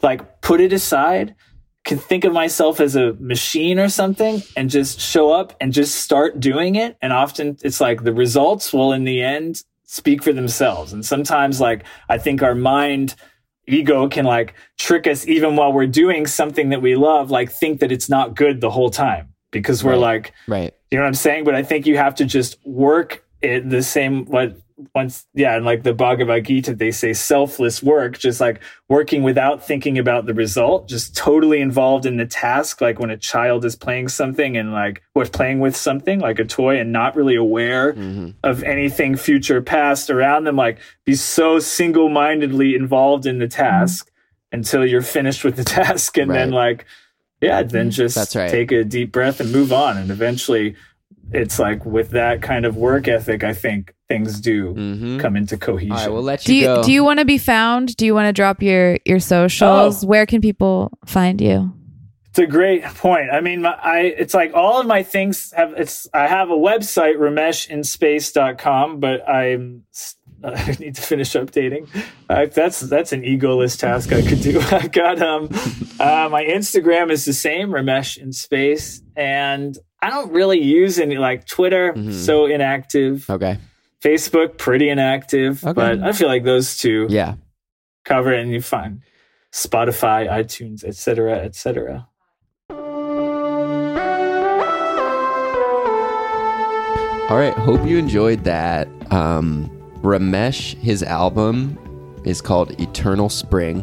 like 0.02 0.42
put 0.42 0.62
it 0.62 0.74
aside 0.74 1.36
can 1.86 1.98
think 1.98 2.24
of 2.24 2.32
myself 2.32 2.80
as 2.80 2.96
a 2.96 3.14
machine 3.16 3.78
or 3.78 3.90
something 3.90 4.42
and 4.56 4.70
just 4.70 5.02
show 5.02 5.32
up 5.32 5.54
and 5.60 5.74
just 5.74 5.96
start 5.96 6.40
doing 6.40 6.76
it. 6.76 6.96
And 7.02 7.12
often 7.12 7.58
it's 7.62 7.82
like 7.82 8.04
the 8.04 8.14
results 8.14 8.72
will 8.72 8.94
in 8.94 9.04
the 9.04 9.22
end 9.22 9.64
speak 9.84 10.24
for 10.24 10.32
themselves. 10.32 10.94
And 10.94 11.06
sometimes 11.06 11.60
like 11.60 11.84
I 12.08 12.18
think 12.18 12.42
our 12.42 12.56
mind 12.56 13.16
ego 13.68 14.08
can 14.08 14.24
like 14.26 14.54
trick 14.78 15.08
us 15.08 15.28
even 15.28 15.56
while 15.58 15.74
we're 15.74 15.88
doing 15.88 16.26
something 16.26 16.70
that 16.70 16.82
we 16.82 16.96
love, 16.96 17.32
like 17.32 17.52
think 17.52 17.82
that 17.82 17.92
it's 17.92 18.10
not 18.10 18.36
good 18.36 18.62
the 18.62 18.70
whole 18.70 18.90
time 18.90 19.34
because 19.52 19.84
we're 19.84 19.92
Right. 19.92 20.00
like, 20.00 20.34
Right. 20.48 20.74
You 20.96 21.00
know 21.00 21.06
what 21.06 21.10
I'm 21.10 21.16
saying? 21.16 21.44
But 21.44 21.56
I 21.56 21.64
think 21.64 21.86
you 21.88 21.98
have 21.98 22.16
to 22.16 22.26
just 22.26 22.58
work 22.66 23.26
it 23.42 23.70
the 23.70 23.84
same 23.84 24.26
what 24.26 24.58
once 24.96 25.26
yeah, 25.34 25.56
and 25.56 25.66
like 25.66 25.84
the 25.84 25.94
Bhagavad 25.94 26.46
Gita, 26.46 26.76
they 26.76 26.92
say 26.92 27.14
selfless 27.14 27.82
work, 27.82 28.18
just 28.18 28.42
like 28.42 28.62
working 28.90 29.24
without 29.24 29.66
thinking 29.66 29.98
about 29.98 30.26
the 30.26 30.34
result, 30.34 30.88
just 30.88 31.16
totally 31.16 31.62
involved 31.62 32.06
in 32.06 32.18
the 32.18 32.26
task, 32.26 32.82
like 32.82 33.00
when 33.00 33.10
a 33.10 33.18
child 33.18 33.66
is 33.66 33.76
playing 33.76 34.08
something 34.08 34.58
and 34.58 34.72
like 34.72 35.02
or 35.16 35.26
playing 35.26 35.60
with 35.60 35.76
something 35.76 36.20
like 36.20 36.40
a 36.40 36.46
toy 36.46 36.80
and 36.80 36.92
not 36.92 37.16
really 37.16 37.36
aware 37.36 37.94
hmm 37.94 38.30
of 38.44 38.64
anything 38.64 39.16
future 39.16 39.62
past 39.62 40.10
around 40.10 40.44
them, 40.44 40.56
like 40.56 40.80
be 41.06 41.16
so 41.16 41.60
single 41.60 42.10
mindedly 42.10 42.76
involved 42.76 43.26
in 43.26 43.40
the 43.40 43.48
task 43.48 44.12
until 44.52 44.86
you're 44.86 45.02
finished 45.02 45.44
with 45.44 45.56
the 45.56 45.64
task 45.82 46.18
and 46.18 46.32
then 46.32 46.52
like 46.52 46.86
yeah, 47.44 47.64
then 47.64 47.92
just 47.92 48.16
That's 48.16 48.36
right. 48.36 48.50
take 48.50 48.72
a 48.72 48.84
deep 48.84 49.12
breath 49.12 49.40
and 49.40 49.52
move 49.52 49.72
on. 49.74 49.98
And 49.98 50.10
eventually 50.12 50.76
it's 51.32 51.60
like 51.60 51.86
with 51.86 52.12
that 52.12 52.42
kind 52.42 52.66
of 52.66 52.76
work 52.76 53.08
ethic, 53.08 53.44
I 53.44 53.54
think 53.54 53.94
things 54.10 54.40
do 54.40 54.74
Mhm. 54.76 55.20
come 55.20 55.36
into 55.36 55.58
cohesion. 55.58 55.92
All 55.92 55.98
right, 55.98 56.12
we'll 56.12 56.22
let 56.22 56.42
Do 56.44 56.54
you, 56.54 56.62
you 56.62 56.66
go. 56.68 56.84
do 56.84 56.92
you 56.92 57.04
want 57.04 57.20
to 57.20 57.26
be 57.26 57.38
found? 57.38 57.96
Do 57.98 58.06
you 58.06 58.14
want 58.14 58.28
to 58.28 58.34
drop 58.34 58.62
your 58.62 58.98
your 59.06 59.20
socials? 59.20 60.04
Oh. 60.04 60.08
Where 60.08 60.26
can 60.26 60.42
people 60.42 60.92
find 61.06 61.40
you? 61.42 61.72
It's 62.30 62.40
a 62.40 62.48
great 62.48 62.84
point. 62.84 63.30
I 63.32 63.42
mean, 63.42 63.62
my, 63.62 63.76
I 63.82 64.00
it's 64.18 64.34
like 64.34 64.54
all 64.56 64.80
of 64.82 64.88
my 64.88 65.04
things 65.04 65.54
have 65.56 65.74
it's 65.78 66.08
I 66.14 66.28
have 66.28 66.50
a 66.50 66.56
website 66.58 67.18
rameshinspace.com, 67.18 69.00
but 69.00 69.28
I'm 69.30 69.84
I 70.56 70.76
need 70.80 70.96
to 70.96 71.02
finish 71.02 71.32
updating. 71.34 71.88
Uh, 72.30 72.46
that's 72.48 72.80
that's 72.82 73.14
an 73.14 73.22
egoless 73.24 73.80
task 73.80 74.12
I 74.12 74.22
could 74.22 74.42
do. 74.42 74.60
I've 74.72 74.92
got 74.92 75.22
um 75.22 75.50
uh, 76.00 76.28
my 76.32 76.44
Instagram 76.44 77.12
is 77.12 77.26
the 77.26 77.34
same 77.34 77.70
Ramesh 77.70 78.18
in 78.18 78.34
space, 78.34 79.02
and 79.16 79.78
I 80.02 80.10
don't 80.10 80.32
really 80.34 80.62
use 80.62 81.00
any 81.00 81.18
like 81.18 81.46
Twitter, 81.48 81.94
Mhm. 81.94 82.12
so 82.14 82.46
inactive. 82.46 83.30
okay. 83.30 83.58
Facebook, 84.02 84.58
pretty 84.58 84.90
inactive, 84.90 85.64
Okay. 85.64 85.74
but 85.74 86.04
I 86.04 86.12
feel 86.12 86.28
like 86.28 86.44
those 86.44 86.78
two 86.78 87.08
Yeah. 87.10 87.36
cover 88.04 88.34
it, 88.34 88.42
and 88.42 88.52
you 88.52 88.62
find 88.62 89.02
Spotify, 89.54 90.28
iTunes, 90.30 90.84
etc., 90.84 91.38
etc. 91.38 92.08
All 97.30 97.40
right. 97.40 97.54
Hope 97.54 97.88
you 97.88 97.98
enjoyed 97.98 98.44
that. 98.44 98.88
Um, 99.12 99.72
Ramesh, 100.04 100.76
his 100.80 101.02
album 101.02 101.78
is 102.26 102.42
called 102.42 102.78
Eternal 102.80 103.30
Spring, 103.30 103.82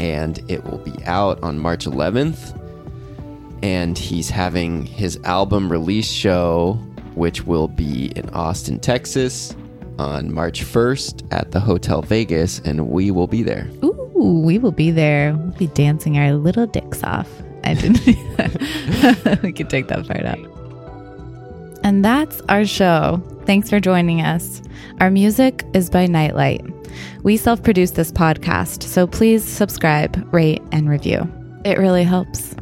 and 0.00 0.40
it 0.50 0.64
will 0.64 0.78
be 0.78 0.94
out 1.04 1.42
on 1.42 1.58
March 1.58 1.84
11th. 1.84 2.58
And 3.62 3.98
he's 3.98 4.30
having 4.30 4.86
his 4.86 5.18
album 5.24 5.70
release 5.70 6.10
show, 6.10 6.74
which 7.14 7.44
will 7.44 7.68
be 7.68 8.06
in 8.16 8.30
Austin, 8.30 8.80
Texas, 8.80 9.54
on 9.98 10.32
March 10.32 10.64
1st 10.64 11.26
at 11.30 11.52
the 11.52 11.60
Hotel 11.60 12.00
Vegas, 12.00 12.60
and 12.60 12.88
we 12.88 13.10
will 13.10 13.26
be 13.26 13.42
there. 13.42 13.68
Ooh, 13.84 14.42
we 14.44 14.58
will 14.58 14.72
be 14.72 14.90
there. 14.90 15.34
We'll 15.34 15.58
be 15.58 15.66
dancing 15.68 16.16
our 16.18 16.32
little 16.32 16.66
dicks 16.66 17.02
off. 17.02 17.28
I 17.62 17.74
didn't. 17.74 18.06
we 19.42 19.52
could 19.52 19.68
take 19.68 19.88
that 19.88 20.06
part 20.06 20.24
out. 20.24 20.55
And 21.86 22.04
that's 22.04 22.42
our 22.48 22.64
show. 22.64 23.22
Thanks 23.44 23.70
for 23.70 23.78
joining 23.78 24.20
us. 24.20 24.60
Our 24.98 25.08
music 25.08 25.64
is 25.72 25.88
by 25.88 26.06
Nightlight. 26.06 26.66
We 27.22 27.36
self 27.36 27.62
produce 27.62 27.92
this 27.92 28.10
podcast, 28.10 28.82
so 28.82 29.06
please 29.06 29.44
subscribe, 29.44 30.34
rate, 30.34 30.62
and 30.72 30.88
review. 30.90 31.32
It 31.64 31.78
really 31.78 32.02
helps. 32.02 32.56